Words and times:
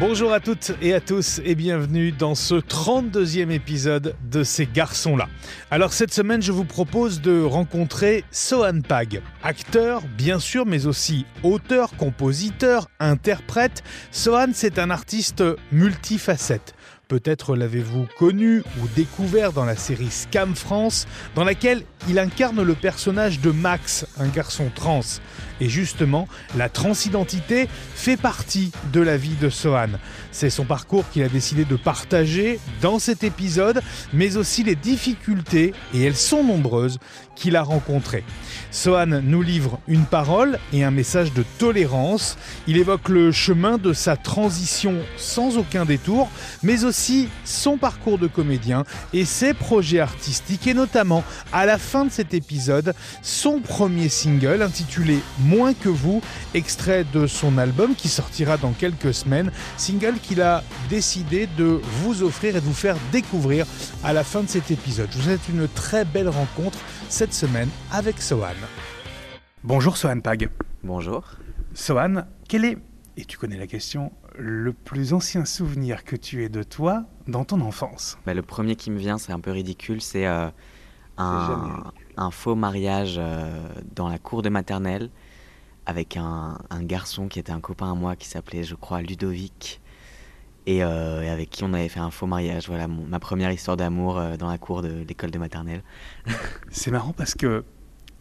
Bonjour 0.00 0.32
à 0.32 0.38
toutes 0.38 0.70
et 0.80 0.94
à 0.94 1.00
tous 1.00 1.40
et 1.44 1.56
bienvenue 1.56 2.12
dans 2.12 2.36
ce 2.36 2.54
32e 2.54 3.50
épisode 3.50 4.14
de 4.30 4.44
Ces 4.44 4.64
garçons-là. 4.64 5.28
Alors 5.72 5.92
cette 5.92 6.14
semaine, 6.14 6.40
je 6.40 6.52
vous 6.52 6.64
propose 6.64 7.20
de 7.20 7.42
rencontrer 7.42 8.22
Sohan 8.30 8.80
Pag, 8.80 9.22
acteur 9.42 10.02
bien 10.16 10.38
sûr, 10.38 10.66
mais 10.66 10.86
aussi 10.86 11.26
auteur, 11.42 11.96
compositeur, 11.96 12.88
interprète. 13.00 13.82
Sohan, 14.12 14.50
c'est 14.52 14.78
un 14.78 14.90
artiste 14.90 15.42
multifacette. 15.72 16.74
Peut-être 17.08 17.56
l'avez-vous 17.56 18.06
connu 18.18 18.60
ou 18.60 18.86
découvert 18.94 19.52
dans 19.52 19.64
la 19.64 19.76
série 19.76 20.10
Scam 20.10 20.54
France, 20.54 21.08
dans 21.34 21.44
laquelle 21.44 21.82
il 22.08 22.18
incarne 22.20 22.62
le 22.62 22.74
personnage 22.74 23.40
de 23.40 23.50
Max, 23.50 24.06
un 24.18 24.28
garçon 24.28 24.70
trans. 24.72 25.00
Et 25.60 25.68
justement, 25.68 26.28
la 26.56 26.68
transidentité 26.68 27.68
fait 27.94 28.16
partie 28.16 28.70
de 28.92 29.00
la 29.00 29.16
vie 29.16 29.36
de 29.40 29.50
Sohan. 29.50 29.88
C'est 30.30 30.50
son 30.50 30.64
parcours 30.64 31.08
qu'il 31.10 31.22
a 31.22 31.28
décidé 31.28 31.64
de 31.64 31.76
partager 31.76 32.60
dans 32.80 32.98
cet 32.98 33.24
épisode, 33.24 33.82
mais 34.12 34.36
aussi 34.36 34.62
les 34.62 34.76
difficultés, 34.76 35.72
et 35.94 36.04
elles 36.04 36.16
sont 36.16 36.44
nombreuses, 36.44 36.98
qu'il 37.34 37.56
a 37.56 37.62
rencontrées. 37.62 38.24
Sohan 38.70 39.06
nous 39.22 39.42
livre 39.42 39.78
une 39.86 40.04
parole 40.04 40.58
et 40.72 40.84
un 40.84 40.90
message 40.90 41.32
de 41.32 41.44
tolérance. 41.58 42.36
Il 42.66 42.76
évoque 42.76 43.08
le 43.08 43.32
chemin 43.32 43.78
de 43.78 43.92
sa 43.92 44.16
transition 44.16 44.96
sans 45.16 45.56
aucun 45.56 45.84
détour, 45.84 46.28
mais 46.62 46.84
aussi 46.84 47.28
son 47.44 47.78
parcours 47.78 48.18
de 48.18 48.26
comédien 48.26 48.84
et 49.12 49.24
ses 49.24 49.54
projets 49.54 50.00
artistiques, 50.00 50.66
et 50.66 50.74
notamment 50.74 51.24
à 51.52 51.64
la 51.64 51.78
fin 51.78 52.04
de 52.04 52.10
cet 52.10 52.34
épisode, 52.34 52.94
son 53.22 53.60
premier 53.60 54.08
single 54.08 54.62
intitulé 54.62 55.18
Moins 55.48 55.72
que 55.72 55.88
vous, 55.88 56.20
extrait 56.52 57.04
de 57.04 57.26
son 57.26 57.56
album 57.56 57.94
qui 57.94 58.08
sortira 58.08 58.58
dans 58.58 58.72
quelques 58.72 59.14
semaines, 59.14 59.50
single 59.78 60.18
qu'il 60.22 60.42
a 60.42 60.62
décidé 60.90 61.48
de 61.56 61.80
vous 62.02 62.22
offrir 62.22 62.54
et 62.54 62.60
de 62.60 62.66
vous 62.66 62.74
faire 62.74 62.96
découvrir 63.12 63.64
à 64.04 64.12
la 64.12 64.24
fin 64.24 64.42
de 64.42 64.48
cet 64.48 64.70
épisode. 64.70 65.08
Je 65.10 65.16
vous 65.16 65.22
souhaite 65.24 65.48
une 65.48 65.66
très 65.66 66.04
belle 66.04 66.28
rencontre 66.28 66.78
cette 67.08 67.32
semaine 67.32 67.70
avec 67.90 68.20
Sohan. 68.20 68.48
Bonjour 69.64 69.96
Sohan 69.96 70.20
Pag. 70.20 70.50
Bonjour. 70.84 71.24
Sohan, 71.72 72.26
quel 72.46 72.66
est, 72.66 72.76
et 73.16 73.24
tu 73.24 73.38
connais 73.38 73.56
la 73.56 73.66
question, 73.66 74.12
le 74.36 74.74
plus 74.74 75.14
ancien 75.14 75.46
souvenir 75.46 76.04
que 76.04 76.16
tu 76.16 76.44
aies 76.44 76.50
de 76.50 76.62
toi 76.62 77.04
dans 77.26 77.46
ton 77.46 77.62
enfance? 77.62 78.18
Bah, 78.26 78.34
Le 78.34 78.42
premier 78.42 78.76
qui 78.76 78.90
me 78.90 78.98
vient, 78.98 79.16
c'est 79.16 79.32
un 79.32 79.40
peu 79.40 79.52
ridicule, 79.52 80.02
c'est 80.02 80.26
euh, 80.26 80.50
un, 81.16 81.84
un, 82.18 82.30
faux 82.30 82.54
mariage 82.54 83.16
euh, 83.16 83.66
dans 83.96 84.10
la 84.10 84.18
cour 84.18 84.42
de 84.42 84.50
maternelle 84.50 85.08
avec 85.88 86.18
un, 86.18 86.58
un, 86.68 86.82
garçon 86.82 87.28
qui 87.28 87.38
était 87.38 87.50
un 87.50 87.60
copain 87.60 87.90
à 87.90 87.94
moi 87.94 88.14
qui 88.14 88.28
s'appelait, 88.28 88.62
je 88.62 88.74
crois, 88.74 89.00
Ludovic. 89.00 89.80
Et, 90.66 90.84
euh, 90.84 91.22
et, 91.22 91.30
avec 91.30 91.48
qui 91.48 91.64
on 91.64 91.72
avait 91.72 91.88
fait 91.88 91.98
un 91.98 92.10
faux 92.10 92.26
mariage. 92.26 92.68
Voilà 92.68 92.86
mon, 92.88 93.06
ma 93.06 93.18
première 93.18 93.50
histoire 93.50 93.78
d'amour 93.78 94.18
euh, 94.18 94.36
dans 94.36 94.50
la 94.50 94.58
cour 94.58 94.82
de 94.82 95.02
l'école 95.08 95.30
de 95.30 95.38
maternelle. 95.38 95.82
c'est 96.70 96.90
marrant 96.90 97.14
parce 97.14 97.34
que 97.34 97.64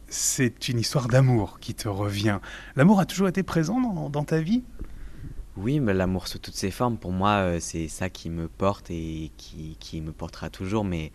c'est 0.08 0.70
une 0.70 0.80
histoire 0.80 1.10
d'amour 1.10 1.60
qui 1.60 1.76
te 1.76 1.90
revient. 1.90 2.40
L'amour 2.78 3.02
a 3.02 3.06
toujours 3.06 3.28
été 3.28 3.44
présent 3.44 3.82
dans, 3.82 4.10
dans 4.10 4.24
ta 4.24 4.40
vie? 4.40 4.64
Oui, 5.58 5.82
mais 5.82 5.94
l'amour 5.94 6.30
sous 6.30 6.40
toutes 6.40 6.56
ses 6.56 6.72
formes, 6.72 6.98
pour 6.98 7.12
moi, 7.12 7.32
euh, 7.32 7.58
c'est 7.60 7.90
ça 7.90 8.10
qui 8.10 8.30
me 8.30 8.48
porte 8.48 8.90
et 8.92 9.30
qui, 9.36 9.76
qui, 9.82 10.00
me 10.00 10.14
portera 10.14 10.50
toujours. 10.50 10.86
Mais 10.86 11.12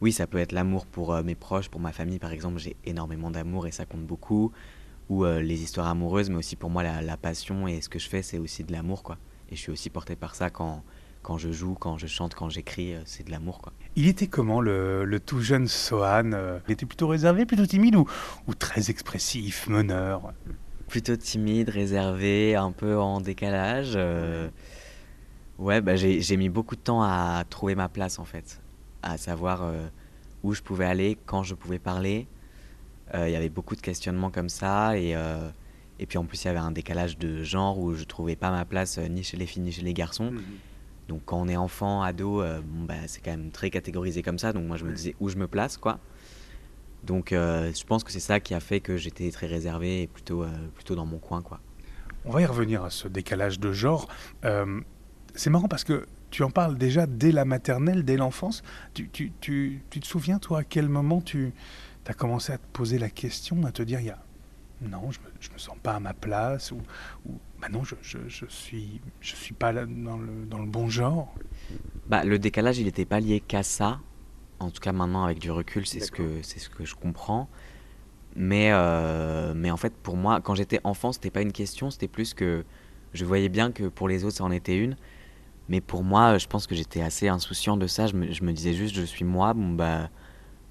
oui, 0.00 0.12
ça 0.12 0.28
peut 0.28 0.38
être 0.38 0.52
l'amour 0.52 0.86
pour 0.86 1.20
mes 1.24 1.34
proches, 1.34 1.68
pour 1.68 1.80
ma 1.80 1.90
famille 1.90 2.20
par 2.20 2.30
exemple. 2.30 2.58
J'ai 2.58 2.76
énormément 2.84 3.32
d'amour 3.32 3.66
et 3.66 3.72
ça 3.72 3.86
compte 3.86 4.06
beaucoup. 4.06 4.52
Ou 5.08 5.24
euh, 5.24 5.40
les 5.40 5.62
histoires 5.62 5.86
amoureuses, 5.86 6.30
mais 6.30 6.36
aussi 6.36 6.56
pour 6.56 6.70
moi, 6.70 6.82
la, 6.82 7.00
la 7.02 7.16
passion 7.16 7.68
et 7.68 7.80
ce 7.80 7.88
que 7.88 7.98
je 7.98 8.08
fais, 8.08 8.22
c'est 8.22 8.38
aussi 8.38 8.64
de 8.64 8.72
l'amour, 8.72 9.02
quoi. 9.02 9.18
Et 9.50 9.56
je 9.56 9.60
suis 9.60 9.70
aussi 9.70 9.90
porté 9.90 10.16
par 10.16 10.34
ça 10.34 10.50
quand, 10.50 10.82
quand 11.22 11.38
je 11.38 11.52
joue, 11.52 11.74
quand 11.74 11.98
je 11.98 12.08
chante, 12.08 12.34
quand 12.34 12.48
j'écris, 12.48 12.94
c'est 13.04 13.24
de 13.24 13.30
l'amour. 13.30 13.60
quoi. 13.60 13.72
Il 13.94 14.08
était 14.08 14.26
comment 14.26 14.60
le, 14.60 15.04
le 15.04 15.20
tout 15.20 15.40
jeune 15.40 15.68
Sohan 15.68 16.32
Il 16.66 16.72
était 16.72 16.86
plutôt 16.86 17.06
réservé, 17.06 17.46
plutôt 17.46 17.66
timide 17.66 17.94
ou, 17.94 18.06
ou 18.48 18.54
très 18.54 18.90
expressif, 18.90 19.68
meneur? 19.68 20.32
Plutôt 20.88 21.16
timide, 21.16 21.68
réservé, 21.68 22.56
un 22.56 22.72
peu 22.72 22.98
en 22.98 23.20
décalage. 23.20 23.92
Euh... 23.94 24.48
Ouais, 25.58 25.80
bah, 25.80 25.96
j'ai 25.96 26.36
mis 26.36 26.48
beaucoup 26.48 26.76
de 26.76 26.80
temps 26.80 27.02
à 27.02 27.42
trouver 27.48 27.74
ma 27.74 27.88
place 27.88 28.18
en 28.18 28.24
fait, 28.24 28.60
à 29.02 29.16
savoir 29.16 29.62
euh, 29.62 29.86
où 30.42 30.52
je 30.52 30.62
pouvais 30.62 30.84
aller, 30.84 31.16
quand 31.26 31.42
je 31.42 31.54
pouvais 31.54 31.78
parler. 31.78 32.28
Il 33.12 33.20
euh, 33.20 33.28
y 33.28 33.36
avait 33.36 33.48
beaucoup 33.48 33.76
de 33.76 33.80
questionnements 33.80 34.30
comme 34.30 34.48
ça 34.48 34.98
et 34.98 35.14
euh, 35.14 35.48
et 35.98 36.06
puis 36.06 36.18
en 36.18 36.24
plus, 36.24 36.44
il 36.44 36.48
y 36.48 36.50
avait 36.50 36.58
un 36.58 36.72
décalage 36.72 37.16
de 37.16 37.42
genre 37.42 37.78
où 37.78 37.94
je 37.94 38.04
trouvais 38.04 38.36
pas 38.36 38.50
ma 38.50 38.64
place 38.64 38.98
ni 38.98 39.22
chez 39.22 39.36
les 39.36 39.46
filles 39.46 39.62
ni 39.62 39.72
chez 39.72 39.82
les 39.82 39.94
garçons. 39.94 40.30
Mmh. 40.30 40.42
Donc 41.08 41.22
quand 41.24 41.40
on 41.40 41.48
est 41.48 41.56
enfant, 41.56 42.02
ado, 42.02 42.42
euh, 42.42 42.60
bon, 42.64 42.84
bah, 42.84 42.94
c'est 43.06 43.20
quand 43.20 43.30
même 43.30 43.50
très 43.50 43.70
catégorisé 43.70 44.22
comme 44.22 44.38
ça. 44.38 44.52
Donc 44.52 44.66
moi, 44.66 44.76
je 44.76 44.84
me 44.84 44.92
disais 44.92 45.14
où 45.20 45.28
je 45.28 45.36
me 45.36 45.46
place, 45.46 45.76
quoi. 45.76 45.98
Donc 47.04 47.32
euh, 47.32 47.72
je 47.72 47.84
pense 47.84 48.02
que 48.02 48.10
c'est 48.10 48.20
ça 48.20 48.40
qui 48.40 48.54
a 48.54 48.60
fait 48.60 48.80
que 48.80 48.96
j'étais 48.96 49.30
très 49.30 49.46
réservé 49.46 50.02
et 50.02 50.06
plutôt, 50.06 50.42
euh, 50.42 50.48
plutôt 50.74 50.96
dans 50.96 51.06
mon 51.06 51.18
coin, 51.18 51.42
quoi. 51.42 51.60
On 52.24 52.30
va 52.30 52.42
y 52.42 52.46
revenir 52.46 52.82
à 52.82 52.90
ce 52.90 53.06
décalage 53.06 53.60
de 53.60 53.72
genre. 53.72 54.08
c'est 55.34 55.50
marrant 55.50 55.68
parce 55.68 55.84
que 55.84 56.06
tu 56.30 56.42
en 56.42 56.50
parles 56.50 56.76
déjà 56.76 57.06
dès 57.06 57.30
la 57.30 57.44
maternelle, 57.44 58.04
dès 58.04 58.16
l'enfance. 58.16 58.64
Tu, 58.94 59.08
tu, 59.10 59.32
tu, 59.40 59.82
tu, 59.90 60.00
te 60.00 60.06
souviens, 60.06 60.40
toi, 60.40 60.58
à 60.58 60.64
quel 60.64 60.88
moment 60.88 61.20
tu 61.20 61.54
as 62.10 62.14
commencé 62.14 62.52
à 62.52 62.58
te 62.58 62.66
poser 62.72 62.98
la 62.98 63.10
question, 63.10 63.64
à 63.64 63.72
te 63.72 63.82
dire, 63.82 64.00
il 64.00 64.06
y 64.06 64.10
a 64.10 64.18
non, 64.82 65.10
je 65.10 65.20
me, 65.20 65.26
je 65.40 65.50
me 65.50 65.58
sens 65.58 65.76
pas 65.82 65.94
à 65.94 66.00
ma 66.00 66.12
place 66.12 66.70
ou, 66.70 66.78
ou 67.24 67.38
bah 67.60 67.68
non, 67.70 67.82
je, 67.82 67.94
je, 68.02 68.18
je, 68.28 68.44
suis 68.46 69.00
je 69.20 69.34
suis 69.34 69.54
pas 69.54 69.72
là 69.72 69.86
dans 69.86 70.18
le, 70.18 70.44
dans 70.44 70.58
le 70.58 70.66
bon 70.66 70.88
genre. 70.88 71.34
Bah, 72.06 72.24
le 72.24 72.38
décalage, 72.38 72.78
il 72.78 72.84
n'était 72.84 73.06
pas 73.06 73.20
lié 73.20 73.40
qu'à 73.40 73.62
ça. 73.62 74.00
En 74.58 74.70
tout 74.70 74.80
cas, 74.80 74.92
maintenant, 74.92 75.24
avec 75.24 75.38
du 75.38 75.50
recul, 75.50 75.86
c'est 75.86 76.00
ce 76.00 76.10
que 76.10 76.42
ce 76.42 76.68
que 76.68 76.84
je 76.84 76.94
comprends. 76.94 77.48
Mais 78.34 78.70
euh, 78.72 79.54
mais 79.54 79.70
en 79.70 79.78
fait, 79.78 79.94
pour 79.94 80.16
moi, 80.16 80.40
quand 80.42 80.54
j'étais 80.54 80.80
enfant, 80.84 81.12
c'était 81.12 81.30
pas 81.30 81.40
une 81.40 81.52
question, 81.52 81.90
c'était 81.90 82.08
plus 82.08 82.34
que 82.34 82.64
je 83.14 83.24
voyais 83.24 83.48
bien 83.48 83.72
que 83.72 83.84
pour 83.88 84.08
les 84.08 84.24
autres, 84.24 84.36
ça 84.36 84.44
en 84.44 84.50
était 84.50 84.76
une. 84.76 84.96
Mais 85.68 85.80
pour 85.80 86.04
moi, 86.04 86.36
je 86.36 86.46
pense 86.46 86.66
que 86.66 86.74
j'étais 86.74 87.00
assez 87.00 87.28
insouciant 87.28 87.78
de 87.78 87.86
ça. 87.86 88.06
Je 88.06 88.14
me, 88.14 88.30
je 88.30 88.44
me, 88.44 88.52
disais 88.52 88.74
juste, 88.74 88.94
je 88.94 89.02
suis 89.02 89.24
moi. 89.24 89.54
Bon 89.54 89.70
bah, 89.70 90.10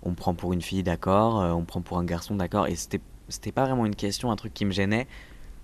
on 0.06 0.12
me 0.12 0.16
prend 0.16 0.34
pour 0.34 0.54
une 0.54 0.62
fille, 0.62 0.84
d'accord. 0.84 1.36
On 1.36 1.62
me 1.62 1.66
prend 1.66 1.82
pour 1.82 1.98
un 1.98 2.06
garçon, 2.06 2.36
d'accord. 2.36 2.68
Et 2.68 2.76
c'était 2.76 3.02
c'était 3.30 3.52
pas 3.52 3.66
vraiment 3.66 3.86
une 3.86 3.96
question, 3.96 4.32
un 4.32 4.36
truc 4.36 4.54
qui 4.54 4.66
me 4.66 4.72
gênait, 4.72 5.08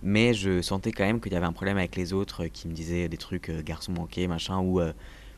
mais 0.03 0.33
je 0.33 0.61
sentais 0.61 0.91
quand 0.91 1.03
même 1.03 1.21
qu'il 1.21 1.31
y 1.33 1.35
avait 1.35 1.45
un 1.45 1.53
problème 1.53 1.77
avec 1.77 1.95
les 1.95 2.13
autres 2.13 2.45
qui 2.47 2.67
me 2.67 2.73
disaient 2.73 3.07
des 3.07 3.17
trucs 3.17 3.49
euh, 3.49 3.61
garçons 3.61 3.91
manqués, 3.91 4.27
machin, 4.27 4.59
ou, 4.59 4.79
euh, 4.79 4.93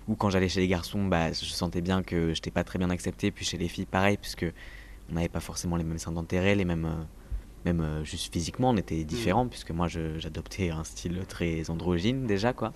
ou 0.08 0.16
quand 0.16 0.30
j'allais 0.30 0.50
chez 0.50 0.62
les 0.62 0.68
garçons, 0.68 1.06
bah, 1.06 1.32
je 1.32 1.46
sentais 1.46 1.82
bien 1.82 2.04
que 2.04 2.34
j'étais 2.34 2.52
pas 2.52 2.64
très 2.64 2.80
bien 2.80 2.90
accepté, 2.90 3.32
puis 3.32 3.46
chez 3.46 3.58
les 3.58 3.68
filles, 3.68 3.86
pareil, 3.86 4.18
puisque 4.18 4.46
on 5.10 5.16
n'avait 5.16 5.30
pas 5.30 5.42
forcément 5.42 5.76
les 5.76 5.84
mêmes 5.84 5.98
seins 5.98 6.12
d'intérêt, 6.12 6.56
les 6.56 6.66
mêmes. 6.66 6.86
Euh, 6.86 7.04
même 7.66 7.80
euh, 7.80 8.04
juste 8.04 8.34
physiquement, 8.34 8.72
on 8.72 8.76
était 8.78 9.06
différents, 9.06 9.46
mmh. 9.46 9.50
puisque 9.50 9.72
moi 9.72 9.88
j'adoptais 9.88 10.70
un 10.70 10.84
style 10.84 11.24
très 11.28 11.70
androgyne 11.70 12.28
déjà, 12.28 12.52
quoi. 12.52 12.74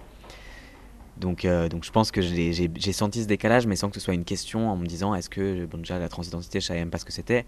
Donc, 1.20 1.46
euh, 1.46 1.70
donc 1.70 1.84
je 1.84 1.92
pense 1.92 2.12
que 2.12 2.22
j'ai 2.22 2.94
senti 2.94 3.24
ce 3.24 3.28
décalage, 3.28 3.68
mais 3.68 3.76
sans 3.76 3.90
que 3.90 3.96
ce 3.96 4.00
soit 4.00 4.14
une 4.14 4.26
question 4.26 4.70
en 4.70 4.78
me 4.78 4.86
disant 4.86 5.16
est-ce 5.16 5.30
que, 5.30 5.66
bon, 5.66 5.80
déjà 5.80 6.00
la 6.00 6.10
transidentité, 6.10 6.60
je 6.60 6.66
savais 6.68 6.80
même 6.80 6.92
pas 6.92 7.00
ce 7.00 7.06
que 7.06 7.12
c'était? 7.12 7.46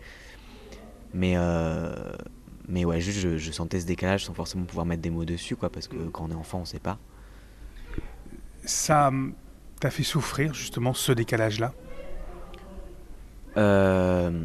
Mais, 1.14 1.34
euh, 1.38 1.94
mais 2.68 2.86
ouais, 2.86 3.02
juste 3.02 3.20
je, 3.20 3.38
je, 3.38 3.52
sentais 3.52 3.80
ce 3.80 3.86
décalage 3.86 4.26
sans 4.26 4.34
forcément 4.34 4.66
pouvoir 4.66 4.86
mettre 4.86 5.02
des 5.02 5.10
mots 5.10 5.26
dessus, 5.26 5.56
quoi, 5.56 5.70
parce 5.70 5.88
que 5.88 5.98
quand 6.10 6.26
on 6.26 6.32
est 6.32 6.36
enfant, 6.36 6.60
on 6.60 6.66
sait 6.66 6.80
pas. 6.80 6.98
Ça 8.66 9.12
t'a 9.80 9.90
fait 9.90 10.04
souffrir 10.04 10.54
justement 10.54 10.94
ce 10.94 11.12
décalage-là? 11.12 11.74
Euh, 13.58 14.44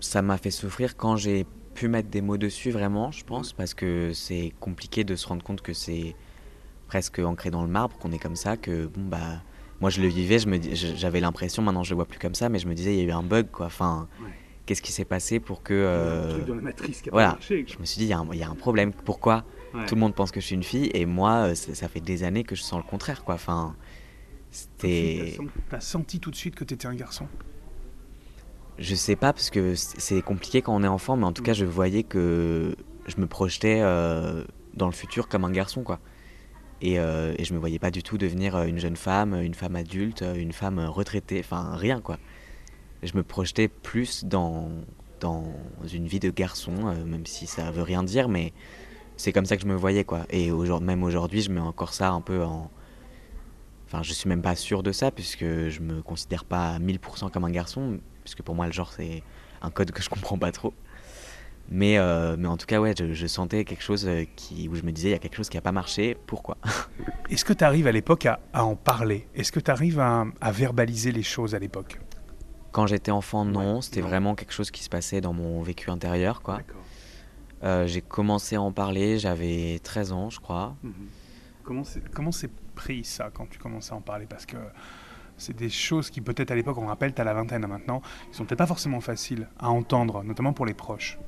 Ça 0.00 0.22
m'a 0.22 0.38
fait 0.38 0.50
souffrir 0.50 0.96
quand 0.96 1.16
j'ai 1.16 1.46
pu 1.74 1.88
mettre 1.88 2.08
des 2.08 2.20
mots 2.20 2.36
dessus, 2.36 2.70
vraiment, 2.70 3.12
je 3.12 3.24
pense, 3.24 3.52
parce 3.52 3.74
que 3.74 4.12
c'est 4.14 4.52
compliqué 4.60 5.04
de 5.04 5.16
se 5.16 5.26
rendre 5.26 5.42
compte 5.42 5.62
que 5.62 5.72
c'est 5.72 6.14
presque 6.92 7.20
ancré 7.20 7.50
dans 7.50 7.62
le 7.62 7.70
marbre, 7.70 7.96
qu'on 7.96 8.12
est 8.12 8.18
comme 8.18 8.36
ça, 8.36 8.58
que 8.58 8.86
bon, 8.86 9.02
bah. 9.04 9.42
Moi, 9.80 9.90
je 9.90 10.00
le 10.00 10.06
vivais, 10.06 10.38
j'avais 10.72 11.18
l'impression, 11.18 11.60
maintenant 11.60 11.82
je 11.82 11.90
le 11.90 11.96
vois 11.96 12.04
plus 12.04 12.20
comme 12.20 12.36
ça, 12.36 12.48
mais 12.48 12.60
je 12.60 12.68
me 12.68 12.74
disais, 12.74 12.94
il 12.94 12.98
y 12.98 13.00
a 13.00 13.04
eu 13.04 13.10
un 13.10 13.24
bug, 13.24 13.50
quoi. 13.50 13.66
Enfin, 13.66 14.06
ouais 14.20 14.30
qu'est-ce 14.66 14.82
qui 14.82 14.92
s'est 14.92 15.04
passé 15.04 15.40
pour 15.40 15.62
que. 15.62 15.74
Euh, 15.74 16.38
dans 16.44 16.54
la 16.54 16.62
matrice 16.62 17.02
qui 17.02 17.08
a 17.08 17.12
voilà. 17.12 17.28
pas 17.30 17.34
marché, 17.34 17.64
je 17.66 17.78
me 17.78 17.84
suis 17.84 17.98
dit, 17.98 18.04
il 18.04 18.34
y, 18.34 18.38
y, 18.38 18.42
a 18.42 18.48
un 18.48 18.54
problème. 18.54 18.92
Pourquoi 18.92 19.44
ouais. 19.74 19.86
tout 19.86 19.94
le 19.94 20.00
monde 20.00 20.14
pense 20.14 20.30
que 20.30 20.40
je 20.40 20.46
suis 20.46 20.54
une 20.54 20.62
fille 20.62 20.90
et 20.94 21.06
moi, 21.06 21.48
euh, 21.48 21.54
ça 21.54 21.88
fait 21.88 22.00
des 22.00 22.24
années 22.24 22.44
que 22.44 22.54
je 22.54 22.62
sens 22.62 22.82
le 22.82 22.88
contraire, 22.88 23.24
quoi. 23.24 23.34
Enfin, 23.34 23.74
c'était. 24.50 25.36
T'as 25.68 25.80
senti 25.80 26.20
tout 26.20 26.30
de 26.30 26.36
suite 26.36 26.54
que 26.54 26.64
t'étais 26.64 26.86
un 26.86 26.94
garçon? 26.94 27.26
Je 28.78 28.94
sais 28.94 29.16
pas, 29.16 29.32
parce 29.32 29.50
que 29.50 29.74
c'est 29.74 30.22
compliqué 30.22 30.62
quand 30.62 30.74
on 30.74 30.82
est 30.82 30.88
enfant, 30.88 31.16
mais 31.16 31.24
en 31.24 31.32
tout 31.32 31.42
mmh. 31.42 31.46
cas, 31.46 31.52
je 31.52 31.64
voyais 31.64 32.02
que 32.02 32.74
je 33.06 33.20
me 33.20 33.26
projetais 33.26 33.80
euh, 33.82 34.44
dans 34.74 34.86
le 34.86 34.92
futur 34.92 35.28
comme 35.28 35.44
un 35.44 35.50
garçon, 35.50 35.82
quoi. 35.82 36.00
Et, 36.82 36.98
euh, 36.98 37.34
et 37.38 37.44
je 37.44 37.54
me 37.54 37.58
voyais 37.58 37.78
pas 37.78 37.90
du 37.90 38.02
tout 38.02 38.18
devenir 38.18 38.60
une 38.62 38.78
jeune 38.78 38.96
femme, 38.96 39.34
une 39.40 39.54
femme 39.54 39.76
adulte, 39.76 40.22
une 40.36 40.52
femme 40.52 40.78
retraitée, 40.80 41.40
enfin 41.40 41.74
rien, 41.76 42.00
quoi 42.00 42.18
je 43.02 43.16
me 43.16 43.22
projetais 43.22 43.68
plus 43.68 44.24
dans, 44.24 44.68
dans 45.20 45.44
une 45.92 46.06
vie 46.06 46.20
de 46.20 46.30
garçon, 46.30 46.74
euh, 46.86 47.04
même 47.04 47.26
si 47.26 47.46
ça 47.46 47.70
veut 47.70 47.82
rien 47.82 48.02
dire, 48.02 48.28
mais 48.28 48.52
c'est 49.16 49.32
comme 49.32 49.46
ça 49.46 49.56
que 49.56 49.62
je 49.62 49.66
me 49.66 49.74
voyais, 49.74 50.04
quoi. 50.04 50.24
Et 50.30 50.50
aujourd'hui, 50.50 50.86
même 50.86 51.02
aujourd'hui, 51.02 51.42
je 51.42 51.50
mets 51.50 51.60
encore 51.60 51.94
ça 51.94 52.10
un 52.10 52.20
peu 52.20 52.42
en, 52.42 52.70
Enfin, 53.86 54.02
je 54.02 54.14
suis 54.14 54.26
même 54.26 54.40
pas 54.40 54.56
sûr 54.56 54.82
de 54.82 54.90
ça, 54.90 55.10
puisque 55.10 55.44
je 55.44 55.80
me 55.80 56.00
considère 56.00 56.46
pas 56.46 56.70
à 56.70 56.78
1000% 56.78 57.30
comme 57.30 57.44
un 57.44 57.50
garçon, 57.50 58.00
puisque 58.24 58.40
pour 58.40 58.54
moi, 58.54 58.64
le 58.64 58.72
genre, 58.72 58.90
c'est 58.90 59.22
un 59.60 59.70
code 59.70 59.90
que 59.90 60.02
je 60.02 60.08
comprends 60.08 60.38
pas 60.38 60.50
trop. 60.50 60.72
Mais, 61.70 61.96
euh, 61.98 62.36
mais 62.38 62.48
en 62.48 62.56
tout 62.56 62.66
cas, 62.66 62.80
ouais, 62.80 62.94
je, 62.96 63.26
sentais 63.26 63.64
quelque 63.64 63.82
chose 63.82 64.06
euh, 64.06 64.24
qui, 64.36 64.68
où 64.68 64.74
je 64.74 64.82
me 64.82 64.92
disais, 64.92 65.08
il 65.08 65.12
y 65.12 65.14
a 65.14 65.18
quelque 65.18 65.36
chose 65.36 65.48
qui 65.48 65.56
n'a 65.56 65.62
pas 65.62 65.72
marché, 65.72 66.16
pourquoi? 66.26 66.58
Est-ce 67.30 67.44
que 67.44 67.52
tu 67.52 67.64
arrives 67.64 67.86
à 67.86 67.92
l'époque 67.92 68.26
à, 68.26 68.40
en 68.52 68.76
parler? 68.76 69.26
Est-ce 69.34 69.52
que 69.52 69.60
tu 69.60 69.70
arrives 69.70 69.98
à, 69.98 70.26
verbaliser 70.50 71.12
les 71.12 71.22
choses 71.22 71.54
à 71.54 71.58
l'époque? 71.58 71.98
Quand 72.72 72.86
j'étais 72.86 73.10
enfant, 73.10 73.44
non. 73.44 73.80
C'était 73.80 74.00
vraiment 74.00 74.34
quelque 74.34 74.52
chose 74.52 74.70
qui 74.70 74.82
se 74.82 74.88
passait 74.88 75.20
dans 75.20 75.32
mon 75.32 75.62
vécu 75.62 75.90
intérieur, 75.90 76.42
quoi. 76.42 76.60
Euh, 77.62 77.86
j'ai 77.86 78.00
commencé 78.00 78.56
à 78.56 78.62
en 78.62 78.72
parler, 78.72 79.18
j'avais 79.18 79.78
13 79.82 80.12
ans, 80.12 80.30
je 80.30 80.40
crois. 80.40 80.74
Mhm. 80.82 80.92
Comment 82.12 82.32
c'est 82.32 82.50
pris 82.74 83.04
ça 83.04 83.30
quand 83.32 83.46
tu 83.48 83.58
commences 83.58 83.92
à 83.92 83.94
en 83.94 84.00
parler? 84.00 84.26
Parce 84.28 84.46
que 84.46 84.56
c'est 85.36 85.56
des 85.56 85.68
choses 85.68 86.10
qui 86.10 86.20
peut-être 86.20 86.50
à 86.50 86.54
l'époque, 86.54 86.76
on 86.78 86.86
rappelle, 86.86 87.14
tu 87.14 87.20
as 87.20 87.24
la 87.24 87.34
vingtaine 87.34 87.66
maintenant, 87.66 88.02
qui 88.30 88.36
sont 88.36 88.44
peut-être 88.44 88.58
pas 88.58 88.66
forcément 88.66 89.00
faciles 89.00 89.48
à 89.58 89.70
entendre, 89.70 90.22
notamment 90.22 90.52
pour 90.52 90.66
les 90.66 90.74
proches. 90.74 91.18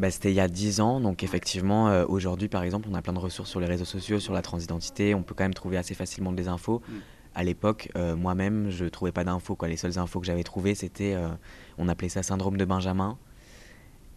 Bah, 0.00 0.10
c'était 0.10 0.32
il 0.32 0.34
y 0.34 0.40
a 0.40 0.48
10 0.48 0.80
ans, 0.80 0.98
donc 0.98 1.22
effectivement, 1.22 1.90
euh, 1.90 2.06
aujourd'hui 2.08 2.48
par 2.48 2.62
exemple, 2.62 2.88
on 2.90 2.94
a 2.94 3.02
plein 3.02 3.12
de 3.12 3.18
ressources 3.18 3.50
sur 3.50 3.60
les 3.60 3.66
réseaux 3.66 3.84
sociaux, 3.84 4.18
sur 4.18 4.32
la 4.32 4.40
transidentité, 4.40 5.14
on 5.14 5.22
peut 5.22 5.34
quand 5.34 5.44
même 5.44 5.52
trouver 5.52 5.76
assez 5.76 5.92
facilement 5.92 6.32
des 6.32 6.48
infos. 6.48 6.80
Mm. 6.88 6.92
À 7.34 7.44
l'époque, 7.44 7.90
euh, 7.96 8.16
moi-même, 8.16 8.70
je 8.70 8.86
trouvais 8.86 9.12
pas 9.12 9.24
d'infos. 9.24 9.58
Les 9.68 9.76
seules 9.76 9.98
infos 9.98 10.18
que 10.18 10.24
j'avais 10.24 10.42
trouvées, 10.42 10.74
c'était, 10.74 11.12
euh, 11.12 11.28
on 11.76 11.86
appelait 11.86 12.08
ça 12.08 12.22
syndrome 12.22 12.56
de 12.56 12.64
Benjamin. 12.64 13.18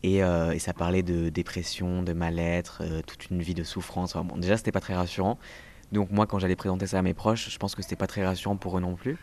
Et, 0.04 0.18
et 0.18 0.60
ça 0.60 0.74
parlait 0.74 1.02
de 1.02 1.30
dépression, 1.30 2.04
de 2.04 2.12
mal-être, 2.12 2.84
toute 3.08 3.30
une 3.30 3.42
vie 3.42 3.54
de 3.54 3.64
souffrance. 3.64 4.18
bon, 4.18 4.36
déjà, 4.36 4.58
c'était 4.58 4.74
pas 4.74 4.82
très 4.82 4.96
rassurant. 4.96 5.40
Donc 5.94 6.12
moi, 6.12 6.28
quand 6.28 6.40
j'allais 6.40 6.58
présenter 6.58 6.88
ça 6.88 7.00
à 7.00 7.02
mes 7.02 7.14
proches, 7.14 7.50
je 7.50 7.58
pense 7.58 7.74
que 7.74 7.82
c'était 7.82 7.96
pas 7.96 8.08
très 8.08 8.26
rassurant 8.26 8.58
pour 8.58 8.78
eux 8.78 8.82
non 8.82 8.96
plus. 8.96 9.18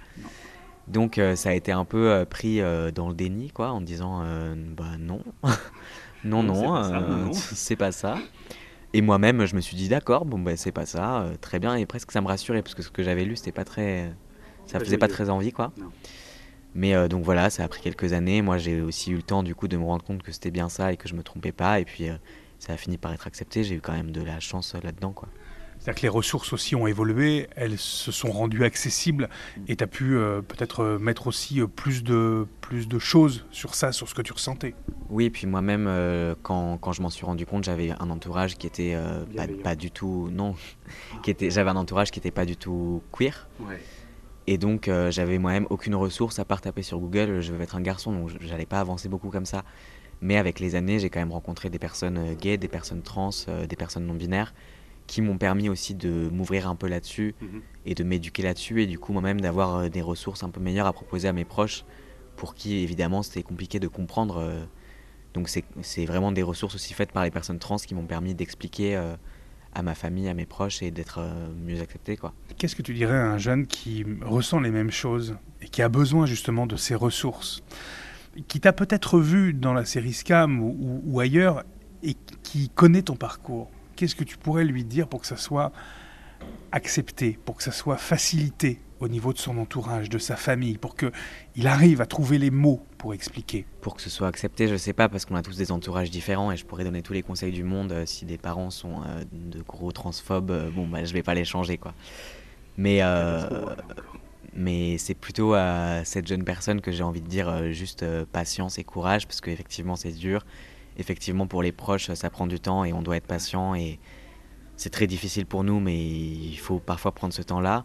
Donc 0.88 1.20
ça 1.34 1.50
a 1.50 1.52
été 1.52 1.70
un 1.70 1.84
peu 1.84 2.24
pris 2.30 2.62
dans 2.94 3.10
le 3.10 3.14
déni, 3.14 3.50
quoi, 3.50 3.72
en 3.72 3.82
disant, 3.82 4.24
bah 4.74 4.96
non. 4.98 5.22
non, 6.24 6.42
non, 6.42 6.76
euh, 6.76 7.32
c'est 7.32 7.76
pas, 7.76 7.92
ça. 7.92 8.18
Et 8.92 9.02
moi-même, 9.02 9.44
je 9.46 9.54
me 9.54 9.60
suis 9.60 9.76
dit, 9.76 9.88
d'accord, 9.88 10.24
bon, 10.24 10.38
ben, 10.38 10.56
c'est 10.56 10.72
pas 10.72 10.86
ça, 10.86 11.22
euh, 11.22 11.34
très 11.40 11.58
bien, 11.58 11.76
et 11.76 11.86
presque 11.86 12.12
ça 12.12 12.20
me 12.20 12.26
rassurait, 12.26 12.62
parce 12.62 12.74
que 12.74 12.82
ce 12.82 12.90
que 12.90 13.02
j'avais 13.02 13.24
lu, 13.24 13.36
c'était 13.36 13.52
pas 13.52 13.64
très. 13.64 14.12
Ça 14.66 14.78
faisait 14.78 14.98
pas 14.98 15.08
très 15.08 15.30
envie, 15.30 15.52
quoi. 15.52 15.72
Mais 16.74 16.94
euh, 16.94 17.08
donc 17.08 17.24
voilà, 17.24 17.50
ça 17.50 17.64
a 17.64 17.68
pris 17.68 17.80
quelques 17.80 18.12
années. 18.12 18.42
Moi, 18.42 18.58
j'ai 18.58 18.80
aussi 18.80 19.10
eu 19.10 19.16
le 19.16 19.22
temps, 19.22 19.42
du 19.42 19.54
coup, 19.54 19.66
de 19.66 19.76
me 19.76 19.84
rendre 19.84 20.04
compte 20.04 20.22
que 20.22 20.30
c'était 20.30 20.52
bien 20.52 20.68
ça 20.68 20.92
et 20.92 20.96
que 20.96 21.08
je 21.08 21.14
me 21.14 21.22
trompais 21.22 21.50
pas. 21.50 21.80
Et 21.80 21.84
puis, 21.84 22.06
ça 22.60 22.74
a 22.74 22.76
fini 22.76 22.96
par 22.96 23.12
être 23.12 23.26
accepté. 23.26 23.64
J'ai 23.64 23.74
eu 23.74 23.80
quand 23.80 23.92
même 23.92 24.12
de 24.12 24.22
la 24.22 24.38
chance 24.38 24.76
là-dedans, 24.80 25.12
quoi. 25.12 25.28
C'est-à-dire 25.80 25.98
que 25.98 26.02
les 26.02 26.10
ressources 26.10 26.52
aussi 26.52 26.76
ont 26.76 26.86
évolué, 26.86 27.48
elles 27.56 27.78
se 27.78 28.12
sont 28.12 28.30
rendues 28.30 28.64
accessibles 28.64 29.30
et 29.66 29.76
tu 29.76 29.84
as 29.84 29.86
pu 29.86 30.14
euh, 30.14 30.42
peut-être 30.42 30.80
euh, 30.80 30.98
mettre 30.98 31.26
aussi 31.26 31.58
euh, 31.58 31.66
plus, 31.66 32.04
de, 32.04 32.46
plus 32.60 32.86
de 32.86 32.98
choses 32.98 33.46
sur 33.50 33.74
ça, 33.74 33.90
sur 33.90 34.06
ce 34.06 34.14
que 34.14 34.20
tu 34.20 34.34
ressentais. 34.34 34.74
Oui, 35.08 35.24
et 35.24 35.30
puis 35.30 35.46
moi-même, 35.46 35.88
quand, 36.42 36.76
quand, 36.76 36.92
je 36.92 37.00
m'en 37.00 37.08
suis 37.08 37.24
rendu 37.24 37.46
compte, 37.46 37.64
j'avais 37.64 37.92
un 37.98 38.10
entourage 38.10 38.58
qui 38.58 38.66
était 38.66 38.96
pas, 39.64 39.74
du 39.74 39.90
tout. 39.90 40.28
Non, 40.30 40.54
qui 41.24 41.32
était, 41.32 41.50
j'avais 41.50 41.70
un 41.70 41.76
entourage 41.76 42.12
qui 42.12 42.20
n'était 42.20 42.30
pas 42.30 42.44
du 42.44 42.56
tout 42.56 43.02
queer. 43.10 43.48
Et 44.46 44.56
donc, 44.56 44.88
j'avais 45.08 45.38
moi-même 45.38 45.66
aucune 45.70 45.96
ressource 45.96 46.38
à 46.38 46.44
part 46.44 46.60
taper 46.60 46.82
sur 46.82 47.00
Google, 47.00 47.40
je 47.40 47.52
veux 47.52 47.60
être 47.60 47.74
un 47.74 47.80
garçon, 47.80 48.12
donc 48.12 48.30
j'allais 48.40 48.66
pas 48.66 48.78
avancer 48.78 49.08
beaucoup 49.08 49.30
comme 49.30 49.46
ça. 49.46 49.64
Mais 50.20 50.36
avec 50.36 50.60
les 50.60 50.76
années, 50.76 51.00
j'ai 51.00 51.10
quand 51.10 51.20
même 51.20 51.32
rencontré 51.32 51.70
des 51.70 51.80
personnes 51.80 52.34
gays, 52.34 52.56
des 52.56 52.68
personnes 52.68 53.02
trans, 53.02 53.30
des 53.68 53.76
personnes 53.76 54.06
non 54.06 54.14
binaires 54.14 54.54
qui 55.10 55.22
m'ont 55.22 55.38
permis 55.38 55.68
aussi 55.68 55.96
de 55.96 56.28
m'ouvrir 56.32 56.68
un 56.68 56.76
peu 56.76 56.86
là-dessus 56.86 57.34
mhm. 57.40 57.62
et 57.84 57.96
de 57.96 58.04
m'éduquer 58.04 58.44
là-dessus 58.44 58.80
et 58.80 58.86
du 58.86 58.96
coup 58.96 59.12
moi-même 59.12 59.40
d'avoir 59.40 59.74
euh, 59.74 59.88
des 59.88 60.02
ressources 60.02 60.44
un 60.44 60.50
peu 60.50 60.60
meilleures 60.60 60.86
à 60.86 60.92
proposer 60.92 61.26
à 61.26 61.32
mes 61.32 61.44
proches 61.44 61.84
pour 62.36 62.54
qui 62.54 62.76
évidemment 62.76 63.24
c'était 63.24 63.42
compliqué 63.42 63.80
de 63.80 63.88
comprendre. 63.88 64.36
Euh. 64.36 64.64
donc 65.34 65.48
c'est 65.48 66.04
vraiment 66.04 66.30
des 66.30 66.44
ressources 66.44 66.76
aussi 66.76 66.94
faites 66.94 67.10
par 67.10 67.24
les 67.24 67.32
personnes 67.32 67.58
trans 67.58 67.78
qui 67.78 67.92
m'ont 67.96 68.06
permis 68.06 68.36
d'expliquer 68.36 68.94
euh, 68.94 69.16
à 69.74 69.82
ma 69.82 69.96
famille, 69.96 70.28
à 70.28 70.34
mes 70.34 70.46
proches 70.46 70.80
et 70.80 70.92
d'être 70.92 71.20
mieux 71.64 71.80
accepté. 71.80 72.16
quoi. 72.16 72.32
Qu'est-ce 72.56 72.76
que 72.76 72.82
tu 72.82 72.94
dirais 72.94 73.18
à 73.18 73.32
un 73.32 73.38
jeune 73.38 73.66
qui 73.66 74.06
ressent 74.22 74.60
les 74.60 74.70
mêmes 74.70 74.92
choses 74.92 75.36
et 75.60 75.68
qui 75.68 75.82
a 75.82 75.88
besoin 75.88 76.26
justement 76.26 76.68
de 76.68 76.76
ces 76.76 76.94
ressources 76.94 77.64
qui 78.46 78.60
t'a 78.60 78.72
peut-être 78.72 79.18
vu 79.18 79.54
dans 79.54 79.72
la 79.72 79.84
série 79.84 80.12
Scam 80.12 80.60
ou 80.60 81.18
ailleurs 81.18 81.64
et 82.04 82.14
qui 82.44 82.68
connaît 82.68 83.02
ton 83.02 83.16
parcours? 83.16 83.70
Qu'est-ce 84.00 84.16
que 84.16 84.24
tu 84.24 84.38
pourrais 84.38 84.64
lui 84.64 84.82
dire 84.82 85.08
pour 85.08 85.20
que 85.20 85.26
ça 85.26 85.36
soit 85.36 85.72
accepté, 86.72 87.38
pour 87.44 87.56
que 87.56 87.62
ça 87.62 87.70
soit 87.70 87.98
facilité 87.98 88.80
au 88.98 89.08
niveau 89.08 89.34
de 89.34 89.38
son 89.38 89.58
entourage, 89.58 90.08
de 90.08 90.16
sa 90.16 90.36
famille, 90.36 90.78
pour 90.78 90.96
qu'il 90.96 91.66
arrive 91.66 92.00
à 92.00 92.06
trouver 92.06 92.38
les 92.38 92.50
mots 92.50 92.82
pour 92.96 93.12
expliquer? 93.12 93.66
Pour 93.82 93.94
que 93.94 94.00
ce 94.00 94.08
soit 94.08 94.26
accepté, 94.26 94.68
je 94.68 94.72
ne 94.72 94.78
sais 94.78 94.94
pas, 94.94 95.10
parce 95.10 95.26
qu'on 95.26 95.34
a 95.34 95.42
tous 95.42 95.58
des 95.58 95.70
entourages 95.70 96.10
différents 96.10 96.50
et 96.50 96.56
je 96.56 96.64
pourrais 96.64 96.84
donner 96.84 97.02
tous 97.02 97.12
les 97.12 97.20
conseils 97.20 97.52
du 97.52 97.62
monde. 97.62 97.92
Euh, 97.92 98.06
si 98.06 98.24
des 98.24 98.38
parents 98.38 98.70
sont 98.70 99.02
euh, 99.02 99.22
de 99.32 99.60
gros 99.60 99.92
transphobes, 99.92 100.50
euh, 100.50 100.70
bon, 100.70 100.88
bah, 100.88 101.04
je 101.04 101.10
ne 101.10 101.14
vais 101.14 101.22
pas 101.22 101.34
les 101.34 101.44
changer. 101.44 101.76
quoi. 101.76 101.92
Mais, 102.78 103.02
mais 104.54 104.96
c'est 104.96 105.14
plutôt 105.14 105.52
à 105.52 106.06
cette 106.06 106.26
jeune 106.26 106.44
personne 106.44 106.80
que 106.80 106.90
j'ai 106.90 107.02
envie 107.02 107.20
de 107.20 107.28
dire 107.28 107.70
juste 107.74 108.02
patience 108.32 108.78
et 108.78 108.84
courage, 108.84 109.26
parce 109.26 109.42
qu'effectivement 109.42 109.96
c'est 109.96 110.12
dur 110.12 110.46
effectivement, 111.00 111.46
pour 111.46 111.62
les 111.62 111.72
proches, 111.72 112.12
ça 112.12 112.30
prend 112.30 112.46
du 112.46 112.60
temps 112.60 112.84
et 112.84 112.92
on 112.92 113.02
doit 113.02 113.16
être 113.16 113.26
patient. 113.26 113.74
Et 113.74 113.98
c'est 114.76 114.90
très 114.90 115.06
difficile 115.06 115.46
pour 115.46 115.64
nous, 115.64 115.80
mais 115.80 115.98
il 115.98 116.56
faut 116.56 116.78
parfois 116.78 117.12
prendre 117.12 117.34
ce 117.34 117.42
temps-là. 117.42 117.84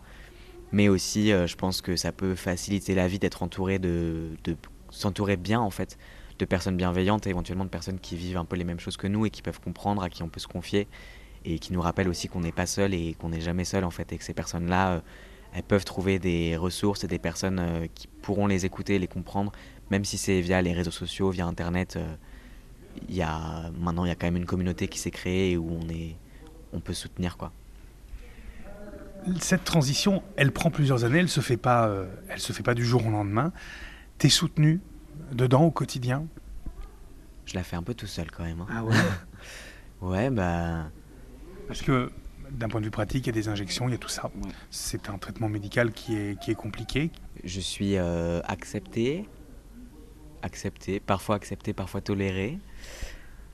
Mais 0.71 0.88
aussi, 0.88 1.31
euh, 1.31 1.47
je 1.47 1.56
pense 1.56 1.81
que 1.81 1.95
ça 1.95 2.12
peut 2.12 2.35
faciliter 2.35 2.95
la 2.95 3.07
vie 3.07 3.19
d'être 3.19 3.44
entouré 3.44 3.79
de, 3.79 4.29
s'entourer 4.89 5.38
bien, 5.38 5.59
en 5.59 5.69
fait, 5.69 5.97
de 6.39 6.45
personnes 6.45 6.77
bienveillantes 6.77 7.27
et 7.27 7.29
éventuellement 7.29 7.65
de 7.65 7.69
personnes 7.69 8.00
qui 8.00 8.15
vivent 8.15 8.38
un 8.38 8.45
peu 8.45 8.56
les 8.56 8.63
mêmes 8.63 8.79
choses 8.79 8.97
que 8.97 9.07
nous 9.07 9.25
et 9.25 9.29
qui 9.29 9.41
peuvent 9.41 9.59
comprendre, 9.59 10.03
à 10.03 10.09
qui 10.09 10.23
on 10.23 10.29
peut 10.29 10.39
se 10.39 10.47
confier 10.47 10.88
et 11.45 11.59
qui 11.59 11.73
nous 11.73 11.81
rappellent 11.81 12.09
aussi 12.09 12.27
qu'on 12.27 12.41
n'est 12.41 12.51
pas 12.51 12.65
seul 12.65 12.94
et 12.94 13.13
qu'on 13.13 13.29
n'est 13.29 13.41
jamais 13.41 13.65
seul, 13.65 13.83
en 13.83 13.91
fait, 13.91 14.11
et 14.11 14.18
que 14.18 14.23
ces 14.23 14.33
personnes-là, 14.33 14.94
euh, 14.94 15.00
elles 15.53 15.63
peuvent 15.63 15.85
trouver 15.85 16.18
des 16.18 16.57
ressources 16.57 17.03
et 17.03 17.07
des 17.07 17.19
personnes 17.19 17.59
euh, 17.59 17.88
qui 17.94 18.07
pourront 18.07 18.47
les 18.47 18.65
écouter, 18.65 19.00
les 19.00 19.07
comprendre, 19.07 19.51
même 19.91 20.03
si 20.03 20.18
c'est 20.18 20.41
via 20.41 20.61
les 20.61 20.73
réseaux 20.73 20.91
sociaux, 20.91 21.29
via 21.29 21.45
Internet 21.45 21.97
il 23.09 23.15
y 23.15 23.21
a, 23.21 23.69
maintenant, 23.80 24.06
il 24.06 24.09
y 24.09 24.12
a 24.12 24.15
quand 24.15 24.27
même 24.27 24.38
une 24.38 24.45
communauté 24.45 24.88
qui 24.88 25.00
s'est 25.00 25.12
créée 25.12 25.57
où 25.57 25.69
on, 25.69 25.89
est, 25.89 26.15
on 26.74 26.80
peut 26.80 26.94
soutenir. 26.94 27.38
quoi. 27.38 27.52
Cette 29.40 29.64
transition, 29.64 30.21
elle 30.35 30.52
prend 30.52 30.69
plusieurs 30.69 31.04
années, 31.04 31.18
elle 31.18 31.25
ne 31.25 31.30
se, 31.30 31.42
fait 31.42 31.57
pas, 31.57 31.87
euh, 31.87 32.06
elle 32.30 32.40
se 32.40 32.54
fait 32.54 32.64
pas 32.64 32.75
du 32.75 32.85
jour 32.85 33.06
au 33.06 33.09
lendemain. 33.09 33.52
Tu 34.19 34.28
es 34.28 34.30
soutenu 34.30 34.81
dedans 35.31 35.64
au 35.64 35.71
quotidien? 35.71 36.25
Je 37.45 37.56
la 37.56 37.64
fais 37.64 37.75
un 37.75 37.83
peu 37.83 37.94
tout 37.94 38.07
seul 38.07 38.30
quand 38.31 38.44
même. 38.44 38.61
Hein. 38.61 38.68
Ah 38.69 38.83
ouais? 38.83 38.95
Ouais, 40.02 40.30
bah. 40.30 40.90
Parce 41.68 41.81
que 41.81 42.11
d'un 42.52 42.68
point 42.68 42.80
de 42.80 42.85
vue 42.85 42.92
pratique, 42.92 43.25
il 43.25 43.28
y 43.28 43.30
a 43.30 43.33
des 43.33 43.47
injections, 43.47 43.87
il 43.87 43.92
y 43.92 43.95
a 43.95 43.97
tout 43.97 44.09
ça. 44.09 44.30
C'est 44.69 45.09
un 45.09 45.18
traitement 45.18 45.49
médical 45.49 45.92
qui 45.92 46.16
est, 46.16 46.40
qui 46.40 46.52
est 46.52 46.56
compliqué. 46.56 47.11
Je 47.44 47.59
suis 47.59 47.97
euh, 47.97 48.42
accepté, 48.44 49.28
accepté, 50.42 50.99
parfois 50.99 51.35
accepté, 51.35 51.73
parfois 51.73 52.02
toléré. 52.02 52.59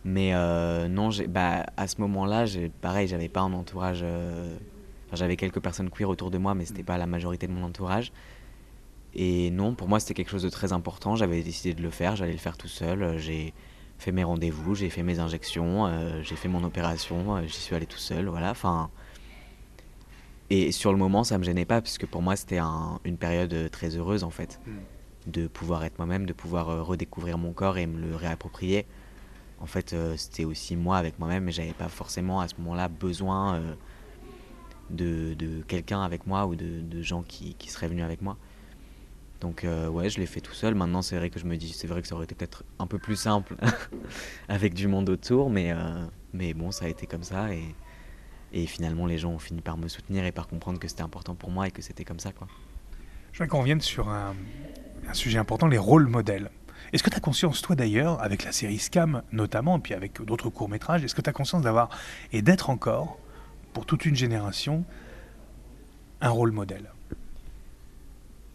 Mais 0.04 0.34
euh, 0.34 0.88
non, 0.88 1.10
bah, 1.30 1.66
à 1.78 1.88
ce 1.88 2.02
moment-là, 2.02 2.46
pareil, 2.82 3.08
j'avais 3.08 3.30
pas 3.30 3.42
un 3.42 3.54
entourage. 3.54 4.02
Euh, 4.04 4.56
j'avais 5.14 5.36
quelques 5.36 5.60
personnes 5.60 5.90
queer 5.90 6.10
autour 6.10 6.32
de 6.32 6.38
moi, 6.38 6.56
mais 6.56 6.66
c'était 6.66 6.84
pas 6.84 6.98
la 6.98 7.06
majorité 7.06 7.48
de 7.48 7.52
mon 7.52 7.64
entourage. 7.64 8.12
Et 9.14 9.52
non, 9.52 9.76
pour 9.76 9.88
moi, 9.88 10.00
c'était 10.00 10.14
quelque 10.14 10.32
chose 10.32 10.44
de 10.44 10.50
très 10.50 10.74
important. 10.74 11.16
J'avais 11.16 11.44
décidé 11.44 11.74
de 11.74 11.82
le 11.82 11.90
faire, 11.90 12.16
j'allais 12.16 12.32
le 12.32 12.38
faire 12.38 12.58
tout 12.58 12.70
seul. 12.70 13.18
J'ai 13.20 13.54
fait 14.00 14.12
mes 14.12 14.24
rendez-vous, 14.24 14.74
j'ai 14.74 14.90
fait 14.90 15.04
mes 15.04 15.20
injections, 15.20 15.86
euh, 15.86 16.22
j'ai 16.24 16.36
fait 16.36 16.48
mon 16.48 16.64
opération, 16.64 17.46
j'y 17.46 17.60
suis 17.60 17.76
allé 17.76 17.86
tout 17.86 17.98
seul, 18.00 18.28
voilà. 18.28 18.52
Enfin. 18.52 18.90
Et 20.50 20.72
sur 20.72 20.92
le 20.92 20.98
moment, 20.98 21.24
ça 21.24 21.38
me 21.38 21.44
gênait 21.44 21.66
pas, 21.66 21.82
puisque 21.82 22.06
pour 22.08 22.22
moi, 22.22 22.36
c'était 22.36 22.60
une 23.06 23.18
période 23.18 23.70
très 23.72 23.96
heureuse, 23.96 24.24
en 24.24 24.32
fait. 24.32 24.60
Hmm. 24.66 25.32
De 25.32 25.48
pouvoir 25.48 25.84
être 25.84 26.00
moi-même, 26.00 26.26
de 26.26 26.34
pouvoir 26.34 26.86
redécouvrir 26.86 27.38
mon 27.38 27.54
corps 27.54 27.78
et 27.78 27.86
me 27.86 28.02
le 28.02 28.16
réapproprier 28.16 28.88
en 29.62 29.68
fait, 29.68 29.94
euh, 29.94 30.16
c'était 30.18 30.44
aussi 30.44 30.76
moi 30.76 30.98
avec 30.98 31.20
moi-même, 31.20 31.44
mais 31.44 31.52
j'avais 31.52 31.74
pas 31.74 31.88
forcément 31.88 32.42
à 32.42 32.48
ce 32.48 32.56
moment-là 32.58 32.88
besoin 32.88 33.56
euh, 33.56 33.74
de, 34.90 35.34
de 35.36 35.62
quelqu'un 35.64 36.02
avec 36.02 36.26
moi 36.26 36.48
ou 36.48 36.56
de, 36.56 36.82
de 36.82 37.02
gens 37.02 37.22
qui, 37.22 37.54
qui, 37.54 37.70
seraient 37.70 37.88
venus 37.88 38.04
avec 38.04 38.22
moi. 38.22 38.38
Donc 39.40 39.64
euh, 39.64 39.88
ouais, 39.88 40.10
je 40.10 40.20
l'ai 40.20 40.26
fait 40.26 40.42
tout 40.42 40.54
seul. 40.54 40.74
Maintenant, 40.74 41.04
c'est 41.04 41.16
vrai 41.16 41.30
que 41.30 41.40
je 41.40 41.46
me 41.46 41.58
dis, 41.58 41.70
c'est 41.74 41.88
vrai 41.88 42.02
que 42.02 42.08
ça 42.08 42.16
aurait 42.16 42.26
été 42.26 42.34
peut-être 42.34 42.64
un 42.80 42.88
peu 42.88 42.98
plus 42.98 43.16
simple 43.16 43.56
avec 44.50 44.74
du 44.74 44.88
monde 44.88 45.10
autour, 45.10 45.52
mais, 45.52 45.72
mais 46.34 46.54
bon, 46.54 46.72
ça 46.72 46.86
a 46.86 46.88
été 46.88 47.06
comme 47.06 47.24
ça 47.24 47.54
et, 47.54 47.64
et 48.54 48.66
finalement, 48.66 49.06
les 49.06 49.20
gens 49.20 49.32
ont 49.32 49.40
fini 49.40 49.62
par 49.62 49.78
me 49.78 49.88
soutenir 49.88 50.26
et 50.26 50.32
par 50.32 50.48
comprendre 50.48 50.80
que 50.80 50.88
c'était 50.88 51.04
important 51.04 51.36
pour 51.36 51.52
moi 51.52 51.68
et 51.68 51.72
que 51.72 51.82
c'était 51.82 52.04
comme 52.04 52.20
ça, 52.20 52.32
quoi. 52.32 52.48
Je 53.32 53.38
voudrais 53.38 53.48
qu'on 53.48 53.60
revienne 53.62 53.80
sur 53.80 54.10
un, 54.10 54.36
un 55.08 55.14
sujet 55.14 55.38
important, 55.38 55.68
les 55.68 55.78
rôles 55.78 56.08
modèles. 56.08 56.50
Est-ce 56.94 57.04
que 57.04 57.10
tu 57.10 57.16
as 57.16 57.22
conscience, 57.22 57.62
toi 57.62 57.76
d'ailleurs, 57.76 58.22
avec 58.22 58.44
la 58.44 58.52
série 58.52 58.78
Scam 58.78 59.24
notamment, 59.32 59.78
et 59.78 59.82
puis 59.82 59.94
avec 59.94 60.22
d'autres 60.22 60.50
courts-métrages, 60.50 61.04
est-ce 61.04 61.16
que 61.16 61.22
tu 61.22 61.30
as 61.30 61.34
conscience 61.34 61.62
d'avoir, 61.62 61.90
et 62.34 62.42
d'être 62.42 62.70
encore, 62.70 63.18
pour 63.74 63.86
toute 63.86 64.06
une 64.06 64.16
génération, 64.16 64.84
un 66.20 66.30
rôle 66.30 66.52
modèle? 66.52 66.92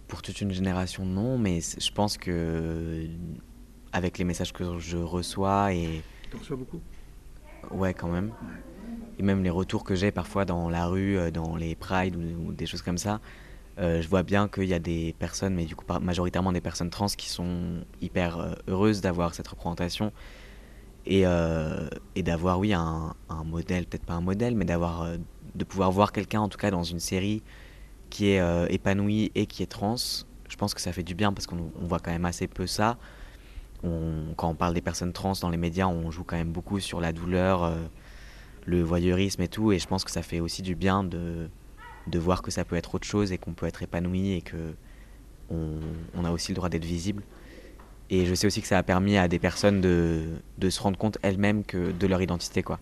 Pour 0.08 0.22
toute 0.22 0.40
une 0.40 0.52
génération, 0.52 1.04
non, 1.04 1.38
mais 1.38 1.60
je 1.60 1.90
pense 1.90 2.16
que 2.18 3.08
avec 3.92 4.18
les 4.18 4.24
messages 4.24 4.52
que 4.52 4.78
je 4.78 4.98
reçois 4.98 5.72
et. 5.72 6.02
Tu 6.30 6.36
reçois 6.36 6.56
beaucoup? 6.56 6.80
Ouais, 7.70 7.94
quand 7.94 8.08
même. 8.08 8.32
Et 9.18 9.22
même 9.22 9.42
les 9.42 9.50
retours 9.50 9.84
que 9.84 9.94
j'ai 9.94 10.10
parfois 10.10 10.44
dans 10.44 10.68
la 10.68 10.86
rue, 10.86 11.18
euh, 11.18 11.30
dans 11.30 11.56
les 11.56 11.74
prides 11.74 12.16
ou, 12.16 12.52
des 12.52 12.66
choses 12.66 12.82
comme 12.82 12.98
ça, 12.98 13.20
euh, 13.78 14.00
je 14.00 14.08
vois 14.08 14.22
bien 14.22 14.48
qu'il 14.48 14.64
y 14.64 14.74
a 14.74 14.78
des 14.78 15.14
personnes, 15.18 15.54
mais 15.54 15.64
du 15.64 15.76
coup 15.76 15.84
majoritairement 16.00 16.52
des 16.52 16.60
personnes 16.60 16.90
trans 16.90 17.06
qui 17.06 17.28
sont 17.28 17.84
hyper 18.00 18.38
euh, 18.38 18.54
heureuses 18.68 19.00
d'avoir 19.00 19.34
cette 19.34 19.48
représentation 19.48 20.12
et, 21.06 21.22
et 22.16 22.22
d'avoir, 22.24 22.58
oui, 22.58 22.72
un, 22.72 23.14
modèle, 23.44 23.86
peut-être 23.86 24.04
pas 24.04 24.14
un 24.14 24.20
modèle, 24.20 24.56
mais 24.56 24.64
d'avoir, 24.64 25.06
de 25.54 25.64
pouvoir 25.64 25.92
voir 25.92 26.10
quelqu'un 26.10 26.40
en 26.40 26.48
tout 26.48 26.58
cas 26.58 26.72
dans 26.72 26.82
une 26.82 26.98
série 26.98 27.44
qui 28.10 28.30
est 28.30 28.42
épanoui 28.72 29.30
et 29.36 29.46
qui 29.46 29.62
est 29.62 29.66
trans. 29.66 29.94
Je 30.48 30.56
pense 30.56 30.74
que 30.74 30.80
ça 30.80 30.92
fait 30.92 31.04
du 31.04 31.14
bien 31.14 31.32
parce 31.32 31.46
qu'on 31.46 31.70
voit 31.76 32.00
quand 32.00 32.10
même 32.10 32.24
assez 32.24 32.48
peu 32.48 32.66
ça 32.66 32.98
quand 34.36 34.48
on 34.48 34.54
parle 34.54 34.74
des 34.74 34.80
personnes 34.80 35.12
trans 35.12 35.32
dans 35.40 35.50
les 35.50 35.56
médias, 35.56 35.86
on 35.86 36.10
joue 36.10 36.24
quand 36.24 36.36
même 36.36 36.52
beaucoup 36.52 36.80
sur 36.80 37.00
la 37.00 37.12
douleur, 37.12 37.64
euh, 37.64 37.76
le 38.64 38.82
voyeurisme 38.82 39.42
et 39.42 39.48
tout. 39.48 39.72
Et 39.72 39.78
je 39.78 39.86
pense 39.86 40.04
que 40.04 40.10
ça 40.10 40.22
fait 40.22 40.40
aussi 40.40 40.62
du 40.62 40.74
bien 40.74 41.04
de, 41.04 41.48
de 42.06 42.18
voir 42.18 42.42
que 42.42 42.50
ça 42.50 42.64
peut 42.64 42.76
être 42.76 42.94
autre 42.94 43.06
chose 43.06 43.32
et 43.32 43.38
qu'on 43.38 43.52
peut 43.52 43.66
être 43.66 43.82
épanoui 43.82 44.32
et 44.32 44.42
que 44.42 44.74
on, 45.50 46.24
a 46.24 46.30
aussi 46.32 46.50
le 46.50 46.56
droit 46.56 46.68
d'être 46.68 46.84
visible. 46.84 47.22
Et 48.10 48.26
je 48.26 48.34
sais 48.34 48.46
aussi 48.46 48.60
que 48.60 48.66
ça 48.66 48.78
a 48.78 48.82
permis 48.82 49.16
à 49.16 49.28
des 49.28 49.38
personnes 49.38 49.80
de, 49.80 50.68
se 50.68 50.80
rendre 50.80 50.98
compte 50.98 51.18
elles-mêmes 51.22 51.62
de 51.72 52.06
leur 52.06 52.20
identité, 52.20 52.62
quoi. 52.62 52.80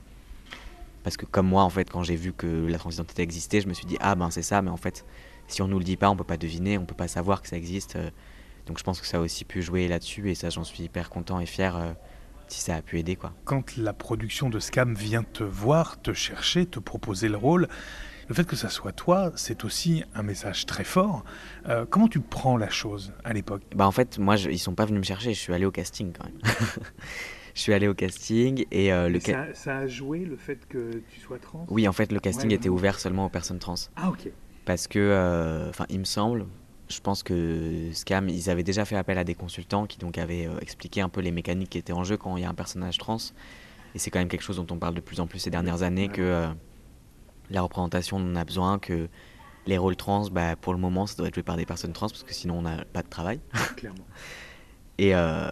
Parce 1.02 1.18
que 1.18 1.26
comme 1.26 1.46
moi, 1.46 1.62
en 1.62 1.70
fait, 1.70 1.90
quand 1.90 2.02
j'ai 2.02 2.16
vu 2.16 2.32
que 2.32 2.66
la 2.66 2.78
transidentité 2.78 3.22
existait, 3.22 3.60
je 3.60 3.68
me 3.68 3.74
suis 3.74 3.84
dit 3.84 3.98
ah 4.00 4.14
ben 4.14 4.30
c'est 4.30 4.42
ça, 4.42 4.62
mais 4.62 4.70
en 4.70 4.78
fait, 4.78 5.04
si 5.46 5.60
on 5.60 5.68
nous 5.68 5.78
le 5.78 5.84
dit 5.84 5.98
pas, 5.98 6.08
on 6.08 6.16
peut 6.16 6.24
pas 6.24 6.38
deviner, 6.38 6.78
on 6.78 6.86
peut 6.86 6.94
pas 6.94 7.08
savoir 7.08 7.42
que 7.42 7.48
ça 7.48 7.56
existe. 7.56 7.98
Donc 8.66 8.78
je 8.78 8.84
pense 8.84 9.00
que 9.00 9.06
ça 9.06 9.18
a 9.18 9.20
aussi 9.20 9.44
pu 9.44 9.62
jouer 9.62 9.88
là-dessus 9.88 10.30
et 10.30 10.34
ça 10.34 10.50
j'en 10.50 10.64
suis 10.64 10.82
hyper 10.82 11.10
content 11.10 11.40
et 11.40 11.46
fier 11.46 11.76
euh, 11.76 11.92
si 12.48 12.60
ça 12.60 12.76
a 12.76 12.82
pu 12.82 12.98
aider 12.98 13.16
quoi. 13.16 13.32
Quand 13.44 13.76
la 13.76 13.92
production 13.92 14.48
de 14.48 14.58
Scam 14.58 14.94
vient 14.94 15.22
te 15.22 15.44
voir, 15.44 16.00
te 16.00 16.12
chercher, 16.14 16.66
te 16.66 16.78
proposer 16.78 17.28
le 17.28 17.36
rôle, 17.36 17.68
le 18.28 18.34
fait 18.34 18.44
que 18.44 18.56
ça 18.56 18.68
soit 18.68 18.92
toi, 18.92 19.32
c'est 19.36 19.64
aussi 19.64 20.04
un 20.14 20.22
message 20.22 20.66
très 20.66 20.84
fort. 20.84 21.24
Euh, 21.68 21.86
comment 21.88 22.08
tu 22.08 22.20
prends 22.20 22.56
la 22.56 22.70
chose 22.70 23.12
à 23.24 23.32
l'époque? 23.32 23.62
Bah 23.74 23.86
en 23.86 23.92
fait, 23.92 24.18
moi, 24.18 24.36
je, 24.36 24.50
ils 24.50 24.58
sont 24.58 24.74
pas 24.74 24.86
venus 24.86 25.00
me 25.00 25.04
chercher, 25.04 25.34
je 25.34 25.40
suis 25.40 25.52
allé 25.52 25.66
au 25.66 25.70
casting 25.70 26.12
quand 26.12 26.24
même. 26.24 26.38
je 27.54 27.60
suis 27.60 27.72
allé 27.72 27.88
au 27.88 27.94
casting 27.94 28.64
et 28.70 28.92
euh, 28.92 29.08
le 29.08 29.20
ça, 29.20 29.46
ça, 29.54 29.78
a 29.78 29.86
joué 29.86 30.20
le 30.20 30.36
fait 30.36 30.66
que 30.68 31.02
tu 31.08 31.20
sois 31.20 31.38
trans? 31.38 31.66
Oui, 31.68 31.86
en 31.88 31.92
fait, 31.92 32.12
le 32.12 32.20
casting 32.20 32.50
était 32.52 32.68
ouvert 32.68 32.98
seulement 32.98 33.26
aux 33.26 33.30
personnes 33.30 33.58
trans. 33.58 33.74
Ah 33.96 34.10
ok. 34.10 34.30
Parce 34.64 34.88
que, 34.88 35.68
enfin, 35.68 35.84
il 35.90 35.98
me 35.98 36.04
semble, 36.04 36.46
je 36.88 37.00
pense 37.00 37.22
que 37.22 37.90
Scam, 37.92 38.28
ils 38.28 38.50
avaient 38.50 38.62
déjà 38.62 38.84
fait 38.84 38.96
appel 38.96 39.18
à 39.18 39.24
des 39.24 39.34
consultants 39.34 39.86
qui 39.86 39.98
donc 39.98 40.18
avaient 40.18 40.46
euh, 40.46 40.58
expliqué 40.60 41.00
un 41.00 41.08
peu 41.08 41.20
les 41.20 41.32
mécaniques 41.32 41.70
qui 41.70 41.78
étaient 41.78 41.92
en 41.92 42.04
jeu 42.04 42.16
quand 42.16 42.36
il 42.36 42.42
y 42.42 42.46
a 42.46 42.48
un 42.48 42.54
personnage 42.54 42.98
trans. 42.98 43.18
Et 43.94 43.98
c'est 43.98 44.10
quand 44.10 44.18
même 44.18 44.28
quelque 44.28 44.42
chose 44.42 44.56
dont 44.56 44.66
on 44.70 44.78
parle 44.78 44.94
de 44.94 45.00
plus 45.00 45.20
en 45.20 45.26
plus 45.26 45.38
ces 45.38 45.50
dernières 45.50 45.82
années, 45.82 46.08
que 46.08 46.20
euh, 46.20 46.48
la 47.50 47.62
représentation 47.62 48.16
en 48.16 48.36
a 48.36 48.44
besoin, 48.44 48.78
que 48.78 49.08
les 49.66 49.78
rôles 49.78 49.96
trans, 49.96 50.28
bah, 50.28 50.56
pour 50.56 50.72
le 50.72 50.78
moment, 50.78 51.06
ça 51.06 51.16
doit 51.16 51.28
être 51.28 51.34
joué 51.34 51.42
par 51.42 51.56
des 51.56 51.66
personnes 51.66 51.92
trans, 51.92 52.08
parce 52.08 52.22
que 52.22 52.34
sinon 52.34 52.58
on 52.58 52.62
n'a 52.62 52.84
pas 52.84 53.02
de 53.02 53.08
travail. 53.08 53.40
Clairement. 53.76 54.06
et, 54.98 55.14
euh, 55.14 55.48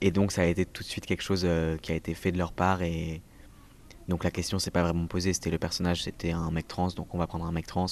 et, 0.00 0.10
donc 0.10 0.32
ça 0.32 0.42
a 0.42 0.46
été 0.46 0.64
tout 0.64 0.82
de 0.82 0.88
suite 0.88 1.06
quelque 1.06 1.22
chose 1.22 1.46
qui 1.82 1.92
a 1.92 1.94
été 1.94 2.14
fait 2.14 2.32
de 2.32 2.38
leur 2.38 2.52
part. 2.52 2.82
Et 2.82 3.22
donc 4.08 4.24
la 4.24 4.30
question 4.30 4.58
s'est 4.58 4.70
pas 4.70 4.82
vraiment 4.82 5.06
posée, 5.06 5.32
c'était 5.32 5.50
le 5.50 5.58
personnage, 5.58 6.02
c'était 6.02 6.32
un 6.32 6.50
mec 6.50 6.68
trans, 6.68 6.88
donc 6.88 7.14
on 7.14 7.18
va 7.18 7.26
prendre 7.26 7.46
un 7.46 7.52
mec 7.52 7.66
trans. 7.66 7.86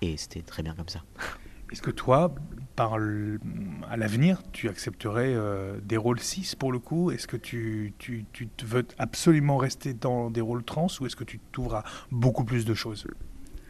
Et 0.00 0.16
c'était 0.16 0.42
très 0.42 0.62
bien 0.62 0.74
comme 0.74 0.88
ça. 0.88 1.02
Est-ce 1.74 1.82
que 1.82 1.90
toi, 1.90 2.32
par 2.76 2.94
à 2.94 3.96
l'avenir, 3.96 4.44
tu 4.52 4.68
accepterais 4.68 5.34
euh, 5.34 5.80
des 5.82 5.96
rôles 5.96 6.20
6 6.20 6.54
pour 6.54 6.70
le 6.70 6.78
coup? 6.78 7.10
Est-ce 7.10 7.26
que 7.26 7.36
tu, 7.36 7.94
tu, 7.98 8.26
tu, 8.32 8.48
veux 8.64 8.86
absolument 8.96 9.56
rester 9.56 9.92
dans 9.92 10.30
des 10.30 10.40
rôles 10.40 10.62
trans 10.62 10.86
ou 11.00 11.06
est-ce 11.06 11.16
que 11.16 11.24
tu 11.24 11.40
t'ouvres 11.50 11.74
à 11.74 11.84
beaucoup 12.12 12.44
plus 12.44 12.64
de 12.64 12.74
choses? 12.74 13.08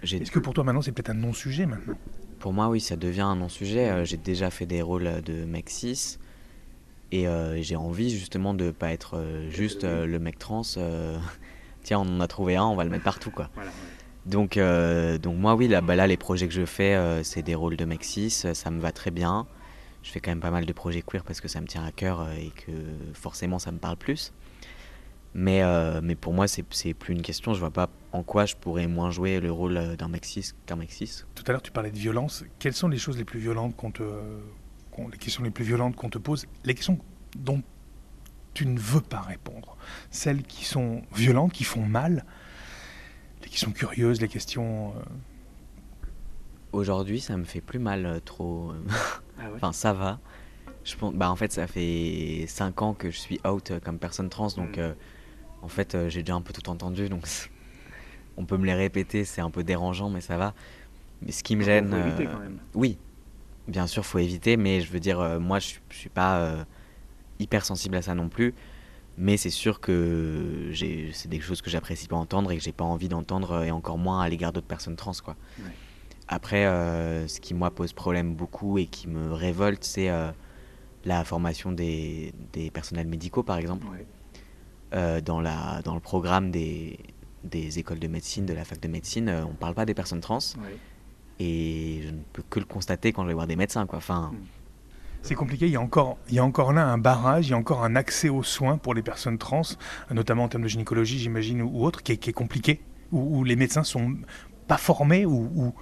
Est-ce 0.03 0.31
que 0.31 0.39
pour 0.39 0.53
toi 0.53 0.65
maintenant 0.65 0.83
c'est 0.83 0.93
peut-être 0.93 1.09
un 1.09 1.15
non-sujet 1.15 1.65
maintenant? 1.65 1.95
Pour 2.41 2.53
moi 2.53 2.69
oui, 2.69 2.79
ça 2.79 2.97
devient 2.97 3.23
un 3.23 3.37
non-sujet. 3.37 3.89
Euh, 3.89 4.05
j'ai 4.05 4.19
déjà 4.19 4.51
fait 4.51 4.67
des 4.67 4.83
rôles 4.83 5.23
de 5.23 5.47
mec 5.47 5.71
6 5.71 6.19
et 7.11 7.27
euh, 7.27 7.63
j'ai 7.63 7.77
envie 7.77 8.11
justement 8.11 8.53
de 8.53 8.71
pas 8.71 8.93
être 8.93 9.25
juste 9.49 9.85
le 9.85 10.19
mec 10.19 10.39
trans. 10.39 10.61
Tiens, 11.85 12.01
on 12.01 12.17
en 12.17 12.21
a 12.21 12.29
trouvé 12.29 12.57
un, 12.57 12.65
on 12.65 12.77
va 12.77 12.85
le 12.85 12.91
mettre 12.91 13.05
partout 13.05 13.31
quoi. 13.31 13.49
Voilà, 13.55 13.71
donc, 14.27 14.57
euh, 14.57 15.19
donc 15.19 15.37
moi, 15.37 15.55
oui, 15.55 15.69
là, 15.69 15.81
bah, 15.81 15.97
là, 15.97 16.07
les 16.07 16.17
projets 16.17 16.49
que 16.49 16.55
je 16.55 16.65
fais, 16.65 16.95
euh, 16.95 17.23
c'est 17.23 17.43
des 17.43 17.55
rôles 17.55 17.77
de 17.77 17.85
mec 17.85 18.05
6, 18.05 18.53
ça 18.55 18.71
me 18.71 18.81
va 18.81 18.93
très 18.93 19.11
bien. 19.11 19.47
Je 20.03 20.11
fais 20.11 20.21
quand 20.21 20.31
même 20.31 20.41
pas 20.41 20.51
mal 20.51 20.67
de 20.67 20.73
projets 20.73 21.03
queer 21.03 21.25
parce 21.25 21.41
que 21.41 21.49
ça 21.49 21.61
me 21.61 21.67
tient 21.67 21.85
à 21.85 21.93
cœur 21.93 22.21
euh, 22.21 22.35
et 22.35 22.51
que 22.51 22.73
forcément 23.15 23.59
ça 23.59 23.73
me 23.73 23.79
parle 23.79 23.97
plus. 23.97 24.33
Mais, 25.37 25.63
mais 26.01 26.15
pour 26.15 26.33
moi, 26.33 26.47
c'est 26.47 26.63
plus 26.63 27.13
une 27.13 27.23
question. 27.23 27.55
Je 27.55 27.59
vois 27.59 27.73
pas 27.73 27.91
en 28.13 28.23
quoi 28.23 28.47
je 28.47 28.55
pourrais 28.55 28.87
moins 28.87 29.11
jouer 29.11 29.41
le 29.41 29.51
rôle 29.51 29.97
d'un 29.97 30.09
6 30.23 30.55
qu'un 30.65 30.79
6. 30.89 31.27
Tout 31.35 31.43
à 31.49 31.51
l'heure, 31.51 31.61
tu 31.61 31.73
parlais 31.73 31.91
de 31.91 31.99
violence. 31.99 32.45
Quelles 32.61 32.73
sont 32.73 32.87
les 32.87 32.99
choses 32.99 33.19
les 33.19 33.25
plus 33.25 33.41
violentes 33.41 33.75
qu'on 33.75 33.91
te. 33.91 34.05
les 35.11 35.19
questions 35.19 35.43
les 35.43 35.51
plus 35.51 35.65
violentes 35.65 35.97
qu'on 35.97 36.09
te 36.09 36.19
pose? 36.19 36.47
Les 36.65 36.77
questions 36.77 37.01
dont 37.37 37.65
tu 38.53 38.65
ne 38.65 38.79
veux 38.79 39.01
pas 39.01 39.23
répondre. 39.23 39.77
Celles 40.13 40.45
qui 40.45 40.65
sont 40.65 41.03
violentes, 41.17 41.53
qui 41.53 41.65
font 41.65 41.85
mal 41.85 42.25
les 43.45 43.51
questions 43.51 43.71
curieuses, 43.71 44.21
les 44.21 44.29
questions. 44.29 44.91
Euh, 44.97 45.01
Aujourd'hui, 46.73 47.21
ça 47.21 47.37
me 47.37 47.45
fait 47.45 47.61
plus 47.61 47.79
mal 47.79 48.05
euh, 48.05 48.21
trop. 48.21 48.73
Euh, 48.73 48.83
ah 49.39 49.43
enfin, 49.55 49.73
ça 49.73 49.93
va. 49.93 50.19
Je 50.83 50.97
pense, 50.97 51.15
bah, 51.15 51.31
en 51.31 51.37
fait, 51.37 51.53
ça 51.53 51.67
fait 51.67 52.47
5 52.49 52.83
ans 52.83 52.95
que 52.95 53.11
je 53.11 53.19
suis 53.19 53.41
out 53.47 53.73
comme 53.85 53.99
personne 53.99 54.29
trans, 54.29 54.49
donc 54.49 54.77
mm. 54.77 54.95
en 55.63 55.69
fait, 55.69 55.97
j'ai 56.09 56.23
déjà 56.23 56.35
un 56.35 56.43
peu 56.43 56.53
tout 56.53 56.69
entendu, 56.69 57.09
donc 57.09 57.27
on 58.37 58.45
peut 58.45 58.59
me 58.59 58.67
les 58.67 58.75
répéter, 58.75 59.25
c'est 59.25 59.41
un 59.41 59.51
peu 59.51 59.65
dérangeant, 59.65 60.11
mais 60.11 60.21
ça 60.21 60.37
va. 60.37 60.53
Mais 61.23 61.33
ce 61.33 61.43
qui 61.43 61.57
me 61.57 61.63
gêne. 61.63 61.91
Faut 61.91 61.97
éviter 61.97 62.27
quand 62.27 62.39
même. 62.39 62.59
Oui, 62.75 62.99
bien 63.67 63.87
sûr, 63.87 64.05
faut 64.05 64.19
éviter, 64.19 64.59
mais 64.59 64.83
je 64.83 64.93
veux 64.93 65.01
dire, 65.01 65.41
moi, 65.41 65.59
je, 65.59 65.75
je 65.89 65.97
suis 65.97 66.11
pas 66.11 66.67
hyper 67.39 67.65
sensible 67.65 67.97
à 67.97 68.03
ça 68.03 68.15
non 68.15 68.29
plus. 68.29 68.53
Mais 69.17 69.37
c'est 69.37 69.51
sûr 69.51 69.81
que 69.81 70.73
c'est 71.13 71.29
des 71.29 71.41
choses 71.41 71.63
que 71.63 71.71
j'apprécie 71.71 72.09
pas 72.09 72.17
entendre 72.17 72.51
et 72.51 72.57
que 72.57 72.63
j'ai 72.63 72.73
pas 72.73 72.85
envie 72.85 73.09
d'entendre, 73.09 73.63
et 73.63 73.71
encore 73.71 73.99
moins 73.99 74.21
à 74.21 74.29
l'égard 74.29 74.53
d'autres 74.53 74.67
personnes 74.67 74.97
trans. 74.97 75.13
Quoi. 75.25 75.37
Après, 76.27 76.67
euh, 76.67 77.29
ce 77.29 77.41
qui 77.41 77.55
moi 77.55 77.71
pose 77.71 77.93
problème 77.93 78.35
beaucoup 78.35 78.79
et 78.79 78.87
qui 78.87 79.09
me 79.09 79.33
révolte, 79.33 79.85
c'est 79.85 80.09
euh, 80.09 80.31
la 81.05 81.25
formation 81.25 81.71
des, 81.71 82.33
des, 82.53 82.71
personnels 82.71 83.07
médicaux, 83.07 83.43
par 83.43 83.59
exemple. 83.59 83.87
Euh, 84.95 85.21
dans, 85.21 85.41
la, 85.41 85.83
dans 85.83 85.95
le 85.95 86.01
programme 86.01 86.51
des, 86.51 86.99
des 87.45 87.79
écoles 87.79 87.99
de 87.99 88.09
médecine, 88.09 88.47
de 88.47 88.53
la 88.53 88.65
fac 88.65 88.81
de 88.81 88.89
médecine, 88.89 89.29
on 89.29 89.51
ne 89.51 89.57
parle 89.57 89.75
pas 89.75 89.87
des 89.87 89.95
personnes 89.95 90.21
trans. 90.21 90.39
Et 91.39 92.01
je 92.05 92.11
ne 92.11 92.21
peux 92.33 92.43
que 92.49 92.61
le 92.61 92.67
constater 92.67 93.13
quand 93.13 93.23
je 93.23 93.29
vais 93.29 93.35
voir 93.35 93.47
des 93.47 93.57
médecins. 93.57 93.87
Quoi. 93.87 93.99
Enfin, 93.99 94.33
hmm 94.33 94.64
c'est 95.25 95.35
compliqué. 95.35 95.67
Il 95.67 95.73
y, 95.73 95.77
a 95.77 95.81
encore, 95.81 96.19
il 96.29 96.35
y 96.35 96.39
a 96.39 96.45
encore 96.45 96.73
là 96.73 96.87
un 96.87 96.99
barrage, 96.99 97.49
il 97.49 97.51
y 97.51 97.55
a 97.55 97.57
encore 97.57 97.83
un 97.83 97.97
accès 97.97 98.29
aux 98.29 98.43
soins 98.43 98.77
pour 98.77 98.95
les 98.95 99.03
personnes 99.03 99.39
trans, 99.39 99.63
notamment 100.11 100.45
en 100.45 100.49
termes 100.49 100.63
de 100.63 100.69
gynécologie, 100.69 101.19
j'imagine, 101.19 101.63
ou 101.63 101.85
autre, 101.85 102.03
qui 102.03 102.13
est, 102.13 102.33
compliqué, 102.33 102.81
où, 103.11 103.43
les 103.43 103.57
médecins 103.57 103.85
sont 103.85 104.17
pas 104.69 104.77
formés 104.77 105.27
ou, 105.27 105.75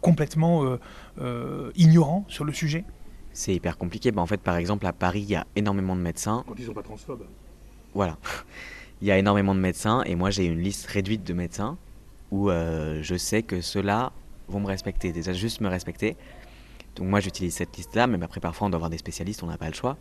complètement 0.00 0.64
euh, 0.64 0.78
euh, 1.20 1.70
ignorants 1.76 2.24
sur 2.28 2.44
le 2.44 2.52
sujet. 2.52 2.84
C'est 3.32 3.54
hyper 3.54 3.78
compliqué. 3.78 4.10
Bah, 4.10 4.20
en 4.22 4.26
fait, 4.26 4.40
par 4.40 4.56
exemple, 4.56 4.86
à 4.86 4.92
Paris, 4.92 5.20
il 5.20 5.30
y 5.30 5.36
a 5.36 5.46
énormément 5.56 5.94
de 5.94 6.00
médecins. 6.00 6.44
Quand 6.46 6.54
ils 6.58 6.66
sont 6.66 6.74
pas 6.74 6.82
transphobes. 6.82 7.24
Voilà. 7.94 8.18
il 9.02 9.08
y 9.08 9.10
a 9.10 9.18
énormément 9.18 9.54
de 9.54 9.60
médecins 9.60 10.02
et 10.04 10.14
moi 10.14 10.30
j'ai 10.30 10.44
une 10.44 10.60
liste 10.60 10.86
réduite 10.86 11.24
de 11.24 11.32
médecins 11.32 11.78
où 12.30 12.50
euh, 12.50 13.00
je 13.02 13.16
sais 13.16 13.42
que 13.42 13.60
ceux-là 13.60 14.12
vont 14.48 14.60
me 14.60 14.66
respecter, 14.66 15.12
déjà 15.12 15.32
juste 15.32 15.60
me 15.60 15.68
respecter. 15.68 16.16
Donc 17.00 17.08
moi 17.08 17.20
j'utilise 17.20 17.54
cette 17.54 17.74
liste-là, 17.78 18.06
mais 18.06 18.22
après 18.22 18.40
parfois 18.40 18.66
on 18.66 18.70
doit 18.70 18.76
avoir 18.76 18.90
des 18.90 18.98
spécialistes, 18.98 19.42
on 19.42 19.46
n'a 19.46 19.56
pas 19.56 19.68
le 19.68 19.74
choix. 19.74 19.96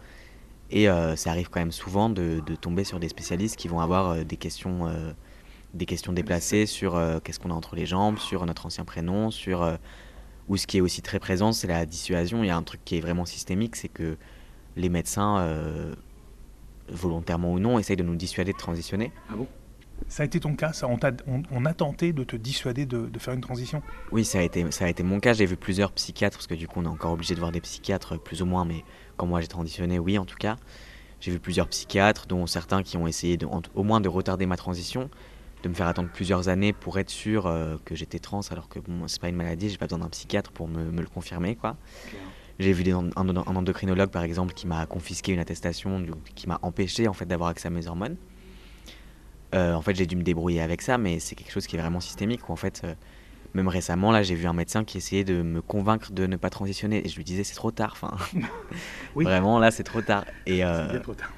Et 0.70 0.89
euh, 0.89 1.15
ça 1.15 1.32
arrive 1.32 1.50
quand 1.50 1.62
même 1.62 1.72
souvent 1.72 2.10
de, 2.10 2.41
tomber 2.60 2.84
sur 2.84 3.00
des 3.00 3.08
spécialistes 3.08 3.56
qui 3.56 3.70
vont 3.70 3.79
avoir 3.79 4.10
euh, 4.10 4.24
des 4.25 4.36
questions, 4.36 4.86
euh, 4.86 5.13
des 5.74 5.86
questions 5.86 6.12
déplacées 6.12 6.65
sur 6.65 7.01
qu'est-ce 7.24 7.39
qu'on 7.39 7.51
a 7.51 7.53
entre 7.53 7.77
les 7.77 7.86
jambes, 7.86 8.20
sur 8.20 8.46
notre 8.46 8.65
ancien 8.65 8.84
prénom, 8.84 9.32
sur 9.32 9.65
ou 10.50 10.58
ce 10.58 10.68
qui 10.68 10.79
est 10.79 10.82
aussi 10.82 11.01
très 11.01 11.20
présent, 11.20 11.53
c'est 11.53 11.68
la 11.68 11.86
dissuasion. 11.86 12.44
Il 12.44 12.48
y 12.48 12.50
a 12.50 12.58
un 12.58 12.63
truc 12.63 12.82
qui 12.84 12.98
est 12.98 13.01
vraiment 13.01 13.25
systémique, 13.25 13.75
c'est 13.77 13.88
que 13.88 14.18
les 14.75 14.89
médecins, 14.89 15.48
volontairement 16.89 17.53
ou 17.53 17.60
non, 17.60 17.79
essayent 17.79 17.98
de 17.98 18.03
nous 18.03 18.15
dissuader 18.15 18.51
de 18.51 18.58
transitionner. 18.58 19.12
Ah 19.29 19.36
bon? 19.36 19.48
Ça 20.08 20.24
a 20.24 20.25
été 20.25 20.39
ton 20.39 20.56
cas 20.56 20.74
ça 20.74 20.88
on, 20.88 20.98
a, 20.98 21.12
on, 21.51 21.65
a 21.65 21.74
tenté 21.74 22.13
de 22.13 22.24
te 22.24 22.36
dissuader 22.36 22.86
de, 22.86 23.10
faire 23.20 23.34
une 23.34 23.41
transition? 23.41 23.82
Oui, 24.12 24.25
ça 24.25 24.39
a 24.39 24.41
été, 24.41 24.72
ça 24.72 24.86
a 24.86 24.89
été 24.89 25.03
mon 25.03 25.20
cas. 25.20 25.34
J'ai 25.34 25.46
vu 25.46 25.56
plusieurs 25.58 25.91
psychiatres, 25.91 26.38
parce 26.38 26.48
que 26.48 26.56
du 26.56 26.68
coup, 26.68 26.79
on 26.79 26.86
est 26.86 26.88
encore 26.88 27.12
obligé 27.12 27.36
de 27.36 27.39
voir 27.39 27.51
des 27.51 27.62
psychiatres, 27.62 28.18
plus 28.20 28.41
ou 28.41 28.46
moins, 28.46 28.65
mais 28.65 28.84
quand 29.18 29.27
moi 29.27 29.41
j'ai 29.41 29.48
transitionné, 29.48 30.00
oui, 30.00 30.18
en 30.18 30.25
tout 30.25 30.38
cas. 30.38 30.58
J'ai 31.20 31.32
vu 31.32 31.39
plusieurs 31.39 31.68
psychiatres, 31.68 32.27
dont 32.27 32.48
certains 32.48 32.82
qui 32.82 32.98
ont 32.98 33.06
essayé 33.08 33.38
de, 33.38 33.46
au 33.74 33.84
moins 33.84 34.01
de 34.01 34.08
retarder 34.10 34.46
ma 34.46 34.58
transition. 34.58 35.10
de 35.63 35.70
me 35.70 35.74
faire 35.74 35.88
attendre 35.88 36.10
plusieurs 36.10 36.48
années 36.48 36.72
pour 36.74 37.00
être 37.00 37.10
sûr 37.10 37.46
euh, 37.46 37.77
que 37.86 37.96
j'étais 37.96 38.20
trans, 38.20 38.41
alors 38.51 38.70
que 38.70 38.79
bon, 38.79 39.08
c'est 39.08 39.20
pas 39.22 39.27
une 39.29 39.36
maladie, 39.36 39.70
j'ai 39.70 39.77
pas 39.77 39.88
besoin 39.88 40.00
d'un 40.00 40.10
psychiatre 40.10 40.51
pour 40.51 40.68
me, 40.70 40.86
me 40.91 41.01
le 41.01 41.08
confirmer, 41.08 41.56
quoi. 41.58 41.75
J'ai 42.60 42.74
vu 42.74 42.84
des, 42.84 42.91
un, 42.91 43.10
un 43.15 43.36
endocrinologue, 43.56 44.10
par 44.10 44.24
exemple, 44.24 44.53
qui 44.53 44.68
m'a 44.68 44.86
confisqué 44.86 45.34
une 45.34 45.39
attestation, 45.39 46.00
du- 46.00 46.12
qui 46.36 46.48
m'a 46.48 46.60
empêché 46.62 47.08
en 47.08 47.13
fait 47.13 47.25
d'avoir 47.25 47.50
accès 47.50 47.68
à 47.68 47.72
mes 47.72 47.88
hormones. 47.88 48.18
Euh, 49.56 49.74
en 49.74 49.82
fait, 49.82 49.96
j'ai 49.96 50.06
dû 50.06 50.15
me 50.15 50.24
débrouiller 50.24 50.62
avec 50.62 50.82
ça, 50.82 50.98
mais 50.98 51.20
c'est 51.20 51.36
quelque 51.36 51.51
chose 51.51 51.68
qui 51.68 51.75
est 51.75 51.79
vraiment 51.79 52.00
systémique. 52.00 52.48
Où, 52.50 52.51
en 52.51 52.56
fait, 52.56 52.82
euh, 52.84 52.94
même 53.53 53.68
récemment, 53.68 54.12
là, 54.12 54.22
j'ai 54.22 54.36
vu 54.36 54.46
un 54.46 54.53
médecin 54.53 54.84
qui 54.84 54.98
essayait 54.98 55.24
de 55.24 55.41
me 55.41 55.62
convaincre 55.62 56.12
de 56.12 56.27
ne 56.27 56.36
pas 56.36 56.50
transitionner, 56.50 57.06
et 57.06 57.10
je 57.10 57.15
lui 57.15 57.24
disais 57.24 57.44
c'est 57.44 57.56
trop 57.56 57.72
tard. 57.72 57.91
Enfin, 57.94 58.15
Oui. 59.15 59.25
vraiment 59.25 59.60
là, 59.60 59.72
c'est 59.72 59.84
trop 59.84 60.01
tard. 60.01 60.25
Et, 60.46 60.63
euh, 60.63 60.88
bien 60.89 61.00
trop 61.00 61.15
tard. 61.15 61.32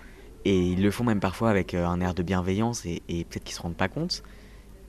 et 0.45 0.59
ils 0.59 0.81
le 0.81 0.91
font 0.91 1.03
même 1.03 1.19
parfois 1.21 1.49
avec 1.49 1.73
un 1.73 2.01
air 2.01 2.13
de 2.13 2.23
bienveillance 2.23 2.85
et, 2.85 3.01
et 3.07 3.23
peut-être 3.23 3.43
qu'ils 3.43 3.55
se 3.55 3.61
rendent 3.61 3.77
pas 3.77 3.87
compte. 3.87 4.23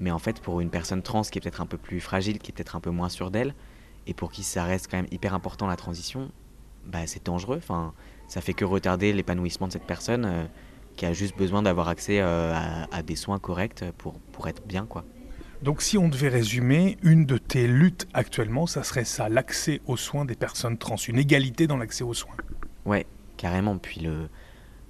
Mais 0.01 0.11
en 0.11 0.19
fait, 0.19 0.41
pour 0.41 0.61
une 0.61 0.71
personne 0.71 1.01
trans 1.01 1.23
qui 1.23 1.39
est 1.39 1.41
peut-être 1.41 1.61
un 1.61 1.67
peu 1.67 1.79
plus 1.79 2.01
fragile, 2.01 2.41
qui 2.41 2.51
est 2.51 2.55
peut-être 2.55 2.75
un 2.75 2.81
peu 2.81 2.91
moins 2.91 3.09
sûre 3.09 3.31
d'elle, 3.31 3.55
et 4.09 4.15
pour 4.15 4.33
qui 4.33 4.43
ça 4.43 4.65
reste 4.65 4.89
quand 4.91 4.97
même 4.97 5.07
hyper 5.13 5.33
important 5.33 5.69
la 5.69 5.77
transition, 5.77 6.33
bah, 6.85 7.07
c'est 7.07 7.25
dangereux. 7.25 7.59
Enfin, 7.59 7.95
ça 8.27 8.41
fait 8.41 8.55
que 8.55 8.65
retarder 8.65 9.13
l'épanouissement 9.13 9.69
de 9.69 9.73
cette 9.73 9.87
personne 9.87 10.25
euh, 10.25 10.45
qui 10.97 11.07
a 11.07 11.13
juste 11.13 11.37
besoin 11.37 11.63
d'avoir 11.63 11.89
accès 11.89 12.21
euh, 12.21 12.53
à, 12.55 12.95
à 12.95 13.03
des 13.03 13.17
soins 13.17 13.39
corrects 13.39 13.85
pour, 13.99 14.15
pour 14.33 14.49
être 14.49 14.67
bien, 14.67 14.87
quoi. 14.87 15.05
Donc 15.63 15.81
si 15.81 15.97
on 15.97 16.09
devait 16.09 16.29
résumer, 16.29 16.99
une 17.03 17.25
de 17.25 17.39
tes 17.39 17.69
luttes 17.69 18.09
actuellement, 18.15 18.67
ça 18.67 18.83
serait 18.83 19.05
ça, 19.05 19.29
l'accès 19.29 19.81
aux 19.87 19.97
soins 19.97 20.25
des 20.25 20.35
personnes 20.35 20.77
trans, 20.77 20.97
une 20.97 21.19
égalité 21.19 21.69
dans 21.69 21.77
l'accès 21.77 22.03
aux 22.03 22.15
soins. 22.15 22.35
Ouais, 22.85 23.07
carrément. 23.37 23.79
Puis 23.79 24.01
le, 24.01 24.29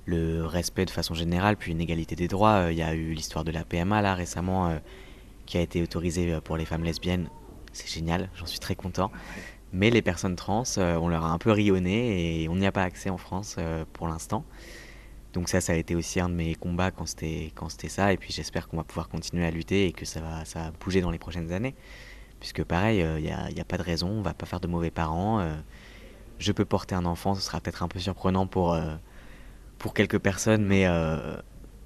le 0.06 0.46
respect 0.46 0.86
de 0.86 0.90
façon 0.90 1.12
générale, 1.12 1.56
puis 1.56 1.72
une 1.72 1.80
égalité 1.80 2.16
des 2.16 2.26
droits. 2.28 2.64
Euh, 2.64 2.72
Il 2.72 2.78
y 2.78 2.82
a 2.82 2.94
eu 2.94 3.12
l'histoire 3.12 3.44
de 3.44 3.52
la 3.52 3.64
PMA 3.64 4.00
là 4.00 4.14
récemment 4.14 4.68
euh, 4.70 4.78
qui 5.44 5.58
a 5.58 5.60
été 5.60 5.82
autorisée 5.82 6.38
pour 6.42 6.56
les 6.56 6.64
femmes 6.64 6.84
lesbiennes. 6.84 7.28
C'est 7.72 7.88
génial, 7.88 8.30
j'en 8.34 8.46
suis 8.46 8.58
très 8.58 8.74
content. 8.74 9.10
Mais 9.72 9.90
les 9.90 10.02
personnes 10.02 10.36
trans, 10.36 10.64
euh, 10.78 10.96
on 10.96 11.08
leur 11.08 11.24
a 11.24 11.30
un 11.30 11.38
peu 11.38 11.50
rionné 11.50 12.42
et 12.42 12.48
on 12.48 12.56
n'y 12.56 12.66
a 12.66 12.72
pas 12.72 12.82
accès 12.82 13.08
en 13.10 13.16
France 13.16 13.56
euh, 13.58 13.84
pour 13.92 14.06
l'instant. 14.06 14.44
Donc 15.32 15.48
ça, 15.48 15.60
ça 15.60 15.72
a 15.72 15.76
été 15.76 15.94
aussi 15.94 16.20
un 16.20 16.28
de 16.28 16.34
mes 16.34 16.54
combats 16.54 16.90
quand 16.90 17.06
c'était 17.06 17.52
quand 17.54 17.68
c'était 17.68 17.88
ça. 17.88 18.12
Et 18.12 18.16
puis 18.16 18.32
j'espère 18.32 18.68
qu'on 18.68 18.76
va 18.76 18.84
pouvoir 18.84 19.08
continuer 19.08 19.46
à 19.46 19.50
lutter 19.50 19.86
et 19.86 19.92
que 19.92 20.04
ça 20.04 20.20
va 20.20 20.44
ça 20.44 20.64
va 20.64 20.70
bouger 20.72 21.00
dans 21.00 21.10
les 21.10 21.18
prochaines 21.18 21.52
années. 21.52 21.74
Puisque 22.40 22.64
pareil, 22.64 22.98
il 22.98 23.22
n'y 23.22 23.30
a, 23.30 23.50
y 23.50 23.60
a 23.60 23.64
pas 23.64 23.78
de 23.78 23.82
raison, 23.82 24.08
on 24.08 24.22
va 24.22 24.34
pas 24.34 24.46
faire 24.46 24.60
de 24.60 24.66
mauvais 24.66 24.90
parents. 24.90 25.38
euh, 25.40 25.54
je 26.42 26.52
peux 26.52 26.64
porter 26.64 26.94
un 26.94 27.04
enfant, 27.04 27.34
ce 27.34 27.40
sera 27.40 27.60
peut-être 27.60 27.82
un 27.82 27.88
peu 27.88 27.98
surprenant 27.98 28.46
pour, 28.46 28.74
euh, 28.74 28.96
pour 29.78 29.94
quelques 29.94 30.18
personnes, 30.18 30.64
mais, 30.64 30.86
euh, 30.86 31.36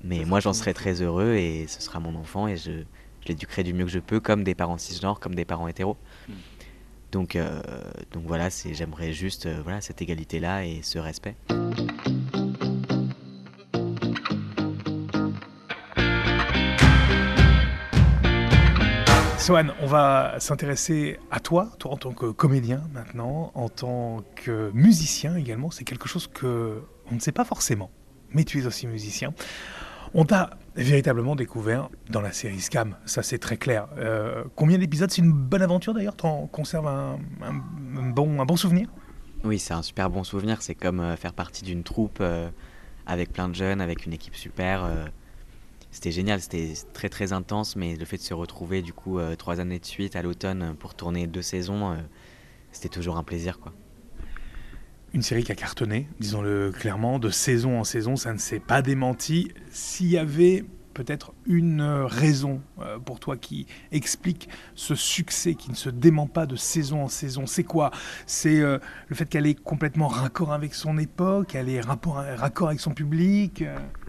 mais 0.03 0.25
moi 0.25 0.41
j'en 0.41 0.51
ton 0.51 0.55
serai 0.55 0.71
enfant. 0.71 0.81
très 0.81 1.03
heureux 1.03 1.35
et 1.35 1.67
ce 1.69 1.81
sera 1.83 2.01
mon 2.01 2.15
enfant 2.17 2.49
et 2.49 2.57
je, 2.57 2.73
je 3.21 3.29
l'éduquerai 3.29 3.65
du 3.65 3.75
mieux 3.75 3.85
que 3.85 3.91
je 3.91 3.99
peux, 3.99 4.21
comme 4.21 4.45
des 4.45 4.55
parents 4.55 4.79
cisgenres, 4.79 5.21
comme 5.21 5.35
des 5.35 5.45
parents 5.45 5.69
hétéros. 5.69 5.97
Mm. 6.29 6.33
Donc, 7.13 7.37
euh, 7.37 7.63
donc 8.13 8.25
voilà, 8.27 8.51
c'est, 8.51 8.75
j'aimerais 8.75 9.13
juste 9.13 9.47
euh, 9.47 9.61
voilà, 9.63 9.81
cette 9.81 10.03
égalité-là 10.03 10.65
et 10.65 10.81
ce 10.83 10.99
respect. 10.99 11.37
Swan, 19.47 19.73
on 19.81 19.87
va 19.87 20.35
s'intéresser 20.41 21.21
à 21.31 21.39
toi, 21.39 21.71
toi 21.79 21.93
en 21.93 21.97
tant 21.97 22.11
que 22.13 22.27
comédien 22.33 22.83
maintenant, 22.93 23.53
en 23.55 23.69
tant 23.69 24.25
que 24.35 24.73
musicien 24.75 25.37
également. 25.37 25.71
C'est 25.71 25.85
quelque 25.85 26.09
chose 26.09 26.27
que 26.27 26.83
on 27.13 27.15
ne 27.15 27.21
sait 27.21 27.31
pas 27.31 27.45
forcément, 27.45 27.93
mais 28.33 28.43
tu 28.43 28.61
es 28.61 28.67
aussi 28.67 28.89
musicien. 28.89 29.33
On 30.15 30.25
t'a 30.25 30.51
véritablement 30.75 31.37
découvert 31.37 31.91
dans 32.11 32.21
la 32.21 32.33
série 32.33 32.59
Scam, 32.59 32.97
ça 33.05 33.23
c'est 33.23 33.39
très 33.39 33.57
clair. 33.57 33.87
Euh, 33.99 34.43
combien 34.57 34.79
d'épisodes? 34.79 35.13
C'est 35.13 35.23
une 35.23 35.31
bonne 35.33 35.63
aventure 35.63 35.95
d'ailleurs? 35.95 36.17
T'en 36.17 36.49
conserves 36.49 36.89
un, 36.89 37.21
un- 37.41 37.99
un 38.01 38.11
bon, 38.11 38.41
un 38.41 38.47
bon 38.47 38.57
souvenir? 38.57 38.89
Oui, 39.45 39.61
c'est 39.61 39.75
un 39.75 39.83
super 39.83 40.11
bon 40.11 40.25
souvenir. 40.25 40.61
C'est 40.61 40.75
comme 40.75 40.99
euh, 40.99 41.15
faire 41.15 41.35
partie 41.35 41.63
d'une 41.63 41.85
troupe 41.85 42.19
euh, 42.21 42.49
avec 43.07 43.33
plein 43.33 43.49
de 43.49 43.55
jeunes, 43.55 43.81
avec 43.81 44.07
une 44.07 44.13
équipe 44.13 44.35
super. 44.35 44.83
C'était 45.97 46.13
génial, 46.13 46.43
c'était 46.43 46.75
très 46.93 47.09
très 47.09 47.33
intense, 47.33 47.75
mais 47.75 47.97
le 47.97 48.05
fait 48.05 48.19
de 48.19 48.23
se 48.23 48.35
retrouver 48.35 48.83
du 48.83 48.93
coup 48.93 49.19
euh, 49.19 49.35
trois 49.35 49.61
années 49.61 49.79
de 49.79 49.87
suite 49.87 50.15
à 50.15 50.21
l'automne 50.21 50.63
euh, 50.63 50.73
pour 50.75 50.95
tourner 50.95 51.27
deux 51.27 51.41
saisons, 51.41 51.93
euh, 51.93 51.97
c'était 52.71 52.91
toujours 52.91 53.17
un 53.17 53.23
plaisir 53.23 53.59
quoi. 53.59 53.73
Une 55.15 55.23
série 55.23 55.43
qui 55.43 55.53
a 55.53 55.55
cartonné, 55.55 56.07
disons-le 56.21 56.71
clairement, 56.71 57.19
de 57.19 57.31
saison 57.31 57.81
en 57.81 57.85
saison, 57.85 58.15
ça 58.15 58.35
ne 58.35 58.39
s'est 58.39 58.61
pas 58.61 58.83
démenti. 58.83 59.53
S'il 59.71 60.09
y 60.09 60.19
avait 60.19 60.67
peut-être 60.93 61.33
une 61.47 61.81
raison 61.83 62.61
pour 63.07 63.19
toi 63.19 63.39
qui 63.39 63.67
explique 63.93 64.51
ce 64.75 64.95
succès 64.95 65.55
qui 65.55 65.71
ne 65.71 65.75
se 65.75 65.89
dément 65.89 66.27
pas 66.27 66.45
de 66.45 66.57
saison 66.57 67.05
en 67.05 67.09
saison, 67.09 67.47
c'est 67.47 67.65
quoi? 67.65 67.91
C'est 68.27 68.61
le 68.61 68.81
fait 69.15 69.27
qu'elle 69.27 69.47
est 69.47 69.55
complètement 69.55 70.09
raccord 70.09 70.53
avec 70.53 70.75
son 70.75 70.99
époque, 70.99 71.55
elle 71.55 71.69
est 71.69 71.81
raccord 71.81 72.69
avec 72.69 72.81
son 72.81 72.93
public, 72.93 73.63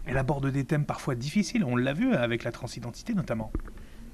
elle 0.08 0.16
aborde 0.16 0.50
des 0.50 0.64
thèmes 0.64 0.86
parfois 0.86 1.14
difficiles, 1.14 1.64
on 1.64 1.76
l'a 1.76 1.92
vu 1.92 2.14
avec 2.14 2.42
la 2.44 2.50
transidentité 2.50 3.14
notamment. 3.14 3.52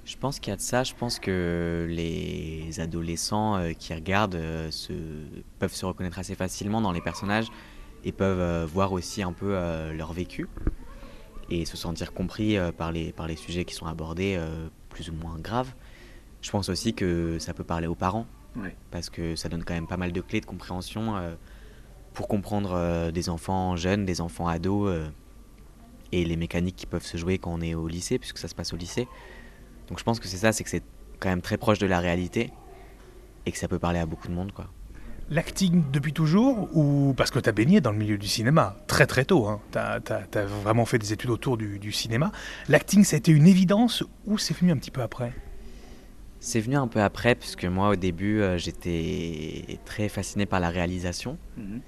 Je 0.05 0.17
pense 0.17 0.39
qu'il 0.39 0.51
y 0.51 0.53
a 0.53 0.57
de 0.57 0.61
ça, 0.61 0.83
je 0.85 0.93
pense 0.93 1.19
que 1.19 1.87
les 1.89 2.79
adolescents 2.79 3.57
euh, 3.57 3.73
qui 3.73 3.95
regardent 3.95 4.35
euh, 4.35 4.71
se, 4.71 4.93
peuvent 5.59 5.73
se 5.75 5.87
reconnaître 5.87 6.19
assez 6.19 6.35
facilement 6.35 6.83
dans 6.83 6.93
les 6.93 7.01
personnages 7.01 7.47
et 8.05 8.13
peuvent 8.13 8.41
euh, 8.41 8.67
voir 8.67 8.93
aussi 8.93 9.23
un 9.23 9.33
peu 9.33 9.53
leur 9.95 10.13
vécu 10.13 10.47
et 11.49 11.65
se 11.65 11.77
sentir 11.77 12.13
compris 12.13 12.57
par, 12.77 12.91
les, 12.91 13.13
par 13.13 13.27
les 13.27 13.37
sujets 13.37 13.65
qui 13.65 13.75
sont 13.75 13.87
abordés 13.87 14.39
plus 14.89 15.11
ou 15.11 15.13
moins 15.13 15.39
graves. 15.39 15.75
Je 16.41 16.51
pense 16.51 16.71
aussi 16.71 16.95
que 16.95 17.39
ça 17.39 17.53
peut 17.55 17.65
parler 17.65 17.87
aux 17.87 17.95
parents 17.95 18.27
Ouais. 18.57 18.77
parce 18.93 19.11
que 19.11 19.35
ça 19.35 19.49
donne 19.49 19.65
quand 19.65 19.75
même 19.75 19.89
pas 19.89 19.97
mal 19.97 20.13
de 20.13 20.21
clés 20.21 20.41
de 20.41 20.47
compréhension 20.47 21.15
pour 22.15 22.29
comprendre 22.29 23.11
des 23.11 23.29
enfants 23.29 23.77
jeunes, 23.77 24.07
des 24.07 24.21
enfants 24.23 24.49
ados 24.49 24.91
et 26.14 26.24
les 26.24 26.37
mécaniques 26.37 26.77
qui 26.77 26.87
peuvent 26.87 27.05
se 27.05 27.16
jouer 27.16 27.38
quand 27.38 27.53
on 27.53 27.61
est 27.61 27.74
au 27.74 27.88
lycée, 27.88 28.18
puisque 28.18 28.38
ça 28.38 28.46
se 28.48 28.55
passe 28.55 28.72
au 28.72 28.77
lycée. 28.77 29.09
Donc 29.88 29.98
je 29.98 30.05
pense 30.05 30.20
que 30.20 30.29
c'est 30.29 30.37
ça, 30.37 30.53
c'est 30.53 30.62
que 30.64 30.70
c'est 30.70 30.85
quand 31.18 31.29
même 31.29 31.42
très 31.42 31.57
proche 31.57 31.79
de 31.79 31.87
la 31.87 31.98
réalité 31.98 32.53
et 33.46 33.53
que 33.53 33.59
ça 33.59 33.68
peut 33.68 33.79
parler 33.81 33.98
à 33.98 34.07
beaucoup 34.07 34.29
de 34.29 34.33
monde, 34.33 34.53
quoi. 34.53 34.66
L'acting 35.31 35.83
depuis 35.90 36.12
toujours 36.12 36.68
ou 36.77 37.14
parce 37.16 37.31
que 37.31 37.38
tu 37.38 37.48
as 37.48 37.53
baigné 37.53 37.81
dans 37.81 37.92
le 37.92 37.98
milieu 37.98 38.18
du 38.18 38.29
cinéma? 38.29 38.77
Très 38.87 39.07
très 39.07 39.24
tôt, 39.24 39.46
hein. 39.46 39.61
tu 39.72 39.79
as, 39.79 40.46
vraiment 40.46 40.85
fait 40.85 40.98
des 40.98 41.12
études 41.14 41.31
autour 41.31 41.57
du, 41.57 41.79
du 41.79 41.92
cinéma. 41.92 42.31
L'acting, 42.68 43.05
ça 43.05 43.16
a 43.16 43.18
été 43.18 43.33
une 43.33 43.46
évidence 43.46 44.05
ou 44.27 44.37
c'est 44.38 44.57
venu 44.57 44.70
un 44.70 44.77
petit 44.77 44.90
peu 44.90 45.00
après? 45.00 45.33
C'est 46.40 46.61
venu 46.61 46.77
un 46.77 46.87
peu 46.87 47.00
après, 47.00 47.35
puisque 47.35 47.64
moi 47.64 47.88
au 47.88 47.96
début 47.96 48.42
euh, 48.42 48.59
j'étais 48.59 49.79
très 49.87 50.11
fasciné 50.11 50.44
par 50.44 50.61
la 50.61 50.68
réalisation 50.68 51.38
Mhm. 51.57 51.81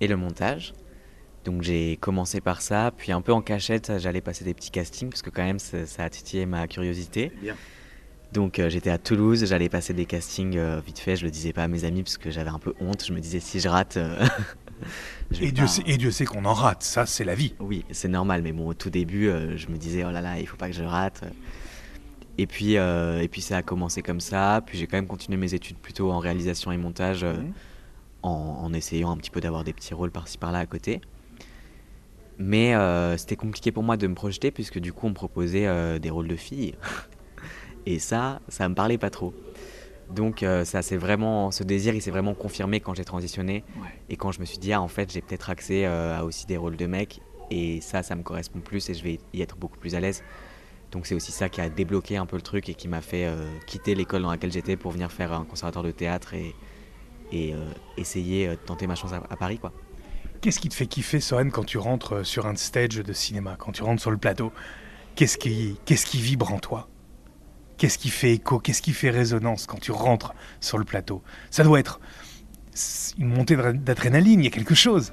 et 0.00 0.08
le 0.08 0.16
montage. 0.16 0.74
Donc 1.44 1.62
j'ai 1.62 1.96
commencé 1.96 2.40
par 2.40 2.62
ça, 2.62 2.92
puis 2.96 3.10
un 3.12 3.20
peu 3.20 3.32
en 3.32 3.42
cachette, 3.42 3.92
j'allais 3.98 4.20
passer 4.20 4.44
des 4.44 4.54
petits 4.54 4.70
castings, 4.70 5.08
parce 5.10 5.22
que 5.22 5.30
quand 5.30 5.42
même 5.42 5.58
ça, 5.58 5.86
ça 5.86 6.04
a 6.04 6.10
titillé 6.10 6.46
ma 6.46 6.68
curiosité. 6.68 7.32
Bien. 7.42 7.56
Donc 8.32 8.58
euh, 8.58 8.70
j'étais 8.70 8.90
à 8.90 8.96
Toulouse, 8.98 9.44
j'allais 9.44 9.68
passer 9.68 9.92
des 9.92 10.06
castings 10.06 10.56
euh, 10.56 10.80
vite 10.84 10.98
fait, 11.00 11.16
je 11.16 11.24
le 11.24 11.30
disais 11.30 11.52
pas 11.52 11.64
à 11.64 11.68
mes 11.68 11.84
amis 11.84 12.02
parce 12.02 12.16
que 12.16 12.30
j'avais 12.30 12.48
un 12.50 12.58
peu 12.58 12.74
honte, 12.80 13.04
je 13.04 13.12
me 13.12 13.20
disais 13.20 13.40
si 13.40 13.60
je 13.60 13.68
rate... 13.68 13.96
euh, 13.98 14.24
je 15.32 15.42
et 15.42 15.52
Dieu, 15.52 15.64
pas- 15.64 15.68
sait, 15.68 15.82
et 15.84 15.96
Dieu 15.98 16.10
sait 16.10 16.24
qu'on 16.24 16.44
en 16.44 16.54
rate, 16.54 16.82
ça 16.82 17.04
c'est 17.06 17.24
la 17.24 17.34
vie. 17.34 17.54
Oui, 17.60 17.84
c'est 17.90 18.08
normal, 18.08 18.40
mais 18.42 18.52
bon, 18.52 18.68
au 18.68 18.74
tout 18.74 18.88
début, 18.88 19.28
euh, 19.28 19.56
je 19.58 19.66
me 19.68 19.76
disais, 19.76 20.04
oh 20.04 20.10
là 20.10 20.20
là, 20.22 20.38
il 20.38 20.46
faut 20.46 20.56
pas 20.56 20.68
que 20.68 20.74
je 20.74 20.82
rate. 20.84 21.24
Et 22.38 22.46
puis, 22.46 22.78
euh, 22.78 23.20
et 23.20 23.28
puis 23.28 23.42
ça 23.42 23.58
a 23.58 23.62
commencé 23.62 24.00
comme 24.00 24.20
ça, 24.20 24.62
puis 24.64 24.78
j'ai 24.78 24.86
quand 24.86 24.96
même 24.96 25.06
continué 25.06 25.36
mes 25.36 25.52
études 25.52 25.76
plutôt 25.76 26.10
en 26.10 26.18
réalisation 26.18 26.72
et 26.72 26.78
montage, 26.78 27.26
en, 28.22 28.30
en 28.30 28.72
essayant 28.72 29.10
un 29.10 29.16
petit 29.18 29.30
peu 29.30 29.40
d'avoir 29.42 29.64
des 29.64 29.74
petits 29.74 29.92
rôles 29.92 30.10
par-ci 30.10 30.38
par-là 30.38 30.60
à 30.60 30.66
côté. 30.66 31.02
Mais 32.38 32.74
euh, 32.74 33.16
c'était 33.16 33.36
compliqué 33.36 33.72
pour 33.72 33.82
moi 33.82 33.96
de 33.96 34.06
me 34.06 34.14
projeter, 34.14 34.50
puisque 34.50 34.78
du 34.78 34.92
coup, 34.92 35.06
on 35.06 35.10
me 35.10 35.14
proposait 35.14 35.66
euh, 35.66 35.98
des 35.98 36.10
rôles 36.10 36.28
de 36.28 36.36
filles. 36.36 36.74
et 37.86 37.98
ça, 37.98 38.40
ça 38.48 38.68
me 38.68 38.74
parlait 38.74 38.98
pas 38.98 39.10
trop. 39.10 39.34
Donc, 40.10 40.42
euh, 40.42 40.64
ça, 40.64 40.82
c'est 40.82 40.96
vraiment, 40.96 41.50
ce 41.50 41.62
désir, 41.62 41.94
il 41.94 42.02
s'est 42.02 42.10
vraiment 42.10 42.34
confirmé 42.34 42.80
quand 42.80 42.94
j'ai 42.94 43.04
transitionné. 43.04 43.64
Ouais. 43.80 43.88
Et 44.08 44.16
quand 44.16 44.32
je 44.32 44.40
me 44.40 44.44
suis 44.44 44.58
dit, 44.58 44.72
ah, 44.72 44.80
en 44.80 44.88
fait, 44.88 45.12
j'ai 45.12 45.20
peut-être 45.20 45.50
accès 45.50 45.84
à 45.86 46.24
aussi 46.24 46.46
des 46.46 46.56
rôles 46.56 46.76
de 46.76 46.86
mec, 46.86 47.20
et 47.50 47.80
ça, 47.80 48.02
ça 48.02 48.14
me 48.14 48.22
correspond 48.22 48.60
plus, 48.60 48.88
et 48.90 48.94
je 48.94 49.02
vais 49.02 49.18
y 49.32 49.42
être 49.42 49.56
beaucoup 49.56 49.78
plus 49.78 49.94
à 49.94 50.00
l'aise. 50.00 50.22
Donc 50.90 51.06
c'est 51.06 51.14
aussi 51.14 51.32
ça 51.32 51.48
qui 51.48 51.62
a 51.62 51.70
débloqué 51.70 52.18
un 52.18 52.26
peu 52.26 52.36
le 52.36 52.42
truc 52.42 52.68
et 52.68 52.74
qui 52.74 52.86
m'a 52.86 53.00
fait 53.00 53.26
quitter 53.66 53.94
l'école 53.94 54.20
dans 54.20 54.30
laquelle 54.30 54.52
j'étais 54.52 54.76
pour 54.76 54.90
venir 54.90 55.10
faire 55.10 55.32
un 55.32 55.46
conservatoire 55.46 55.82
de 55.82 55.90
théâtre 55.90 56.34
et, 56.34 56.54
et 57.32 57.54
essayer 57.96 58.48
de 58.48 58.54
tenter 58.56 58.86
ma 58.86 58.94
chance 58.94 59.14
à, 59.14 59.22
à 59.30 59.36
Paris, 59.36 59.56
quoi. 59.56 59.72
Qu'est-ce 60.42 60.58
qui 60.58 60.68
te 60.68 60.74
fait 60.74 60.86
kiffer, 60.86 61.20
Soren, 61.20 61.52
quand 61.52 61.62
tu 61.62 61.78
rentres 61.78 62.26
sur 62.26 62.48
un 62.48 62.56
stage 62.56 62.96
de 62.96 63.12
cinéma, 63.12 63.54
quand 63.56 63.70
tu 63.70 63.84
rentres 63.84 64.02
sur 64.02 64.10
le 64.10 64.16
plateau? 64.16 64.52
Qu'est-ce 65.14 65.38
qui, 65.38 65.78
qu'est-ce 65.84 66.04
qui 66.04 66.20
vibre 66.20 66.52
en 66.52 66.58
toi? 66.58 66.88
Qu'est-ce 67.78 67.96
qui 67.96 68.08
fait 68.08 68.32
écho? 68.32 68.58
Qu'est-ce 68.58 68.82
qui 68.82 68.92
fait 68.92 69.10
résonance 69.10 69.66
quand 69.66 69.78
tu 69.78 69.92
rentres 69.92 70.34
sur 70.60 70.78
le 70.78 70.84
plateau? 70.84 71.22
Ça 71.52 71.62
doit 71.62 71.78
être 71.78 72.00
une 73.18 73.28
montée 73.28 73.54
d'adr- 73.54 73.78
d'adrénaline, 73.78 74.40
il 74.40 74.44
y 74.44 74.48
a 74.48 74.50
quelque 74.50 74.74
chose. 74.74 75.12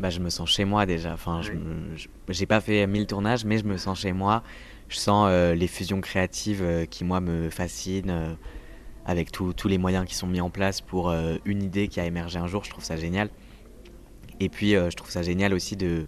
Bah, 0.00 0.08
je 0.08 0.20
me 0.20 0.30
sens 0.30 0.48
chez 0.50 0.64
moi 0.64 0.86
déjà. 0.86 1.12
Enfin, 1.12 1.42
je 1.42 1.52
j'ai 2.30 2.46
pas 2.46 2.62
fait 2.62 2.86
mille 2.86 3.06
tournages, 3.06 3.44
mais 3.44 3.58
je 3.58 3.64
me 3.64 3.76
sens 3.76 4.00
chez 4.00 4.12
moi. 4.14 4.42
Je 4.88 4.96
sens 4.96 5.26
euh, 5.28 5.54
les 5.54 5.66
fusions 5.66 6.00
créatives 6.00 6.62
euh, 6.62 6.86
qui, 6.86 7.04
moi, 7.04 7.20
me 7.20 7.50
fascinent, 7.50 8.08
euh, 8.08 8.34
avec 9.04 9.32
tous 9.32 9.68
les 9.68 9.76
moyens 9.76 10.06
qui 10.06 10.14
sont 10.14 10.26
mis 10.26 10.40
en 10.40 10.48
place 10.48 10.80
pour 10.80 11.10
euh, 11.10 11.36
une 11.44 11.62
idée 11.62 11.88
qui 11.88 12.00
a 12.00 12.06
émergé 12.06 12.38
un 12.38 12.46
jour. 12.46 12.64
Je 12.64 12.70
trouve 12.70 12.84
ça 12.84 12.96
génial. 12.96 13.28
Et 14.42 14.48
puis, 14.48 14.74
euh, 14.74 14.90
je 14.90 14.96
trouve 14.96 15.08
ça 15.10 15.22
génial 15.22 15.54
aussi 15.54 15.76
de, 15.76 16.06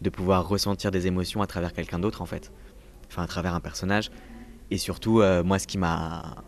de 0.00 0.10
pouvoir 0.10 0.48
ressentir 0.48 0.90
des 0.90 1.06
émotions 1.06 1.42
à 1.42 1.46
travers 1.46 1.72
quelqu'un 1.72 2.00
d'autre, 2.00 2.20
en 2.20 2.26
fait. 2.26 2.50
Enfin, 3.08 3.22
à 3.22 3.26
travers 3.28 3.54
un 3.54 3.60
personnage. 3.60 4.10
Et 4.72 4.78
surtout, 4.78 5.20
euh, 5.20 5.44
moi, 5.44 5.60
ce 5.60 5.68
qui 5.68 5.78
m'a 5.78 6.42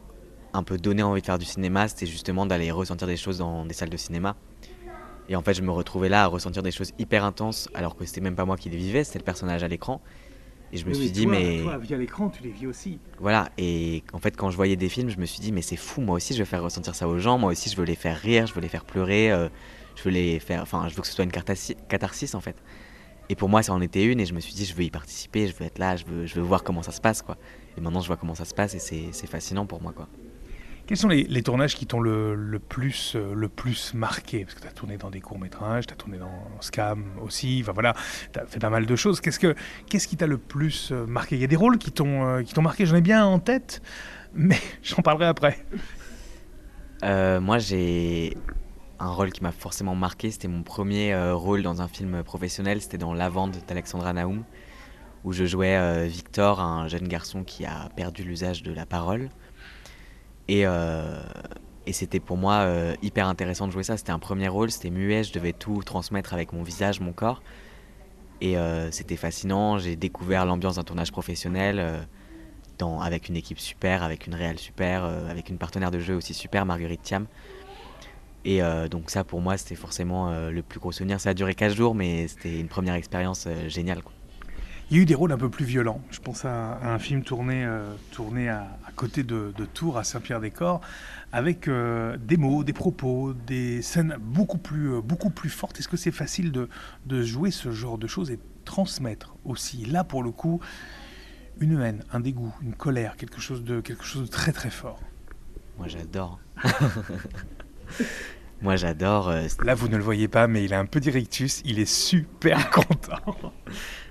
un 0.52 0.62
peu 0.64 0.76
donné 0.76 1.04
envie 1.04 1.20
de 1.20 1.26
faire 1.26 1.38
du 1.38 1.44
cinéma, 1.44 1.86
c'était 1.86 2.06
justement 2.06 2.46
d'aller 2.46 2.72
ressentir 2.72 3.06
des 3.06 3.16
choses 3.16 3.38
dans 3.38 3.64
des 3.64 3.74
salles 3.74 3.90
de 3.90 3.96
cinéma. 3.96 4.34
Et 5.28 5.36
en 5.36 5.42
fait, 5.42 5.54
je 5.54 5.62
me 5.62 5.70
retrouvais 5.70 6.08
là 6.08 6.24
à 6.24 6.26
ressentir 6.26 6.64
des 6.64 6.72
choses 6.72 6.90
hyper 6.98 7.22
intenses, 7.22 7.68
alors 7.74 7.94
que 7.94 8.04
c'était 8.04 8.20
même 8.22 8.34
pas 8.34 8.44
moi 8.44 8.56
qui 8.56 8.68
les 8.70 8.76
vivais, 8.78 9.04
c'était 9.04 9.20
le 9.20 9.24
personnage 9.24 9.62
à 9.62 9.68
l'écran. 9.68 10.00
Et 10.72 10.78
je 10.78 10.84
me 10.84 10.90
Oui, 10.90 10.96
suis 10.96 11.10
dit, 11.12 11.22
toi, 11.24 11.30
mais 11.32 11.60
Toi, 11.62 11.78
via 11.78 11.96
l'écran, 11.96 12.28
tu 12.28 12.42
les 12.42 12.50
vis 12.50 12.66
aussi. 12.66 12.98
voilà. 13.20 13.50
Et 13.56 14.02
en 14.12 14.18
fait, 14.18 14.36
quand 14.36 14.50
je 14.50 14.56
voyais 14.56 14.74
des 14.76 14.88
films, 14.88 15.10
je 15.10 15.18
me 15.18 15.26
suis 15.26 15.40
dit, 15.40 15.52
mais 15.52 15.62
c'est 15.62 15.76
fou, 15.76 16.00
moi 16.00 16.16
aussi, 16.16 16.34
je 16.34 16.40
veux 16.40 16.44
faire 16.44 16.62
ressentir 16.64 16.94
ça 16.96 17.06
aux 17.06 17.18
gens, 17.18 17.38
moi 17.38 17.52
aussi, 17.52 17.70
je 17.70 17.76
veux 17.76 17.84
les 17.84 17.94
faire 17.94 18.16
rire, 18.18 18.46
je 18.48 18.54
veux 18.54 18.60
les 18.60 18.68
faire 18.68 18.84
pleurer, 18.84 19.30
euh, 19.30 19.48
je 19.98 20.04
veux 20.04 20.10
les 20.10 20.38
faire. 20.38 20.62
Enfin, 20.62 20.88
je 20.88 20.94
veux 20.94 21.02
que 21.02 21.08
ce 21.08 21.14
soit 21.14 21.24
une 21.24 21.32
catharsis, 21.32 22.34
en 22.34 22.40
fait. 22.40 22.56
Et 23.28 23.34
pour 23.34 23.48
moi, 23.48 23.62
ça 23.62 23.72
en 23.72 23.80
était 23.82 24.04
une, 24.04 24.20
et 24.20 24.26
je 24.26 24.32
me 24.32 24.40
suis 24.40 24.54
dit, 24.54 24.64
je 24.64 24.74
veux 24.74 24.84
y 24.84 24.90
participer, 24.90 25.48
je 25.48 25.54
veux 25.54 25.66
être 25.66 25.78
là, 25.78 25.96
je 25.96 26.06
veux, 26.06 26.26
je 26.26 26.34
veux 26.36 26.42
voir 26.42 26.62
comment 26.62 26.82
ça 26.82 26.92
se 26.92 27.00
passe, 27.00 27.20
quoi. 27.20 27.36
Et 27.76 27.80
maintenant, 27.80 28.00
je 28.00 28.06
vois 28.06 28.16
comment 28.16 28.34
ça 28.34 28.46
se 28.46 28.54
passe, 28.54 28.74
et 28.74 29.12
c'est 29.12 29.26
fascinant 29.26 29.66
pour 29.66 29.82
moi, 29.82 29.92
quoi. 29.92 30.08
Quels 30.86 30.96
sont 30.96 31.08
les, 31.08 31.24
les 31.24 31.42
tournages 31.42 31.74
qui 31.74 31.84
t'ont 31.84 32.00
le, 32.00 32.34
le 32.34 32.58
plus, 32.58 33.12
euh, 33.14 33.34
le 33.34 33.50
plus 33.50 33.92
marqué? 33.92 34.46
Parce 34.46 34.54
que 34.54 34.62
tu 34.62 34.66
as 34.66 34.72
tourné 34.72 34.96
dans 34.96 35.10
des 35.10 35.20
courts-métrages, 35.20 35.86
tu 35.86 35.92
as 35.92 35.96
tourné 35.96 36.16
dans 36.16 36.32
Scam 36.60 37.04
aussi, 37.20 37.58
enfin 37.60 37.72
voilà, 37.72 37.92
tu 38.32 38.40
as 38.40 38.46
fait 38.46 38.58
pas 38.58 38.70
mal 38.70 38.86
de 38.86 38.96
choses. 38.96 39.20
Qu'est-ce, 39.20 39.38
que, 39.38 39.54
qu'est-ce 39.90 40.08
qui 40.08 40.16
t'a 40.16 40.26
le 40.26 40.38
plus 40.38 40.90
euh, 40.90 41.04
marqué? 41.04 41.36
Il 41.36 41.42
y 41.42 41.44
a 41.44 41.46
des 41.46 41.56
rôles 41.56 41.76
qui 41.76 41.92
t'ont, 41.92 42.26
euh, 42.26 42.42
qui 42.42 42.54
t'ont 42.54 42.62
marqué, 42.62 42.86
j'en 42.86 42.96
ai 42.96 43.02
bien 43.02 43.26
en 43.26 43.38
tête, 43.38 43.82
mais 44.32 44.58
j'en 44.82 45.02
parlerai 45.02 45.26
après. 45.26 45.58
Euh, 47.04 47.38
moi, 47.38 47.58
j'ai 47.58 48.34
un 49.00 49.10
rôle 49.10 49.32
qui 49.32 49.42
m'a 49.42 49.52
forcément 49.52 49.94
marqué. 49.94 50.30
C'était 50.30 50.48
mon 50.48 50.62
premier 50.62 51.12
euh, 51.12 51.34
rôle 51.34 51.62
dans 51.62 51.82
un 51.82 51.88
film 51.88 52.22
professionnel. 52.22 52.80
C'était 52.80 52.98
dans 52.98 53.14
Lavande 53.14 53.56
d'Alexandra 53.66 54.12
Naoum, 54.12 54.44
où 55.24 55.32
je 55.32 55.44
jouais 55.44 55.76
euh, 55.76 56.06
Victor, 56.08 56.60
un 56.60 56.88
jeune 56.88 57.06
garçon 57.06 57.44
qui 57.44 57.64
a 57.64 57.90
perdu 57.96 58.24
l'usage 58.24 58.62
de 58.62 58.72
la 58.72 58.86
parole. 58.86 59.30
Et, 60.48 60.66
euh, 60.66 61.20
c'était 61.90 62.20
pour 62.20 62.36
moi 62.36 62.68
hyper 63.00 63.28
intéressant 63.28 63.66
de 63.66 63.72
jouer 63.72 63.82
ça. 63.82 63.96
C'était 63.96 64.12
un 64.12 64.18
premier 64.18 64.48
rôle, 64.48 64.70
c'était 64.70 64.90
muet, 64.90 65.24
je 65.24 65.32
devais 65.32 65.54
tout 65.54 65.82
transmettre 65.82 66.34
avec 66.34 66.52
mon 66.52 66.62
visage, 66.62 67.00
mon 67.00 67.14
corps. 67.14 67.42
Et 68.42 68.56
c'était 68.90 69.16
fascinant. 69.16 69.78
J'ai 69.78 69.96
découvert 69.96 70.44
l'ambiance 70.44 70.76
d'un 70.76 70.84
tournage 70.84 71.10
professionnel. 71.10 72.06
avec 73.00 73.30
une 73.30 73.36
équipe 73.36 73.58
super, 73.58 74.02
avec 74.02 74.26
une 74.26 74.34
réelle 74.34 74.58
super, 74.58 75.04
avec 75.04 75.48
une 75.48 75.56
partenaire 75.56 75.90
de 75.90 75.98
jeu 75.98 76.14
aussi 76.14 76.34
super, 76.34 76.66
Marguerite 76.66 77.00
Thiam. 77.00 77.26
Et 78.48 78.62
euh, 78.62 78.88
donc 78.88 79.10
ça 79.10 79.24
pour 79.24 79.42
moi 79.42 79.58
c'était 79.58 79.74
forcément 79.74 80.30
euh, 80.30 80.50
le 80.50 80.62
plus 80.62 80.80
gros 80.80 80.90
souvenir. 80.90 81.20
Ça 81.20 81.30
a 81.30 81.34
duré 81.34 81.54
4 81.54 81.74
jours 81.74 81.94
mais 81.94 82.28
c'était 82.28 82.58
une 82.58 82.68
première 82.68 82.94
expérience 82.94 83.44
euh, 83.46 83.68
géniale. 83.68 84.00
Quoi. 84.02 84.14
Il 84.90 84.96
y 84.96 85.00
a 85.00 85.02
eu 85.02 85.04
des 85.04 85.14
rôles 85.14 85.32
un 85.32 85.36
peu 85.36 85.50
plus 85.50 85.66
violents. 85.66 86.00
Je 86.10 86.20
pense 86.20 86.46
à, 86.46 86.72
à 86.76 86.94
un 86.94 86.98
film 86.98 87.22
tourné, 87.22 87.68
tourné 88.10 88.48
à, 88.48 88.78
à 88.86 88.92
côté 88.92 89.22
de, 89.22 89.52
de 89.54 89.64
Tours, 89.66 89.98
à 89.98 90.04
Saint-Pierre-des-Corps, 90.04 90.80
avec 91.30 91.68
des 91.68 92.36
mots, 92.38 92.64
des 92.64 92.72
propos, 92.72 93.34
des 93.34 93.82
scènes 93.82 94.16
beaucoup 94.18 94.56
plus, 94.56 95.02
beaucoup 95.02 95.28
plus 95.28 95.50
fortes. 95.50 95.78
Est-ce 95.78 95.88
que 95.88 95.98
c'est 95.98 96.10
facile 96.10 96.52
de, 96.52 96.70
de 97.04 97.22
jouer 97.22 97.50
ce 97.50 97.70
genre 97.70 97.98
de 97.98 98.06
choses 98.06 98.30
et 98.30 98.38
transmettre 98.64 99.36
aussi, 99.44 99.84
là 99.84 100.04
pour 100.04 100.22
le 100.22 100.30
coup, 100.30 100.58
une 101.60 101.78
haine, 101.82 102.02
un 102.10 102.20
dégoût, 102.20 102.54
une 102.62 102.72
colère, 102.72 103.18
quelque 103.18 103.42
chose 103.42 103.64
de, 103.64 103.82
quelque 103.82 104.04
chose 104.04 104.22
de 104.22 104.28
très 104.28 104.52
très 104.52 104.70
fort 104.70 105.00
Moi 105.76 105.88
j'adore. 105.88 106.40
moi 108.62 108.76
j'adore. 108.76 109.28
euh, 109.28 109.46
Là 109.64 109.74
vous 109.74 109.88
ne 109.88 109.96
le 109.96 110.02
voyez 110.02 110.28
pas, 110.28 110.46
mais 110.48 110.64
il 110.64 110.74
a 110.74 110.78
un 110.80 110.86
peu 110.86 111.00
d'irrictus, 111.00 111.62
il 111.64 111.78
est 111.78 111.90
super 111.90 112.70
content. 112.72 113.36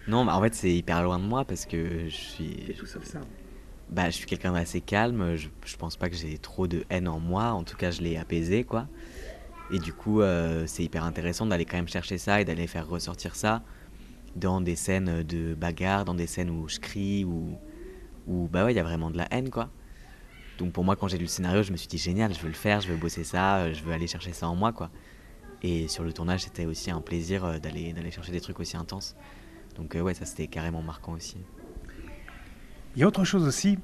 Non 0.07 0.23
mais 0.25 0.31
en 0.31 0.41
fait 0.41 0.55
c'est 0.55 0.71
hyper 0.73 1.03
loin 1.03 1.19
de 1.19 1.25
moi 1.25 1.45
parce 1.45 1.65
que 1.65 2.05
je 2.07 2.15
suis... 2.15 2.63
C'est 2.67 2.73
tout 2.73 2.85
sauf 2.85 3.03
ça. 3.03 3.19
Bah, 3.89 4.05
je 4.09 4.15
suis 4.17 4.25
quelqu'un 4.25 4.51
d'assez 4.51 4.81
calme, 4.81 5.35
je, 5.35 5.47
je 5.65 5.77
pense 5.77 5.95
pas 5.95 6.09
que 6.09 6.15
j'ai 6.15 6.37
trop 6.37 6.67
de 6.67 6.83
haine 6.89 7.07
en 7.07 7.19
moi, 7.19 7.51
en 7.51 7.63
tout 7.63 7.77
cas 7.77 7.91
je 7.91 8.01
l'ai 8.01 8.17
apaisé 8.17 8.63
quoi. 8.63 8.87
Et 9.71 9.79
du 9.79 9.93
coup 9.93 10.21
euh, 10.21 10.63
c'est 10.65 10.83
hyper 10.83 11.03
intéressant 11.03 11.45
d'aller 11.45 11.65
quand 11.65 11.77
même 11.77 11.87
chercher 11.87 12.17
ça 12.17 12.39
et 12.41 12.45
d'aller 12.45 12.67
faire 12.67 12.87
ressortir 12.87 13.35
ça 13.35 13.63
dans 14.35 14.61
des 14.61 14.75
scènes 14.75 15.23
de 15.23 15.55
bagarre, 15.55 16.05
dans 16.05 16.13
des 16.13 16.27
scènes 16.27 16.49
où 16.49 16.67
je 16.69 16.79
crie, 16.79 17.25
où, 17.25 17.57
où 18.27 18.47
bah 18.51 18.65
ouais 18.65 18.73
il 18.73 18.77
y 18.77 18.79
a 18.79 18.83
vraiment 18.83 19.09
de 19.09 19.17
la 19.17 19.27
haine 19.31 19.49
quoi. 19.49 19.69
Donc 20.57 20.73
pour 20.73 20.83
moi 20.83 20.95
quand 20.95 21.07
j'ai 21.07 21.17
lu 21.17 21.25
le 21.25 21.29
scénario 21.29 21.63
je 21.63 21.71
me 21.71 21.77
suis 21.77 21.87
dit 21.87 21.97
génial, 21.97 22.33
je 22.33 22.39
veux 22.39 22.47
le 22.47 22.53
faire, 22.53 22.81
je 22.81 22.87
veux 22.87 22.97
bosser 22.97 23.23
ça, 23.23 23.57
euh, 23.57 23.73
je 23.73 23.83
veux 23.83 23.93
aller 23.93 24.07
chercher 24.07 24.33
ça 24.33 24.47
en 24.47 24.55
moi 24.55 24.73
quoi. 24.73 24.89
Et 25.61 25.87
sur 25.87 26.03
le 26.03 26.13
tournage 26.13 26.43
c'était 26.43 26.65
aussi 26.65 26.91
un 26.91 27.01
plaisir 27.01 27.45
euh, 27.45 27.59
d'aller 27.59 27.93
d'aller 27.93 28.11
chercher 28.11 28.31
des 28.31 28.41
trucs 28.41 28.59
aussi 28.59 28.77
intenses. 28.77 29.15
Donc 29.75 29.95
euh, 29.95 30.01
ouais 30.01 30.13
ça 30.13 30.25
c'était 30.25 30.47
carrément 30.47 30.81
marquant 30.81 31.13
aussi. 31.13 31.37
Il 32.95 33.01
y 33.01 33.03
a 33.03 33.07
autre 33.07 33.23
chose 33.23 33.45
aussi, 33.45 33.77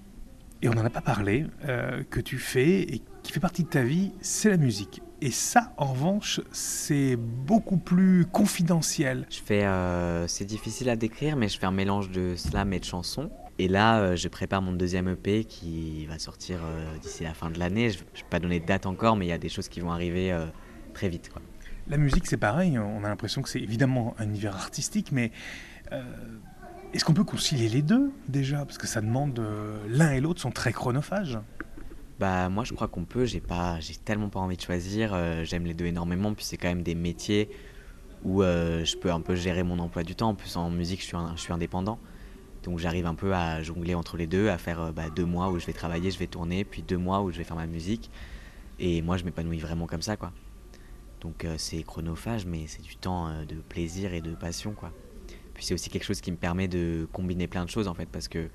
et 0.63 0.69
on 0.69 0.73
n'en 0.73 0.85
a 0.85 0.89
pas 0.89 1.01
parlé, 1.01 1.45
euh, 1.65 2.03
que 2.09 2.21
tu 2.21 2.37
fais 2.37 2.81
et 2.81 3.01
qui 3.21 3.33
fait 3.33 3.41
partie 3.41 3.63
de 3.63 3.67
ta 3.67 3.83
vie, 3.83 4.13
c'est 4.21 4.49
la 4.49 4.55
musique. 4.55 5.01
Et 5.19 5.29
ça, 5.29 5.73
en 5.75 5.87
revanche, 5.87 6.39
c'est 6.53 7.17
beaucoup 7.17 7.75
plus 7.75 8.25
confidentiel. 8.25 9.27
Je 9.29 9.39
fais, 9.39 9.65
euh, 9.65 10.25
c'est 10.27 10.45
difficile 10.45 10.89
à 10.89 10.95
décrire, 10.95 11.35
mais 11.35 11.49
je 11.49 11.59
fais 11.59 11.65
un 11.65 11.71
mélange 11.71 12.11
de 12.11 12.35
slam 12.37 12.71
et 12.71 12.79
de 12.79 12.85
chansons. 12.85 13.29
Et 13.59 13.67
là, 13.67 13.99
euh, 13.99 14.15
je 14.15 14.27
prépare 14.27 14.61
mon 14.61 14.73
deuxième 14.73 15.07
EP 15.07 15.43
qui 15.45 16.05
va 16.07 16.17
sortir 16.17 16.59
euh, 16.63 16.97
d'ici 16.97 17.23
la 17.23 17.33
fin 17.33 17.49
de 17.51 17.59
l'année. 17.59 17.89
Je 17.91 17.99
ne 17.99 18.03
vais 18.03 18.09
pas 18.29 18.39
donner 18.39 18.59
de 18.59 18.65
date 18.65 18.85
encore, 18.85 19.15
mais 19.15 19.25
il 19.25 19.29
y 19.29 19.33
a 19.33 19.37
des 19.37 19.49
choses 19.49 19.69
qui 19.69 19.79
vont 19.79 19.91
arriver 19.91 20.31
euh, 20.31 20.45
très 20.93 21.07
vite. 21.09 21.29
Quoi. 21.31 21.41
La 21.87 21.97
musique, 21.97 22.25
c'est 22.25 22.37
pareil, 22.37 22.79
on 22.79 23.03
a 23.03 23.09
l'impression 23.09 23.41
que 23.41 23.49
c'est 23.49 23.59
évidemment 23.59 24.15
un 24.17 24.25
univers 24.25 24.55
artistique, 24.55 25.11
mais 25.11 25.31
euh, 25.91 26.01
est-ce 26.93 27.05
qu'on 27.05 27.13
peut 27.13 27.23
concilier 27.25 27.69
les 27.69 27.81
deux 27.81 28.11
déjà? 28.27 28.65
Parce 28.65 28.77
que 28.77 28.87
ça 28.87 29.01
demande, 29.01 29.37
euh, 29.39 29.77
l'un 29.87 30.11
et 30.13 30.21
l'autre 30.21 30.41
sont 30.41 30.51
très 30.51 30.71
chronophages. 30.73 31.37
Bah 32.19 32.47
moi, 32.49 32.63
je 32.63 32.73
crois 32.73 32.87
qu'on 32.87 33.05
peut. 33.05 33.25
J'ai 33.25 33.41
pas, 33.41 33.79
j'ai 33.81 33.95
tellement 33.95 34.29
pas 34.29 34.39
envie 34.39 34.55
de 34.57 34.61
choisir. 34.61 35.13
euh, 35.13 35.43
J'aime 35.43 35.65
les 35.65 35.73
deux 35.73 35.85
énormément. 35.85 36.33
Puis 36.33 36.45
c'est 36.45 36.57
quand 36.57 36.69
même 36.69 36.83
des 36.83 36.95
métiers 36.95 37.49
où 38.23 38.41
je 38.41 38.95
peux 38.97 39.11
un 39.11 39.19
peu 39.19 39.35
gérer 39.35 39.63
mon 39.63 39.77
emploi 39.79 40.03
du 40.03 40.15
temps. 40.15 40.29
En 40.29 40.35
plus, 40.35 40.55
en 40.55 40.69
musique, 40.69 41.01
je 41.01 41.07
suis, 41.07 41.17
un- 41.17 41.35
je 41.35 41.41
suis 41.41 41.51
indépendant. 41.51 41.99
Donc 42.63 42.79
j'arrive 42.79 43.05
un 43.05 43.15
peu 43.15 43.33
à 43.33 43.61
jongler 43.61 43.93
entre 43.93 44.17
les 44.17 44.27
deux, 44.27 44.49
à 44.49 44.57
faire 44.57 44.81
euh, 44.81 44.91
bah, 44.91 45.09
deux 45.09 45.25
mois 45.25 45.49
où 45.49 45.59
je 45.59 45.65
vais 45.65 45.73
travailler, 45.73 46.11
je 46.11 46.17
vais 46.17 46.27
tourner, 46.27 46.63
puis 46.63 46.81
deux 46.81 46.97
mois 46.97 47.21
où 47.21 47.31
je 47.31 47.37
vais 47.37 47.43
faire 47.43 47.57
ma 47.57 47.67
musique. 47.67 48.09
Et 48.79 49.01
moi, 49.01 49.17
je 49.17 49.25
m'épanouis 49.25 49.59
vraiment 49.59 49.85
comme 49.85 50.01
ça, 50.01 50.17
quoi. 50.17 50.31
Donc 51.21 51.45
euh, 51.45 51.55
c'est 51.57 51.83
chronophage, 51.83 52.45
mais 52.45 52.65
c'est 52.67 52.81
du 52.81 52.95
temps 52.95 53.27
euh, 53.27 53.45
de 53.45 53.55
plaisir 53.55 54.13
et 54.13 54.21
de 54.21 54.33
passion, 54.33 54.73
quoi. 54.73 54.91
Puis 55.53 55.65
c'est 55.65 55.73
aussi 55.73 55.89
quelque 55.89 56.03
chose 56.03 56.21
qui 56.21 56.31
me 56.31 56.37
permet 56.37 56.67
de 56.67 57.07
combiner 57.11 57.47
plein 57.47 57.65
de 57.65 57.69
choses, 57.69 57.87
en 57.87 57.93
fait, 57.93 58.07
parce 58.07 58.27
que 58.27 58.49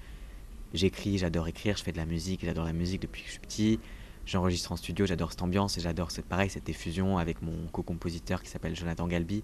j'écris, 0.75 1.19
j'adore 1.19 1.47
écrire, 1.47 1.77
je 1.77 1.83
fais 1.83 1.93
de 1.93 1.99
la 1.99 2.07
musique, 2.07 2.45
j'adore 2.45 2.65
la 2.65 2.73
musique 2.73 3.03
depuis 3.03 3.23
que 3.23 3.29
je 3.29 3.33
suis 3.33 3.41
petit. 3.41 3.81
J'enregistre 4.27 4.73
en 4.73 4.77
studio, 4.77 5.07
j'adore 5.07 5.31
cette 5.31 5.43
ambiance 5.43 5.79
et 5.79 5.81
j'adore 5.81 6.11
cette, 6.11 6.27
pareil, 6.27 6.51
cette 6.51 6.69
effusion 6.69 7.17
avec 7.17 7.41
mon 7.41 7.67
co-compositeur 7.73 8.43
qui 8.43 8.51
s'appelle 8.51 8.77
Jonathan 8.77 9.07
Galbi, 9.07 9.43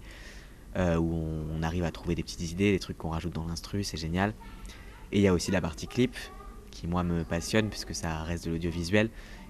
euh, 0.75 0.97
où 0.97 1.13
on, 1.13 1.59
on 1.59 1.63
arrive 1.63 1.83
à 1.83 1.91
trouver 1.91 2.15
des 2.15 2.23
petites 2.23 2.51
idées, 2.51 2.71
des 2.71 2.79
trucs 2.79 2.97
qu'on 2.97 3.09
rajoute 3.09 3.33
dans 3.33 3.45
l'instru, 3.45 3.83
c'est 3.83 3.97
génial. 3.97 4.33
Et 5.11 5.19
il 5.19 5.21
y 5.21 5.27
a 5.27 5.33
aussi 5.33 5.51
la 5.51 5.61
partie 5.61 5.87
clip, 5.87 6.15
qui 6.71 6.87
moi 6.87 7.03
me 7.03 7.23
passionne, 7.23 7.69
puisque 7.69 7.95
ça 7.95 8.23
reste 8.23 8.45
de 8.45 8.51
l'audiovisuel, 8.51 9.09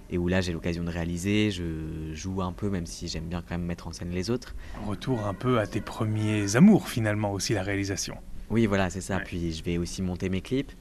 et 0.09 0.17
où 0.17 0.27
là 0.27 0.41
j'ai 0.41 0.53
l'occasion 0.53 0.83
de 0.83 0.91
réaliser, 0.91 1.49
je 1.49 2.13
joue 2.13 2.41
un 2.41 2.51
peu, 2.51 2.69
même 2.69 2.85
si 2.85 3.07
j'aime 3.07 3.25
bien 3.25 3.41
quand 3.41 3.57
même 3.57 3.65
mettre 3.65 3.87
en 3.87 3.91
scène 3.91 4.11
les 4.11 4.29
autres. 4.29 4.55
Retour 4.85 5.25
un 5.25 5.33
peu 5.33 5.59
à 5.59 5.65
tes 5.65 5.81
premiers 5.81 6.55
amours 6.55 6.87
finalement 6.89 7.31
aussi, 7.31 7.53
la 7.53 7.63
réalisation. 7.63 8.17
Oui, 8.49 8.67
voilà, 8.67 8.89
c'est 8.89 9.01
ça. 9.01 9.17
Ouais. 9.17 9.23
Puis 9.23 9.53
je 9.53 9.63
vais 9.63 9.77
aussi 9.77 10.01
monter 10.01 10.29
mes 10.29 10.41
clips. 10.41 10.71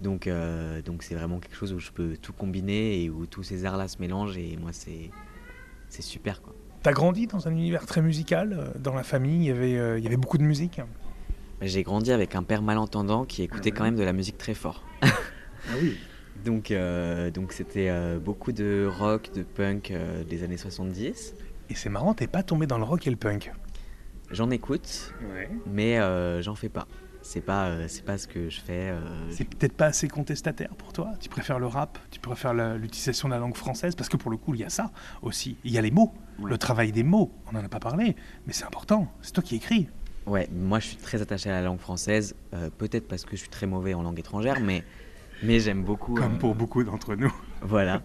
Donc, 0.00 0.26
euh, 0.26 0.82
donc 0.82 1.02
c'est 1.02 1.14
vraiment 1.14 1.38
quelque 1.38 1.56
chose 1.56 1.72
où 1.72 1.78
je 1.78 1.90
peux 1.90 2.16
tout 2.16 2.32
combiner 2.32 3.02
et 3.02 3.10
où 3.10 3.26
tous 3.26 3.42
ces 3.42 3.64
arts-là 3.64 3.88
se 3.88 3.98
mélangent. 3.98 4.36
Et 4.36 4.56
moi, 4.56 4.72
c'est, 4.72 5.10
c'est 5.88 6.02
super, 6.02 6.42
quoi. 6.42 6.54
T'as 6.82 6.92
grandi 6.92 7.26
dans 7.26 7.46
un 7.46 7.50
univers 7.50 7.84
très 7.86 8.00
musical, 8.00 8.56
euh, 8.58 8.78
dans 8.78 8.94
la 8.94 9.02
famille, 9.02 9.36
il 9.36 9.44
y 9.48 9.50
avait, 9.50 9.76
euh, 9.76 9.98
il 9.98 10.04
y 10.04 10.06
avait 10.06 10.16
beaucoup 10.16 10.38
de 10.38 10.42
musique. 10.42 10.80
J'ai 11.60 11.82
grandi 11.82 12.10
avec 12.10 12.34
un 12.34 12.42
père 12.42 12.62
malentendant 12.62 13.24
qui 13.26 13.42
écoutait 13.42 13.68
Ah 13.70 13.72
ouais. 13.72 13.78
quand 13.78 13.84
même 13.84 13.96
de 13.96 14.02
la 14.02 14.14
musique 14.14 14.38
très 14.38 14.54
fort. 14.54 14.82
Ah 15.02 15.08
oui. 15.80 15.96
Donc, 16.44 16.70
euh, 16.70 17.30
donc 17.30 17.52
c'était 17.52 17.90
euh, 17.90 18.18
beaucoup 18.18 18.52
de 18.52 18.88
rock, 18.98 19.30
de 19.34 19.42
punk 19.42 19.92
des 20.26 20.42
années 20.42 20.56
70. 20.56 21.34
Et 21.68 21.74
c'est 21.74 21.90
marrant, 21.90 22.14
t'es 22.14 22.26
pas 22.28 22.42
tombé 22.42 22.66
dans 22.66 22.78
le 22.78 22.84
rock 22.84 23.06
et 23.06 23.10
le 23.10 23.16
punk? 23.16 23.52
J'en 24.30 24.48
écoute, 24.48 25.12
Ouais. 25.34 25.50
mais 25.66 25.98
j'en 26.40 26.54
fais 26.54 26.70
pas. 26.70 26.86
C'est 27.32 27.40
pas, 27.42 27.66
euh, 27.68 27.84
c'est 27.86 28.04
pas 28.04 28.18
ce 28.18 28.26
que 28.26 28.48
je 28.50 28.60
fais. 28.60 28.88
euh, 28.90 28.98
C'est 29.30 29.44
peut-être 29.44 29.74
pas 29.74 29.86
assez 29.86 30.08
contestataire 30.08 30.70
pour 30.76 30.92
toi 30.92 31.12
Tu 31.20 31.28
préfères 31.28 31.60
le 31.60 31.66
rap 31.68 31.96
Tu 32.10 32.18
préfères 32.18 32.54
la- 32.54 32.76
l'utilisation 32.76 33.28
de 33.28 33.34
la 33.34 33.38
langue 33.38 33.54
française 33.56 33.94
Parce 33.94 34.08
que 34.08 34.16
pour 34.16 34.32
le 34.32 34.36
coup, 34.36 34.54
il 34.54 34.62
y 34.62 34.64
a 34.64 34.68
ça 34.68 34.90
aussi. 35.22 35.56
Il 35.62 35.70
y 35.70 35.78
a 35.78 35.80
les 35.80 35.92
mots, 35.92 36.12
Ouais. 36.40 36.50
le 36.50 36.58
travail 36.58 36.90
des 36.90 37.04
mots. 37.04 37.30
On 37.46 37.52
n'en 37.52 37.64
a 37.64 37.68
pas 37.68 37.78
parlé, 37.78 38.16
mais 38.48 38.52
c'est 38.52 38.64
important. 38.64 39.06
C'est 39.22 39.30
toi 39.30 39.44
qui 39.44 39.54
écris. 39.54 39.88
Ouais, 40.26 40.48
moi 40.52 40.80
je 40.80 40.86
suis 40.88 40.96
très 40.96 41.22
attaché 41.22 41.50
à 41.50 41.52
la 41.52 41.62
langue 41.62 41.78
française, 41.78 42.34
euh, 42.52 42.68
peut-être 42.76 43.06
parce 43.06 43.24
que 43.24 43.32
je 43.36 43.42
suis 43.42 43.48
très 43.48 43.68
mauvais 43.68 43.94
en 43.94 44.02
langue 44.02 44.18
étrangère, 44.18 44.58
mais, 44.60 44.82
mais 45.44 45.60
j'aime 45.60 45.84
beaucoup. 45.84 46.14
Comme 46.14 46.36
pour 46.36 46.56
beaucoup 46.56 46.82
d'entre 46.82 47.14
nous. 47.14 47.32
Voilà. 47.62 48.02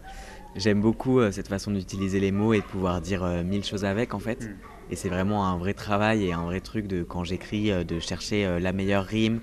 J'aime 0.55 0.81
beaucoup 0.81 1.19
cette 1.31 1.47
façon 1.47 1.71
d'utiliser 1.71 2.19
les 2.19 2.31
mots 2.31 2.53
et 2.53 2.59
de 2.59 2.65
pouvoir 2.65 3.01
dire 3.01 3.25
mille 3.43 3.63
choses 3.65 3.85
avec 3.85 4.13
en 4.13 4.19
fait. 4.19 4.43
Mm. 4.45 4.55
Et 4.91 4.95
c'est 4.95 5.09
vraiment 5.09 5.47
un 5.47 5.57
vrai 5.57 5.73
travail 5.73 6.25
et 6.25 6.33
un 6.33 6.43
vrai 6.43 6.61
truc 6.61 6.87
de 6.87 7.03
quand 7.03 7.23
j'écris 7.23 7.71
euh, 7.71 7.83
de 7.83 7.99
chercher 7.99 8.45
euh, 8.45 8.59
la 8.59 8.71
meilleure 8.71 9.03
rime, 9.03 9.41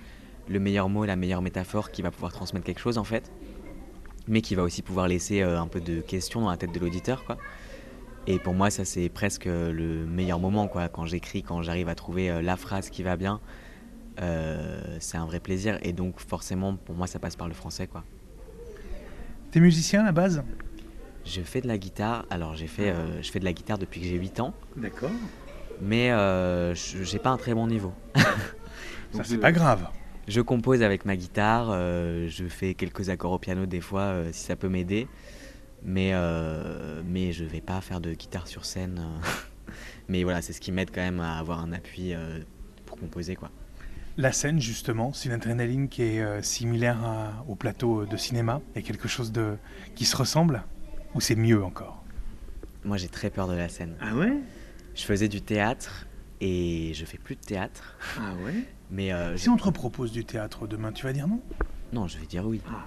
le 0.48 0.60
meilleur 0.60 0.88
mot, 0.88 1.04
la 1.04 1.16
meilleure 1.16 1.42
métaphore 1.42 1.90
qui 1.90 2.00
va 2.02 2.10
pouvoir 2.10 2.32
transmettre 2.32 2.64
quelque 2.64 2.80
chose 2.80 2.98
en 2.98 3.04
fait. 3.04 3.32
Mais 4.28 4.40
qui 4.40 4.54
va 4.54 4.62
aussi 4.62 4.82
pouvoir 4.82 5.08
laisser 5.08 5.42
euh, 5.42 5.60
un 5.60 5.66
peu 5.66 5.80
de 5.80 6.00
questions 6.00 6.42
dans 6.42 6.50
la 6.50 6.56
tête 6.56 6.72
de 6.72 6.78
l'auditeur 6.78 7.24
quoi. 7.24 7.38
Et 8.28 8.38
pour 8.38 8.54
moi 8.54 8.70
ça 8.70 8.84
c'est 8.84 9.08
presque 9.08 9.46
le 9.46 10.06
meilleur 10.06 10.38
moment 10.38 10.68
quoi. 10.68 10.88
Quand 10.88 11.06
j'écris, 11.06 11.42
quand 11.42 11.60
j'arrive 11.62 11.88
à 11.88 11.96
trouver 11.96 12.40
la 12.40 12.56
phrase 12.56 12.88
qui 12.88 13.02
va 13.02 13.16
bien, 13.16 13.40
c'est 15.00 15.16
un 15.16 15.26
vrai 15.26 15.40
plaisir. 15.40 15.80
Et 15.82 15.92
donc 15.92 16.20
forcément 16.20 16.76
pour 16.76 16.94
moi 16.94 17.08
ça 17.08 17.18
passe 17.18 17.34
par 17.34 17.48
le 17.48 17.54
français 17.54 17.88
quoi. 17.88 18.04
T'es 19.50 19.58
musicien 19.58 20.02
à 20.02 20.04
la 20.04 20.12
base? 20.12 20.44
Je 21.24 21.40
fais 21.42 21.60
de 21.60 21.68
la 21.68 21.78
guitare. 21.78 22.26
Alors, 22.30 22.54
j'ai 22.56 22.66
fait, 22.66 22.90
euh, 22.90 23.22
je 23.22 23.30
fais 23.30 23.38
de 23.40 23.44
la 23.44 23.52
guitare 23.52 23.78
depuis 23.78 24.00
que 24.00 24.06
j'ai 24.06 24.16
8 24.16 24.40
ans, 24.40 24.54
D'accord. 24.76 25.10
mais 25.80 26.10
euh, 26.10 26.74
je- 26.74 27.02
j'ai 27.02 27.18
pas 27.18 27.30
un 27.30 27.36
très 27.36 27.54
bon 27.54 27.66
niveau. 27.66 27.92
Ça, 29.12 29.24
c'est 29.24 29.34
je- 29.34 29.40
pas 29.40 29.52
grave. 29.52 29.86
Je 30.28 30.40
compose 30.40 30.82
avec 30.82 31.04
ma 31.04 31.16
guitare, 31.16 31.68
euh, 31.72 32.28
je 32.28 32.46
fais 32.46 32.74
quelques 32.74 33.08
accords 33.08 33.32
au 33.32 33.38
piano 33.38 33.66
des 33.66 33.80
fois 33.80 34.02
euh, 34.02 34.28
si 34.32 34.44
ça 34.44 34.54
peut 34.56 34.68
m'aider, 34.68 35.08
mais, 35.82 36.10
euh, 36.14 37.02
mais 37.04 37.32
je 37.32 37.44
vais 37.44 37.60
pas 37.60 37.80
faire 37.80 38.00
de 38.00 38.12
guitare 38.14 38.46
sur 38.46 38.64
scène. 38.64 39.00
euh. 39.00 39.72
mais 40.08 40.22
voilà, 40.22 40.40
c'est 40.42 40.52
ce 40.52 40.60
qui 40.60 40.70
m'aide 40.72 40.90
quand 40.94 41.00
même 41.00 41.20
à 41.20 41.38
avoir 41.38 41.60
un 41.60 41.72
appui 41.72 42.14
euh, 42.14 42.38
pour 42.86 42.96
composer 42.98 43.34
quoi. 43.36 43.50
La 44.18 44.30
scène, 44.30 44.60
justement, 44.60 45.12
c'est 45.14 45.28
une 45.30 45.34
adrénaline 45.34 45.88
qui 45.88 46.02
est 46.02 46.20
euh, 46.20 46.42
similaire 46.42 46.98
à- 47.04 47.44
au 47.48 47.54
plateau 47.54 48.04
de 48.06 48.16
cinéma. 48.16 48.60
A 48.76 48.82
quelque 48.82 49.08
chose 49.08 49.32
de 49.32 49.56
qui 49.94 50.04
se 50.04 50.16
ressemble? 50.16 50.62
Ou 51.14 51.20
c'est 51.20 51.36
mieux 51.36 51.62
encore 51.62 52.02
Moi 52.84 52.96
j'ai 52.96 53.08
très 53.08 53.30
peur 53.30 53.48
de 53.48 53.54
la 53.54 53.68
scène. 53.68 53.96
Ah 54.00 54.14
ouais? 54.14 54.32
Je 54.94 55.04
faisais 55.04 55.28
du 55.28 55.40
théâtre 55.42 56.06
et 56.40 56.92
je 56.94 57.04
fais 57.04 57.18
plus 57.18 57.36
de 57.36 57.40
théâtre, 57.40 57.96
Ah 58.18 58.34
ouais? 58.44 58.54
Mais 58.90 59.12
euh, 59.12 59.36
Si 59.36 59.48
on 59.48 59.56
te 59.56 59.68
propose 59.70 60.12
du 60.12 60.24
théâtre 60.24 60.66
demain, 60.66 60.92
tu 60.92 61.04
vas 61.06 61.12
dire 61.12 61.28
non? 61.28 61.40
Non, 61.92 62.08
je 62.08 62.18
vais 62.18 62.26
dire 62.26 62.46
oui. 62.46 62.60
Ah. 62.68 62.84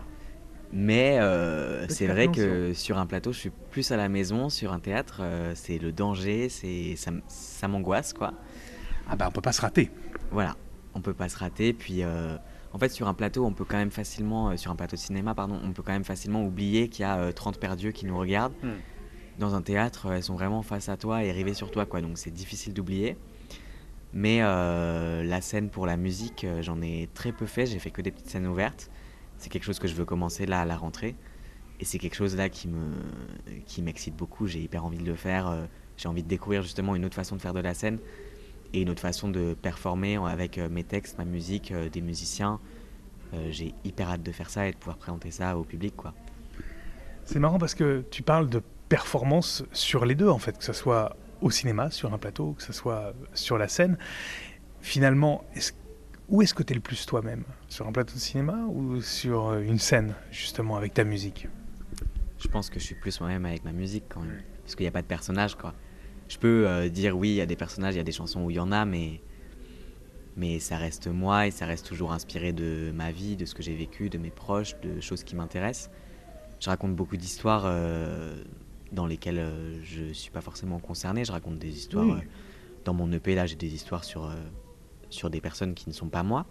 Mais 0.74 1.20
euh, 1.20 1.88
c'est 1.88 2.08
vrai 2.08 2.28
que 2.30 2.74
sur 2.74 2.98
un 2.98 3.06
plateau, 3.06 3.32
je 3.32 3.38
suis 3.40 3.52
plus 3.72 3.92
à 3.92 3.98
la 3.98 4.10
maison. 4.10 4.50
Sur 4.50 4.74
un 4.74 4.80
théâtre, 4.80 5.20
euh, 5.22 5.54
c'est 5.56 5.78
le 5.78 5.92
danger, 5.92 6.50
c'est 6.50 6.96
ça, 7.28 7.68
m'angoisse 7.68 8.12
quoi. 8.14 8.34
Ah 9.10 9.16
bah 9.16 9.28
on 9.30 9.32
peut 9.32 9.42
pas 9.42 9.54
se 9.54 9.62
rater. 9.62 9.90
Voilà, 10.32 10.56
on 10.94 11.02
peut 11.02 11.14
pas 11.14 11.30
se 11.30 11.38
rater. 11.38 11.72
Puis 11.72 12.04
euh, 12.04 12.36
en 12.76 12.78
fait, 12.78 12.90
sur 12.90 13.08
un 13.08 13.14
plateau, 13.14 13.46
on 13.46 13.54
peut 13.54 13.64
quand 13.64 13.78
même 13.78 13.90
facilement, 13.90 14.50
euh, 14.50 14.58
sur 14.58 14.70
un 14.70 14.76
plateau 14.76 14.98
de 14.98 15.02
cinéma, 15.02 15.34
pardon, 15.34 15.58
on 15.64 15.72
peut 15.72 15.82
quand 15.82 15.94
même 15.94 16.04
facilement 16.04 16.44
oublier 16.44 16.90
qu'il 16.90 17.04
y 17.04 17.06
a 17.06 17.20
euh, 17.20 17.32
30 17.32 17.58
perdus 17.58 17.94
qui 17.94 18.06
nous 18.06 18.18
regardent. 18.18 18.54
Hmm. 18.62 18.74
Dans 19.40 19.56
un 19.56 19.62
théâtre, 19.62 20.08
elles 20.12 20.24
sont 20.24 20.34
vraiment 20.34 20.62
face 20.62 20.90
à 20.90 20.98
toi 20.98 21.24
et 21.24 21.32
rivées 21.32 21.54
sur 21.54 21.72
toi 21.72 21.86
quoi. 21.86 22.02
Donc 22.02 22.18
c'est 22.18 22.32
difficile 22.32 22.74
d'oublier. 22.74 23.16
Mais 24.12 24.40
euh, 24.42 25.24
la 25.24 25.40
scène 25.40 25.70
pour 25.70 25.86
la 25.86 25.96
musique, 25.96 26.44
euh, 26.44 26.62
j'en 26.62 26.82
ai 26.82 27.08
très 27.14 27.32
peu 27.32 27.46
fait. 27.46 27.66
J'ai 27.66 27.80
fait 27.80 27.92
que 27.92 28.02
des 28.02 28.12
petites 28.12 28.30
scènes 28.30 28.48
ouvertes. 28.48 28.92
C'est 29.38 29.50
quelque 29.50 29.64
chose 29.64 29.80
que 29.80 29.88
je 29.88 29.96
veux 29.96 30.06
commencer 30.06 30.46
là 30.46 30.60
à 30.60 30.66
la 30.66 30.76
rentrée. 30.76 31.16
Et 31.80 31.86
c'est 31.86 31.98
quelque 31.98 32.16
chose 32.16 32.36
là 32.36 32.50
qui 32.50 32.68
me 32.68 32.92
qui 33.66 33.84
m'excite 33.84 34.18
beaucoup. 34.18 34.48
J'ai 34.48 34.60
hyper 34.60 34.84
envie 34.84 34.98
de 34.98 35.06
le 35.06 35.16
faire. 35.16 35.68
J'ai 35.96 36.10
envie 36.10 36.24
de 36.24 36.28
découvrir 36.28 36.62
justement 36.62 36.94
une 36.96 37.06
autre 37.06 37.16
façon 37.16 37.38
de 37.38 37.42
faire 37.42 37.54
de 37.54 37.62
la 37.62 37.74
scène 37.74 38.00
et 38.76 38.82
une 38.82 38.90
autre 38.90 39.02
façon 39.02 39.30
de 39.30 39.54
performer 39.54 40.18
avec 40.18 40.58
euh, 40.58 40.70
mes 40.70 40.84
textes, 40.84 41.18
ma 41.18 41.26
musique, 41.26 41.72
euh, 41.72 41.90
des 41.90 42.02
musiciens. 42.02 42.60
Euh, 43.34 43.48
J'ai 43.50 43.74
hyper 43.84 44.10
hâte 44.10 44.24
de 44.24 44.32
faire 44.32 44.50
ça 44.50 44.68
et 44.68 44.72
de 44.72 44.78
pouvoir 44.78 44.98
présenter 44.98 45.32
ça 45.32 45.58
au 45.58 45.64
public 45.64 45.96
quoi. 45.96 46.14
C'est 47.24 47.40
marrant 47.40 47.58
parce 47.58 47.74
que 47.74 48.04
tu 48.12 48.22
parles 48.22 48.50
de 48.50 48.62
performance 48.88 49.64
sur 49.72 50.06
les 50.06 50.14
deux, 50.14 50.30
en 50.30 50.38
fait, 50.38 50.60
que 50.60 50.64
ce 50.64 50.74
soit 50.74 51.16
au 51.42 51.50
cinéma, 51.50 51.90
sur 51.90 52.14
un 52.14 52.20
plateau, 52.20 52.54
que 52.54 52.62
ce 52.62 52.72
soit 52.72 53.14
sur 53.34 53.58
la 53.58 53.68
scène. 53.68 53.98
Finalement, 54.80 55.44
où 56.30 56.44
est-ce 56.44 56.54
que 56.54 56.62
tu 56.62 56.74
es 56.74 56.76
le 56.76 56.82
plus 56.82 57.04
toi-même? 57.08 57.44
Sur 57.68 57.88
un 57.88 57.92
plateau 57.92 58.14
de 58.14 58.20
cinéma 58.20 58.60
ou 58.70 59.02
sur 59.02 59.56
une 59.56 59.80
scène, 59.80 60.14
justement, 60.30 60.78
avec 60.78 60.94
ta 60.94 61.04
musique? 61.04 61.48
Je 62.38 62.48
pense 62.48 62.70
que 62.70 62.80
je 62.80 62.86
suis 62.86 62.96
plus 62.96 63.20
moi-même 63.20 63.46
avec 63.46 63.66
ma 63.66 63.72
musique 63.72 64.04
quand 64.08 64.22
même. 64.22 64.44
Parce 64.62 64.76
qu'il 64.76 64.84
n'y 64.84 64.90
a 64.90 64.92
pas 64.92 65.02
de 65.02 65.08
personnage, 65.08 65.56
quoi. 65.56 65.74
Je 66.28 66.38
peux 66.38 66.68
euh, 66.68 66.90
dire 66.90 67.18
oui, 67.18 67.30
il 67.30 67.36
y 67.36 67.42
a 67.42 67.46
des 67.46 67.56
personnages, 67.56 67.94
il 67.96 67.98
y 67.98 68.02
a 68.02 68.04
des 68.04 68.12
chansons 68.12 68.44
où 68.44 68.52
il 68.52 68.56
y 68.56 68.60
en 68.60 68.72
a, 68.72 68.86
mais, 68.86 69.22
mais 70.36 70.60
ça 70.60 70.78
reste 70.78 71.08
moi 71.08 71.48
et 71.48 71.52
ça 71.52 71.66
reste 71.66 71.86
toujours 71.86 72.12
inspiré 72.12 72.52
de 72.52 72.92
ma 72.94 73.12
vie, 73.12 73.36
de 73.36 73.46
ce 73.46 73.54
que 73.54 73.62
j'ai 73.62 73.76
vécu, 73.76 74.10
de 74.10 74.18
mes 74.18 74.32
proches, 74.32 74.76
de 74.82 75.00
choses 75.02 75.24
qui 75.24 75.36
m'intéressent. 75.36 75.92
Je 76.60 76.70
raconte 76.70 76.96
beaucoup 76.96 77.18
d'histoires 77.18 77.64
euh, 77.66 78.42
dans 78.92 79.06
lesquelles 79.06 79.40
euh, 79.40 79.84
je 79.84 80.04
ne 80.04 80.14
suis 80.14 80.32
pas 80.32 80.42
forcément 80.42 80.80
concerné. 80.80 81.26
Je 81.26 81.32
raconte 81.32 81.60
des 81.60 81.78
histoires. 81.78 82.06
Oui. 82.06 82.22
dans 82.86 82.94
mon 82.94 83.12
EP, 83.12 83.36
là, 83.36 83.46
j'ai 83.46 83.56
des 83.56 83.74
histoires 83.74 84.04
sur, 84.04 84.32
sur 85.10 85.30
des 85.30 85.42
personnes 85.42 85.74
qui 85.74 85.90
ne 85.90 85.94
sont 85.94 86.08
pas 86.08 86.24
moi. 86.24 86.46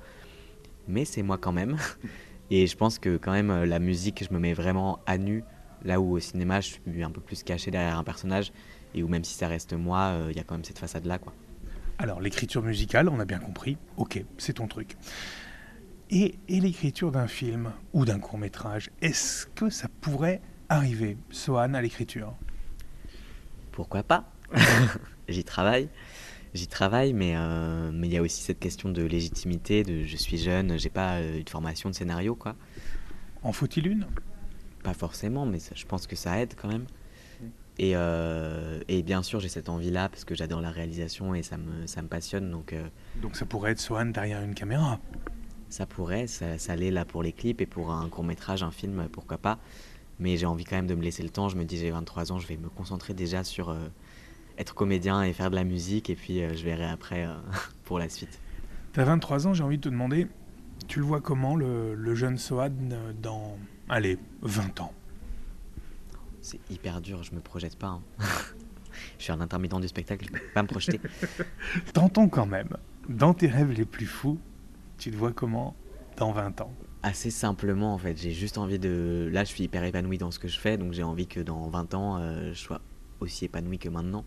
Mais 0.86 1.04
c'est 1.04 1.22
moi 1.22 1.38
quand 1.38 1.52
même. 1.52 1.76
Et 2.50 2.66
je 2.66 2.76
pense 2.76 2.98
que 2.98 3.16
quand 3.16 3.32
même, 3.32 3.64
la 3.64 3.78
musique, 3.78 4.22
je 4.28 4.32
me 4.34 4.38
mets 4.38 4.52
vraiment 4.52 5.00
à 5.06 5.16
nu 5.16 5.42
Là 5.84 6.00
où 6.00 6.16
au 6.16 6.18
cinéma, 6.18 6.60
je 6.60 6.70
suis 6.70 7.02
un 7.02 7.10
peu 7.10 7.20
plus 7.20 7.42
caché 7.42 7.70
derrière 7.70 7.98
un 7.98 8.04
personnage 8.04 8.52
et 8.94 9.02
où 9.02 9.08
même 9.08 9.24
si 9.24 9.34
ça 9.34 9.48
reste 9.48 9.72
moi, 9.72 10.00
euh, 10.12 10.28
il 10.30 10.36
y 10.36 10.40
a 10.40 10.44
quand 10.44 10.54
même 10.54 10.64
cette 10.64 10.78
façade-là. 10.78 11.18
quoi. 11.18 11.32
Alors, 11.98 12.20
l'écriture 12.20 12.62
musicale, 12.62 13.08
on 13.08 13.20
a 13.20 13.24
bien 13.24 13.38
compris. 13.38 13.76
Ok, 13.96 14.22
c'est 14.38 14.54
ton 14.54 14.66
truc. 14.66 14.96
Et, 16.10 16.38
et 16.48 16.60
l'écriture 16.60 17.10
d'un 17.12 17.26
film 17.28 17.72
ou 17.92 18.04
d'un 18.04 18.18
court 18.18 18.38
métrage, 18.38 18.90
est-ce 19.00 19.46
que 19.54 19.70
ça 19.70 19.88
pourrait 20.00 20.42
arriver, 20.68 21.16
Sohan, 21.30 21.74
à 21.74 21.80
l'écriture? 21.82 22.34
Pourquoi 23.72 24.02
pas? 24.02 24.30
J'y 25.28 25.44
travaille. 25.44 25.88
J'y 26.52 26.68
travaille, 26.68 27.12
mais 27.12 27.34
euh, 27.36 27.90
mais 27.92 28.06
il 28.06 28.12
y 28.12 28.16
a 28.16 28.22
aussi 28.22 28.42
cette 28.42 28.60
question 28.60 28.88
de 28.88 29.02
légitimité, 29.02 29.82
de 29.82 30.04
je 30.04 30.16
suis 30.16 30.38
jeune, 30.38 30.78
j'ai 30.78 30.88
pas 30.90 31.16
euh, 31.16 31.38
une 31.40 31.48
formation 31.48 31.90
de 31.90 31.94
scénario, 31.96 32.36
quoi. 32.36 32.54
En 33.42 33.52
faut-il 33.52 33.88
une? 33.88 34.06
Pas 34.84 34.94
forcément, 34.94 35.46
mais 35.46 35.58
ça- 35.58 35.74
je 35.74 35.84
pense 35.84 36.06
que 36.06 36.14
ça 36.14 36.38
aide 36.40 36.54
quand 36.56 36.68
même. 36.68 36.84
Et, 37.78 37.92
euh, 37.96 38.80
et 38.88 39.02
bien 39.02 39.22
sûr, 39.22 39.40
j'ai 39.40 39.48
cette 39.48 39.68
envie-là 39.68 40.08
parce 40.08 40.24
que 40.24 40.34
j'adore 40.34 40.60
la 40.60 40.70
réalisation 40.70 41.34
et 41.34 41.42
ça 41.42 41.56
me, 41.56 41.86
ça 41.86 42.02
me 42.02 42.08
passionne. 42.08 42.50
Donc, 42.50 42.72
euh, 42.72 42.86
Donc 43.20 43.36
ça 43.36 43.46
pourrait 43.46 43.72
être 43.72 43.80
Sohan 43.80 44.06
derrière 44.06 44.42
une 44.42 44.54
caméra. 44.54 45.00
ça 45.70 45.84
pourrait, 45.86 46.28
ça, 46.28 46.56
ça 46.58 46.76
l'est 46.76 46.92
là 46.92 47.04
pour 47.04 47.22
les 47.22 47.32
clips 47.32 47.60
et 47.60 47.66
pour 47.66 47.90
un 47.92 48.08
court-métrage, 48.08 48.62
un 48.62 48.70
film, 48.70 49.08
pourquoi 49.10 49.38
pas. 49.38 49.58
Mais 50.20 50.36
j'ai 50.36 50.46
envie 50.46 50.64
quand 50.64 50.76
même 50.76 50.86
de 50.86 50.94
me 50.94 51.02
laisser 51.02 51.24
le 51.24 51.30
temps. 51.30 51.48
Je 51.48 51.56
me 51.56 51.64
dis, 51.64 51.76
j'ai 51.76 51.90
23 51.90 52.30
ans, 52.30 52.38
je 52.38 52.46
vais 52.46 52.56
me 52.56 52.68
concentrer 52.68 53.12
déjà 53.12 53.42
sur 53.42 53.70
euh, 53.70 53.78
être 54.56 54.74
comédien 54.74 55.24
et 55.24 55.32
faire 55.32 55.50
de 55.50 55.56
la 55.56 55.64
musique. 55.64 56.10
Et 56.10 56.14
puis, 56.14 56.42
je 56.54 56.64
verrai 56.64 56.86
après 56.86 57.26
pour 57.84 57.98
la 57.98 58.08
suite. 58.08 58.38
T'as 58.92 59.02
23 59.02 59.48
ans, 59.48 59.54
j'ai 59.54 59.64
envie 59.64 59.78
de 59.78 59.82
te 59.82 59.88
demander, 59.88 60.28
tu 60.86 61.00
le 61.00 61.04
vois 61.04 61.20
comment, 61.20 61.56
le, 61.56 61.96
le 61.96 62.14
jeune 62.14 62.38
Sohan 62.38 62.70
dans, 63.20 63.56
allez, 63.88 64.18
20 64.42 64.80
ans? 64.80 64.92
C'est 66.44 66.60
hyper 66.70 67.00
dur, 67.00 67.22
je 67.22 67.34
me 67.34 67.40
projette 67.40 67.76
pas. 67.78 67.86
hein. 67.86 68.02
je 69.18 69.22
suis 69.24 69.32
un 69.32 69.40
intermittent 69.40 69.80
du 69.80 69.88
spectacle, 69.88 70.26
je 70.26 70.32
peux 70.32 70.44
pas 70.52 70.62
me 70.62 70.68
projeter. 70.68 71.00
Tentons 71.94 72.28
quand 72.28 72.44
même, 72.44 72.68
dans 73.08 73.32
tes 73.32 73.46
rêves 73.48 73.72
les 73.72 73.86
plus 73.86 74.04
fous, 74.04 74.38
tu 74.98 75.10
te 75.10 75.16
vois 75.16 75.32
comment 75.32 75.74
dans 76.18 76.32
20 76.32 76.60
ans? 76.60 76.70
Assez 77.02 77.30
simplement, 77.30 77.94
en 77.94 77.98
fait, 77.98 78.20
j'ai 78.20 78.32
juste 78.32 78.58
envie 78.58 78.78
de. 78.78 79.30
Là, 79.32 79.44
je 79.44 79.48
suis 79.48 79.64
hyper 79.64 79.82
épanoui 79.84 80.18
dans 80.18 80.30
ce 80.30 80.38
que 80.38 80.48
je 80.48 80.58
fais, 80.58 80.76
donc 80.76 80.92
j'ai 80.92 81.02
envie 81.02 81.26
que 81.26 81.40
dans 81.40 81.66
20 81.70 81.94
ans, 81.94 82.18
euh, 82.18 82.52
je 82.52 82.58
sois 82.58 82.82
aussi 83.20 83.46
épanoui 83.46 83.78
que 83.78 83.88
maintenant. 83.88 84.26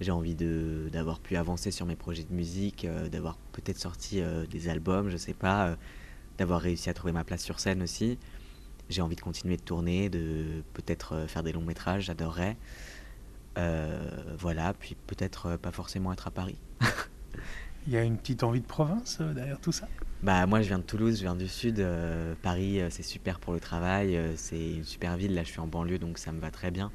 J'ai 0.00 0.10
envie 0.10 0.34
de 0.34 0.88
d'avoir 0.92 1.20
pu 1.20 1.36
avancer 1.36 1.70
sur 1.70 1.86
mes 1.86 1.96
projets 1.96 2.24
de 2.24 2.34
musique, 2.34 2.84
euh, 2.84 3.08
d'avoir 3.08 3.36
peut-être 3.52 3.78
sorti 3.78 4.20
euh, 4.20 4.44
des 4.46 4.68
albums, 4.68 5.08
je 5.08 5.16
sais 5.16 5.34
pas, 5.34 5.76
d'avoir 6.36 6.60
réussi 6.60 6.90
à 6.90 6.94
trouver 6.94 7.12
ma 7.12 7.22
place 7.22 7.44
sur 7.44 7.60
scène 7.60 7.80
aussi. 7.82 8.18
J'ai 8.88 9.02
envie 9.02 9.16
de 9.16 9.20
continuer 9.20 9.56
de 9.56 9.62
tourner, 9.62 10.08
de 10.08 10.62
peut-être 10.74 11.14
euh, 11.14 11.26
faire 11.26 11.42
des 11.42 11.52
longs 11.52 11.62
métrages, 11.64 12.04
j'adorerais. 12.04 12.56
Euh, 13.58 13.98
voilà, 14.38 14.72
puis 14.72 14.96
peut-être 15.06 15.46
euh, 15.46 15.56
pas 15.58 15.72
forcément 15.72 16.12
être 16.12 16.26
à 16.28 16.30
Paris. 16.30 16.58
Il 17.86 17.92
y 17.92 17.96
a 17.96 18.02
une 18.02 18.16
petite 18.18 18.42
envie 18.42 18.60
de 18.60 18.66
province 18.66 19.20
derrière 19.20 19.60
tout 19.60 19.72
ça? 19.72 19.88
Bah 20.22 20.44
moi 20.46 20.60
je 20.60 20.68
viens 20.68 20.78
de 20.78 20.84
Toulouse, 20.84 21.16
je 21.16 21.22
viens 21.22 21.34
du 21.34 21.48
sud. 21.48 21.78
euh, 21.80 22.34
Paris 22.42 22.80
c'est 22.90 23.02
super 23.02 23.38
pour 23.40 23.54
le 23.54 23.60
travail, 23.60 24.18
c'est 24.36 24.72
une 24.74 24.84
super 24.84 25.16
ville. 25.16 25.34
Là 25.34 25.42
je 25.42 25.48
suis 25.48 25.60
en 25.60 25.66
banlieue 25.66 25.98
donc 25.98 26.18
ça 26.18 26.32
me 26.32 26.40
va 26.40 26.50
très 26.50 26.70
bien. 26.70 26.90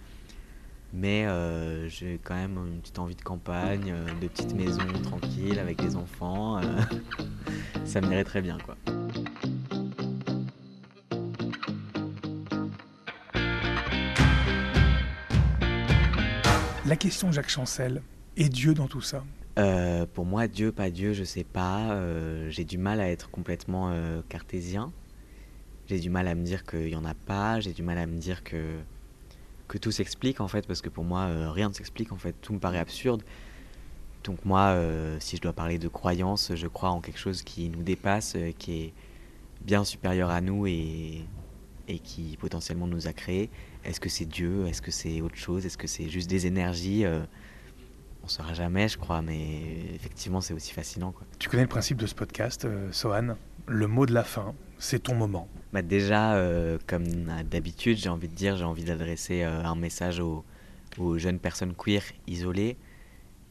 Mais 0.94 1.26
euh, 1.26 1.88
j'ai 1.90 2.20
quand 2.24 2.36
même 2.36 2.58
une 2.58 2.80
petite 2.82 3.00
envie 3.00 3.16
de 3.16 3.24
campagne, 3.24 3.92
de 4.22 4.28
petite 4.28 4.54
maison 4.54 4.86
tranquille 5.02 5.58
avec 5.58 5.82
des 5.82 5.96
enfants. 5.96 6.62
ça 7.86 8.00
m'irait 8.00 8.24
très 8.26 8.42
bien 8.42 8.60
quoi. 8.60 8.76
La 16.86 16.98
question 16.98 17.32
Jacques 17.32 17.50
Chancel, 17.50 18.02
est 18.36 18.50
Dieu 18.50 18.74
dans 18.74 18.88
tout 18.88 19.00
ça? 19.00 19.24
Euh, 19.58 20.06
pour 20.06 20.26
moi, 20.26 20.50
Dieu, 20.50 20.74
pas 20.74 20.90
Dieu, 20.90 21.14
je 21.14 21.24
sais 21.24 21.46
pas. 21.46 21.92
Euh, 21.92 22.50
j'ai 22.50 22.66
du 22.66 22.78
mal 22.78 23.00
à 23.00 23.10
être 23.10 23.32
complètement 23.32 23.92
euh, 23.92 24.22
cartésien. 24.28 24.92
J'ai 25.88 25.98
du 26.00 26.10
mal 26.10 26.28
à 26.28 26.36
me 26.36 26.44
dire 26.44 26.66
qu'il 26.66 26.90
y 26.90 26.96
en 26.98 27.06
a 27.06 27.14
pas. 27.14 27.62
J'ai 27.62 27.72
du 27.72 27.84
mal 27.84 27.98
à 27.98 28.06
me 28.06 28.18
dire 28.18 28.44
que 28.44 28.80
que 29.70 29.78
tout 29.78 29.92
s'explique 29.92 30.42
en 30.42 30.50
fait, 30.50 30.68
parce 30.68 30.82
que 30.82 30.90
pour 30.90 31.06
moi, 31.06 31.52
rien 31.52 31.70
ne 31.70 31.74
s'explique 31.74 32.12
en 32.12 32.18
fait. 32.18 32.36
Tout 32.42 32.52
me 32.52 32.60
paraît 32.60 32.80
absurde. 32.80 33.24
Donc 34.26 34.44
moi, 34.44 34.78
si 35.20 35.38
je 35.38 35.42
dois 35.42 35.54
parler 35.54 35.80
de 35.80 35.88
croyance, 35.88 36.52
je 36.54 36.68
crois 36.68 36.90
en 36.90 37.00
quelque 37.00 37.18
chose 37.18 37.44
qui 37.44 37.70
nous 37.70 37.82
dépasse, 37.82 38.36
qui 38.60 38.82
est 38.82 38.94
bien 39.62 39.86
supérieur 39.86 40.30
à 40.30 40.42
nous 40.42 40.68
et 40.68 41.26
et 41.88 42.00
qui 42.00 42.38
potentiellement 42.38 42.88
nous 42.88 43.08
a 43.08 43.14
créés. 43.14 43.50
Est-ce 43.84 44.00
que 44.00 44.10
c'est 44.10 44.26
Dieu? 44.26 44.68
Est-ce 44.68 44.82
que 44.82 44.92
c'est 44.92 45.22
autre 45.22 45.36
chose? 45.36 45.66
Est-ce 45.66 45.78
que 45.78 45.88
c'est 45.88 46.10
juste 46.10 46.30
des 46.30 46.48
énergies? 46.48 47.06
On 48.24 48.28
ne 48.28 48.32
saura 48.32 48.54
jamais, 48.54 48.88
je 48.88 48.98
crois, 48.98 49.22
mais 49.22 49.60
effectivement, 49.94 50.40
c'est 50.40 50.54
aussi 50.54 50.72
fascinant. 50.72 51.12
Quoi. 51.12 51.28
Tu 51.40 51.50
connais 51.50 51.64
le 51.64 51.70
principe 51.70 51.98
de 51.98 52.08
ce 52.08 52.16
podcast, 52.16 52.64
euh, 52.64 52.90
Sohan? 52.94 53.36
Le 53.68 53.88
mot 53.88 54.06
de 54.06 54.14
la 54.14 54.24
fin, 54.24 54.56
c'est 54.80 55.04
ton 55.04 55.14
moment. 55.14 55.50
Bah 55.74 55.82
déjà, 55.82 56.36
euh, 56.36 56.78
comme 56.88 57.06
d'habitude, 57.44 57.98
j'ai 57.98 58.08
envie 58.08 58.30
de 58.30 58.34
dire, 58.34 58.56
j'ai 58.56 58.64
envie 58.64 58.86
d'adresser 58.86 59.44
euh, 59.44 59.62
un 59.66 59.76
message 59.76 60.22
aux, 60.22 60.46
jeunes 61.18 61.40
personnes 61.40 61.74
queer 61.76 62.02
isolées 62.26 62.78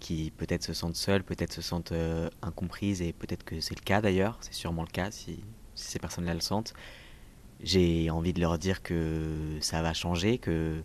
qui 0.01 0.33
peut-être 0.39 0.63
se 0.63 0.73
sentent 0.73 0.97
seules, 0.97 1.23
peut-être 1.23 1.53
se 1.53 1.61
sentent 1.61 1.93
incomprises, 2.41 3.03
et 3.03 3.13
peut-être 3.13 3.45
que 3.45 3.61
c'est 3.61 3.79
le 3.79 3.85
cas 3.85 4.01
d'ailleurs, 4.01 4.39
c'est 4.41 4.55
sûrement 4.55 4.83
le 4.83 4.89
cas 4.89 5.11
si, 5.11 5.45
si 5.75 5.91
ces 5.91 5.99
personnes-là 5.99 6.35
le 6.35 6.41
sentent. 6.41 6.73
J'ai 7.63 8.11
envie 8.11 8.33
de 8.33 8.41
leur 8.41 8.59
dire 8.59 8.83
que 8.83 9.59
ça 9.61 9.83
va 9.83 9.95
changer, 9.95 10.39
que 10.39 10.83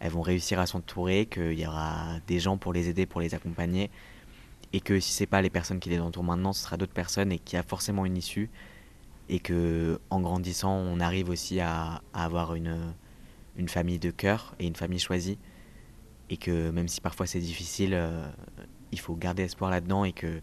elles 0.00 0.10
vont 0.10 0.20
réussir 0.20 0.58
à 0.58 0.66
s'entourer, 0.66 1.26
qu'il 1.26 1.58
y 1.58 1.66
aura 1.66 2.18
des 2.26 2.40
gens 2.40 2.58
pour 2.58 2.72
les 2.72 2.88
aider, 2.88 3.06
pour 3.06 3.20
les 3.20 3.34
accompagner, 3.34 3.88
et 4.72 4.80
que 4.80 4.98
si 4.98 5.12
c'est 5.12 5.26
pas 5.26 5.40
les 5.42 5.50
personnes 5.50 5.78
qui 5.78 5.90
les 5.90 6.00
entourent 6.00 6.24
maintenant, 6.24 6.52
ce 6.52 6.64
sera 6.64 6.76
d'autres 6.76 6.92
personnes 6.92 7.30
et 7.30 7.38
qu'il 7.38 7.56
y 7.56 7.60
a 7.60 7.62
forcément 7.62 8.04
une 8.04 8.16
issue, 8.16 8.50
et 9.28 9.38
que 9.38 10.00
en 10.10 10.20
grandissant, 10.20 10.74
on 10.74 10.98
arrive 11.00 11.30
aussi 11.30 11.60
à, 11.60 12.02
avoir 12.12 12.54
une, 12.56 12.94
famille 13.68 14.00
de 14.00 14.10
cœur 14.10 14.54
et 14.58 14.66
une 14.66 14.74
famille 14.76 14.98
choisie, 14.98 15.38
et 16.30 16.36
que 16.36 16.70
même 16.70 16.88
si 16.88 17.00
parfois 17.00 17.26
c'est 17.26 17.38
difficile, 17.38 17.94
euh, 17.94 18.28
il 18.90 18.98
faut 18.98 19.14
garder 19.14 19.44
espoir 19.44 19.70
là-dedans 19.70 20.04
et 20.04 20.12
que 20.12 20.42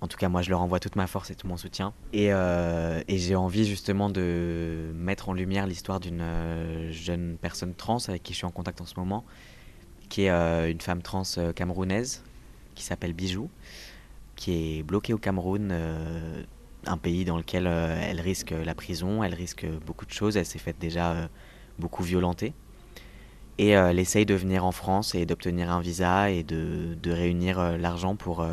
en 0.00 0.06
tout 0.06 0.18
cas, 0.18 0.28
moi, 0.28 0.42
je 0.42 0.50
leur 0.50 0.60
envoie 0.60 0.80
toute 0.80 0.96
ma 0.96 1.06
force 1.06 1.30
et 1.30 1.34
tout 1.34 1.46
mon 1.46 1.56
soutien. 1.56 1.94
Et, 2.12 2.32
euh, 2.32 3.02
j'ai 3.08 3.36
envie 3.36 3.64
justement 3.64 4.10
de 4.10 4.92
mettre 4.94 5.30
en 5.30 5.32
lumière 5.32 5.66
l'histoire 5.66 5.98
d'une 5.98 6.20
euh, 6.20 6.92
jeune 6.92 7.38
personne 7.40 7.74
trans 7.74 7.98
avec 8.08 8.22
qui 8.22 8.32
je 8.32 8.38
suis 8.38 8.46
en 8.46 8.50
contact 8.50 8.80
en 8.80 8.86
ce 8.86 8.94
moment, 8.98 9.24
qui 10.08 10.24
est 10.24 10.30
euh, 10.30 10.70
une 10.70 10.80
femme 10.80 11.00
trans 11.00 11.22
camerounaise 11.54 12.22
qui 12.74 12.84
s'appelle 12.84 13.14
Bijou, 13.14 13.48
qui 14.36 14.78
est 14.78 14.82
bloquée 14.82 15.14
au 15.14 15.18
Cameroun, 15.18 15.72
un 16.86 16.96
pays 16.98 17.24
dans 17.24 17.36
lequel 17.36 17.68
elle 17.68 18.20
risque 18.20 18.50
la 18.50 18.74
prison, 18.74 19.22
elle 19.22 19.32
risque 19.32 19.64
beaucoup 19.86 20.04
de 20.04 20.10
choses, 20.10 20.36
elle 20.36 20.44
s'est 20.44 20.58
faite 20.58 20.76
déjà 20.80 21.30
beaucoup 21.78 22.02
violenter. 22.02 22.52
Et 23.58 23.68
elle 23.68 24.00
essaye 24.00 24.26
de 24.26 24.34
venir 24.34 24.64
en 24.64 24.72
France 24.72 25.14
et 25.14 25.24
d'obtenir 25.24 25.70
un 25.70 25.80
visa 25.80 26.30
et 26.30 26.42
de, 26.42 26.96
de 27.00 27.10
réunir 27.12 27.78
l'argent 27.78 28.16
pour 28.16 28.44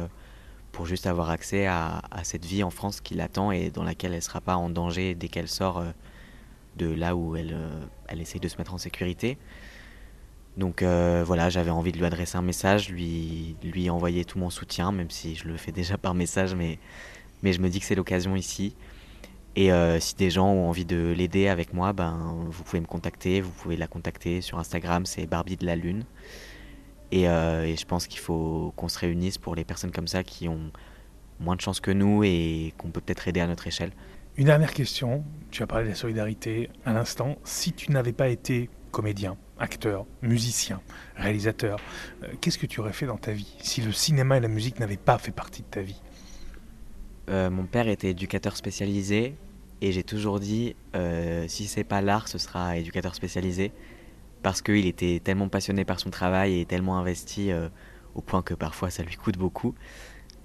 pour 0.72 0.86
juste 0.86 1.08
avoir 1.08 1.30
accès 1.30 1.66
à, 1.68 2.02
cette 2.24 2.46
vie 2.46 2.64
en 2.64 2.70
France 2.70 3.02
qui 3.02 3.14
l'attend 3.14 3.52
et 3.52 3.70
dans 3.70 3.84
laquelle 3.84 4.12
elle 4.12 4.18
ne 4.18 4.22
sera 4.22 4.42
pas 4.42 4.56
en 4.56 4.70
danger 4.70 5.16
dès 5.16 5.28
qu'elle 5.28 5.48
sort 5.48 5.80
euh, 5.80 5.92
de 6.78 6.88
là 6.88 7.16
où 7.16 7.36
elle, 7.36 7.54
euh, 7.54 7.86
elle 8.08 8.22
essaye 8.22 8.40
de 8.40 8.48
se 8.48 8.58
mettre 8.58 8.74
en 8.74 8.78
sécurité. 8.78 9.38
Donc 10.58 10.82
euh, 10.82 11.24
voilà, 11.26 11.50
j'avais 11.50 11.72
envie 11.72 11.92
de 11.92 11.98
lui 11.98 12.06
adresser 12.06 12.38
un 12.38 12.42
message, 12.42 12.90
lui, 12.90 13.56
lui 13.64 13.90
envoyer 13.90 14.26
tout 14.26 14.40
mon 14.40 14.50
soutien, 14.50 14.92
même 14.92 15.10
si 15.10 15.36
je 15.36 15.48
le 15.48 15.58
fais 15.58 15.72
déjà 15.72 15.98
par 15.98 16.14
message, 16.14 16.56
mais, 16.56 16.80
mais 17.44 17.54
je 17.54 17.62
me 17.62 17.70
dis 17.70 17.80
que 17.80 17.86
c'est 17.86 17.96
l'occasion 17.96 18.36
ici. 18.36 18.76
Et 19.58 19.70
si 20.00 20.16
des 20.16 20.30
gens 20.30 20.48
ont 20.48 20.70
envie 20.70 20.86
de 20.86 21.14
l'aider 21.18 21.50
avec 21.50 21.74
moi, 21.74 21.92
ben, 21.92 22.46
vous 22.50 22.64
pouvez 22.64 22.80
me 22.80 22.86
contacter, 22.86 23.42
vous 23.42 23.52
pouvez 23.52 23.76
la 23.76 23.86
contacter 23.86 24.40
sur 24.40 24.58
Instagram, 24.60 25.06
c'est 25.06 25.26
Barbie 25.26 25.58
de 25.58 25.66
la 25.66 25.76
Lune. 25.76 26.06
Euh, 27.14 27.64
et, 27.64 27.76
je 27.76 27.86
pense 27.86 28.08
qu'il 28.08 28.20
faut 28.20 28.74
qu'on 28.76 28.88
se 28.88 29.00
réunisse 29.00 29.38
pour 29.38 29.56
les 29.56 29.66
personnes 29.66 29.92
comme 29.92 30.08
ça 30.08 30.24
qui 30.24 30.48
ont 30.48 30.72
moins 31.40 31.56
de 31.56 31.62
chance 31.62 31.80
que 31.80 31.92
nous 31.92 32.24
et 32.24 32.74
qu'on 32.78 32.92
peut 32.92 33.02
peut-être 33.02 33.28
aider 33.28 33.40
à 33.40 33.48
notre 33.48 33.68
échelle. 33.68 33.92
Une 34.38 34.46
dernière 34.46 34.74
question, 34.74 35.24
tu 35.50 35.62
as 35.64 35.68
parlé 35.68 35.86
de 35.86 35.90
la 35.90 35.96
solidarité 35.96 36.70
à 36.86 36.94
l'instant. 36.94 37.38
Si 37.44 37.74
tu 37.74 37.92
n'avais 37.92 38.14
pas 38.14 38.30
été 38.30 38.70
comédien, 38.92 39.38
acteur, 39.60 40.06
musicien, 40.22 40.82
réalisateur, 41.16 41.80
euh, 42.24 42.28
qu'est-ce 42.40 42.58
que 42.58 42.66
tu 42.66 42.80
aurais 42.80 42.94
fait 42.94 43.06
dans 43.06 43.18
ta 43.18 43.34
vie 43.34 43.56
si 43.60 43.82
le 43.82 43.92
cinéma 43.92 44.38
et 44.38 44.40
la 44.40 44.48
musique 44.48 44.80
n'avaient 44.80 44.98
pas 44.98 45.18
fait 45.18 45.32
partie 45.32 45.64
de 45.64 45.68
ta 45.68 45.82
vie? 45.82 46.02
Euh, 47.30 47.50
Mon 47.50 47.66
père 47.66 47.88
était 47.88 48.12
éducateur 48.12 48.56
spécialisé 48.56 49.36
et 49.82 49.92
j'ai 49.92 50.04
toujours 50.04 50.40
dit 50.40 50.76
si 51.48 51.66
c'est 51.68 51.84
pas 51.84 52.02
l'art, 52.02 52.28
ce 52.28 52.38
sera 52.38 52.78
éducateur 52.78 53.16
spécialisé 53.16 53.72
parce 54.44 54.62
qu'il 54.62 54.86
était 54.86 55.20
tellement 55.24 55.50
passionné 55.50 55.86
par 55.86 56.00
son 56.00 56.10
travail 56.10 56.60
et 56.60 56.66
tellement 56.66 56.98
investi 56.98 57.52
euh, 57.52 57.70
au 58.16 58.22
point 58.22 58.42
que 58.42 58.54
parfois 58.54 58.90
ça 58.90 59.04
lui 59.04 59.16
coûte 59.16 59.38
beaucoup. 59.38 59.76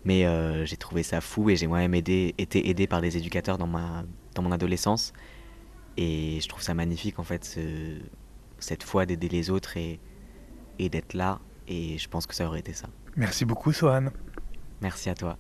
Mais 0.05 0.25
euh, 0.25 0.65
j'ai 0.65 0.77
trouvé 0.77 1.03
ça 1.03 1.21
fou 1.21 1.51
et 1.51 1.57
j'ai 1.57 1.67
moi-même 1.67 1.95
été 1.95 2.35
aidé 2.39 2.87
par 2.87 3.01
des 3.01 3.17
éducateurs 3.17 3.59
dans, 3.59 3.67
ma, 3.67 4.05
dans 4.35 4.43
mon 4.43 4.53
adolescence. 4.53 5.13
Et 5.97 6.39
je 6.41 6.49
trouve 6.49 6.63
ça 6.63 6.75
magnifique 6.75 7.19
en 7.19 7.25
fait, 7.25 7.59
cette 8.59 8.83
foi 8.83 9.07
d'aider 9.07 9.29
les 9.29 9.51
autres 9.51 9.77
et, 9.77 9.99
et 10.79 10.89
d'être 10.89 11.15
là. 11.15 11.41
Et 11.67 11.99
je 11.99 12.09
pense 12.09 12.27
que 12.27 12.35
ça 12.35 12.47
aurait 12.47 12.61
été 12.61 12.73
ça. 12.73 12.89
Merci 13.17 13.45
beaucoup 13.45 13.73
Sohan. 13.73 14.11
Merci 14.81 15.11
à 15.11 15.15
toi. 15.15 15.39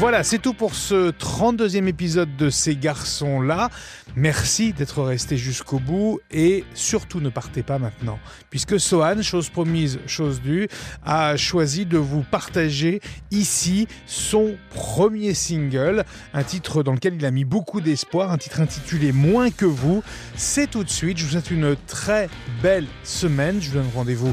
Voilà, 0.00 0.24
c'est 0.24 0.38
tout 0.38 0.54
pour 0.54 0.74
ce 0.74 1.10
32e 1.10 1.86
épisode 1.86 2.34
de 2.34 2.48
Ces 2.48 2.74
garçons-là. 2.74 3.68
Merci 4.16 4.72
d'être 4.72 5.02
resté 5.02 5.36
jusqu'au 5.36 5.78
bout 5.78 6.20
et 6.30 6.64
surtout 6.72 7.20
ne 7.20 7.28
partez 7.28 7.62
pas 7.62 7.78
maintenant, 7.78 8.18
puisque 8.48 8.80
Sohan, 8.80 9.20
chose 9.20 9.50
promise, 9.50 10.00
chose 10.06 10.40
due, 10.40 10.68
a 11.04 11.36
choisi 11.36 11.84
de 11.84 11.98
vous 11.98 12.22
partager 12.22 13.02
ici 13.30 13.88
son 14.06 14.56
premier 14.70 15.34
single, 15.34 16.04
un 16.32 16.44
titre 16.44 16.82
dans 16.82 16.94
lequel 16.94 17.16
il 17.16 17.26
a 17.26 17.30
mis 17.30 17.44
beaucoup 17.44 17.82
d'espoir, 17.82 18.32
un 18.32 18.38
titre 18.38 18.60
intitulé 18.60 19.12
Moins 19.12 19.50
que 19.50 19.66
vous. 19.66 20.02
C'est 20.34 20.70
tout 20.70 20.82
de 20.82 20.88
suite, 20.88 21.18
je 21.18 21.26
vous 21.26 21.32
souhaite 21.32 21.50
une 21.50 21.76
très 21.86 22.30
belle 22.62 22.86
semaine, 23.04 23.60
je 23.60 23.68
vous 23.68 23.74
donne 23.74 23.90
rendez-vous 23.94 24.32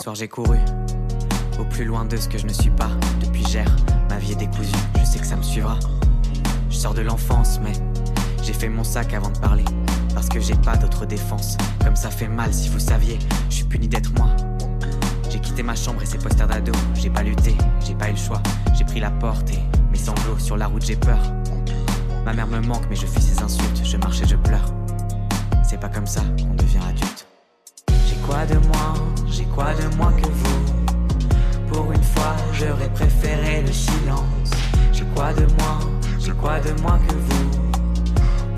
soir 0.00 0.14
j'ai 0.14 0.28
couru 0.28 0.58
au 1.58 1.64
plus 1.64 1.84
loin 1.84 2.06
de 2.06 2.16
ce 2.16 2.26
que 2.26 2.38
je 2.38 2.46
ne 2.46 2.52
suis 2.52 2.70
pas. 2.70 2.88
Depuis 3.20 3.42
hier, 3.42 3.66
ma 4.08 4.16
vie 4.16 4.32
est 4.32 4.36
décousue, 4.36 4.72
je 4.98 5.04
sais 5.04 5.18
que 5.18 5.26
ça 5.26 5.36
me 5.36 5.42
suivra. 5.42 5.78
Je 6.70 6.76
sors 6.76 6.94
de 6.94 7.02
l'enfance, 7.02 7.60
mais 7.62 7.72
j'ai 8.42 8.54
fait 8.54 8.70
mon 8.70 8.82
sac 8.82 9.12
avant 9.12 9.28
de 9.28 9.38
parler. 9.38 9.64
Parce 10.14 10.28
que 10.28 10.40
j'ai 10.40 10.54
pas 10.54 10.76
d'autre 10.76 11.04
défense. 11.04 11.58
Comme 11.84 11.96
ça 11.96 12.10
fait 12.10 12.28
mal 12.28 12.54
si 12.54 12.70
vous 12.70 12.78
saviez, 12.78 13.18
je 13.50 13.56
suis 13.56 13.64
puni 13.64 13.88
d'être 13.88 14.10
moi. 14.16 14.28
J'ai 15.28 15.38
quitté 15.38 15.62
ma 15.62 15.74
chambre 15.74 16.02
et 16.02 16.06
ses 16.06 16.18
posters 16.18 16.46
d'ado. 16.46 16.72
J'ai 16.94 17.10
pas 17.10 17.22
lutté, 17.22 17.54
j'ai 17.86 17.94
pas 17.94 18.08
eu 18.08 18.12
le 18.12 18.18
choix. 18.18 18.42
J'ai 18.74 18.84
pris 18.84 19.00
la 19.00 19.10
porte 19.10 19.50
et 19.50 19.60
mes 19.90 19.98
sanglots 19.98 20.38
sur 20.38 20.56
la 20.56 20.66
route, 20.66 20.84
j'ai 20.84 20.96
peur. 20.96 21.20
Ma 22.24 22.32
mère 22.32 22.46
me 22.46 22.60
manque, 22.60 22.84
mais 22.88 22.96
je 22.96 23.06
fuis 23.06 23.22
ses 23.22 23.42
insultes. 23.42 23.82
Je 23.84 23.96
marche 23.98 24.22
et 24.22 24.26
je 24.26 24.36
pleure. 24.36 24.72
C'est 25.62 25.78
pas 25.78 25.90
comme 25.90 26.06
ça 26.06 26.22
qu'on 26.38 26.54
devient 26.54 26.80
adulte 26.88 27.29
quoi 28.30 28.46
de 28.46 28.58
moi 28.68 28.94
J'ai 29.28 29.44
quoi 29.44 29.74
de 29.74 29.96
moi 29.96 30.12
que 30.12 30.28
vous 30.28 30.62
Pour 31.68 31.90
une 31.92 32.02
fois, 32.02 32.36
j'aurais 32.52 32.88
préféré 32.90 33.62
le 33.62 33.72
silence. 33.72 34.50
J'ai 34.92 35.04
quoi 35.14 35.32
de 35.32 35.46
moi 35.58 35.78
J'ai 36.20 36.32
quoi 36.32 36.60
de 36.60 36.80
moi 36.80 36.98
que 37.08 37.14
vous 37.14 37.50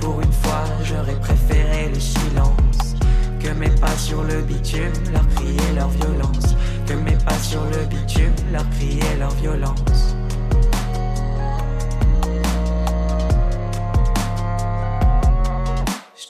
Pour 0.00 0.20
une 0.20 0.32
fois, 0.32 0.64
j'aurais 0.84 1.18
préféré 1.20 1.88
le 1.88 2.00
silence. 2.00 2.96
Que 3.40 3.48
mes 3.54 3.70
pas 3.70 3.96
sur 3.96 4.22
le 4.22 4.42
bitume 4.42 4.92
leur 5.10 5.26
crier 5.34 5.72
leur 5.74 5.88
violence. 5.88 6.54
Que 6.86 6.94
mes 6.94 7.16
pas 7.16 7.38
sur 7.38 7.64
le 7.64 7.86
bitume 7.86 8.34
leur 8.52 8.68
crier 8.70 9.16
leur 9.18 9.30
violence. 9.30 10.16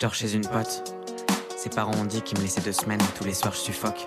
dors 0.01 0.15
chez 0.15 0.35
une 0.35 0.41
pote. 0.41 0.92
Ses 1.63 1.71
parents 1.71 1.95
ont 1.95 2.05
dit 2.05 2.23
qu'ils 2.23 2.39
me 2.39 2.43
laissaient 2.43 2.61
deux 2.61 2.73
semaines, 2.73 3.01
tous 3.17 3.23
les 3.23 3.35
soirs 3.35 3.53
je 3.53 3.61
suffoque. 3.61 4.05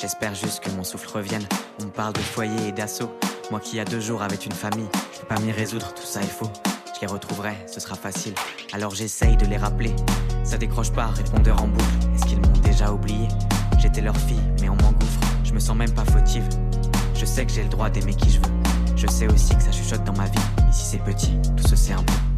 J'espère 0.00 0.36
juste 0.36 0.60
que 0.60 0.70
mon 0.70 0.84
souffle 0.84 1.08
revienne. 1.08 1.44
On 1.80 1.86
me 1.86 1.90
parle 1.90 2.12
de 2.12 2.20
foyer 2.20 2.68
et 2.68 2.70
d'assaut. 2.70 3.10
Moi 3.50 3.58
qui 3.58 3.72
il 3.72 3.78
y 3.78 3.80
a 3.80 3.84
deux 3.84 3.98
jours 3.98 4.22
avec 4.22 4.46
une 4.46 4.52
famille, 4.52 4.86
je 5.12 5.18
peux 5.18 5.26
pas 5.26 5.40
m'y 5.40 5.50
résoudre, 5.50 5.92
tout 5.94 6.04
ça 6.04 6.20
est 6.20 6.26
faux. 6.26 6.48
Je 6.94 7.00
les 7.00 7.08
retrouverai, 7.08 7.56
ce 7.66 7.80
sera 7.80 7.96
facile. 7.96 8.34
Alors 8.72 8.94
j'essaye 8.94 9.36
de 9.36 9.46
les 9.46 9.56
rappeler. 9.56 9.96
Ça 10.44 10.58
décroche 10.58 10.92
pas, 10.92 11.06
répondeur 11.06 11.60
en 11.60 11.66
boucle. 11.66 11.84
Est-ce 12.14 12.26
qu'ils 12.26 12.40
m'ont 12.40 12.60
déjà 12.62 12.92
oublié? 12.92 13.26
J'étais 13.80 14.00
leur 14.00 14.16
fille, 14.16 14.42
mais 14.60 14.68
on 14.68 14.76
m'engouffre. 14.76 15.20
Je 15.42 15.52
me 15.52 15.58
sens 15.58 15.76
même 15.76 15.92
pas 15.92 16.04
fautive. 16.04 16.48
Je 17.16 17.24
sais 17.24 17.44
que 17.46 17.52
j'ai 17.52 17.64
le 17.64 17.68
droit 17.68 17.90
d'aimer 17.90 18.14
qui 18.14 18.30
je 18.30 18.38
veux. 18.38 18.94
Je 18.94 19.08
sais 19.08 19.26
aussi 19.26 19.56
que 19.56 19.62
ça 19.64 19.72
chuchote 19.72 20.04
dans 20.04 20.16
ma 20.16 20.26
vie. 20.26 20.38
Ici 20.70 20.84
c'est 20.84 21.02
petit, 21.02 21.32
tout 21.56 21.66
se 21.66 21.74
sait 21.74 21.94
un 21.94 22.04
peu. 22.04 22.29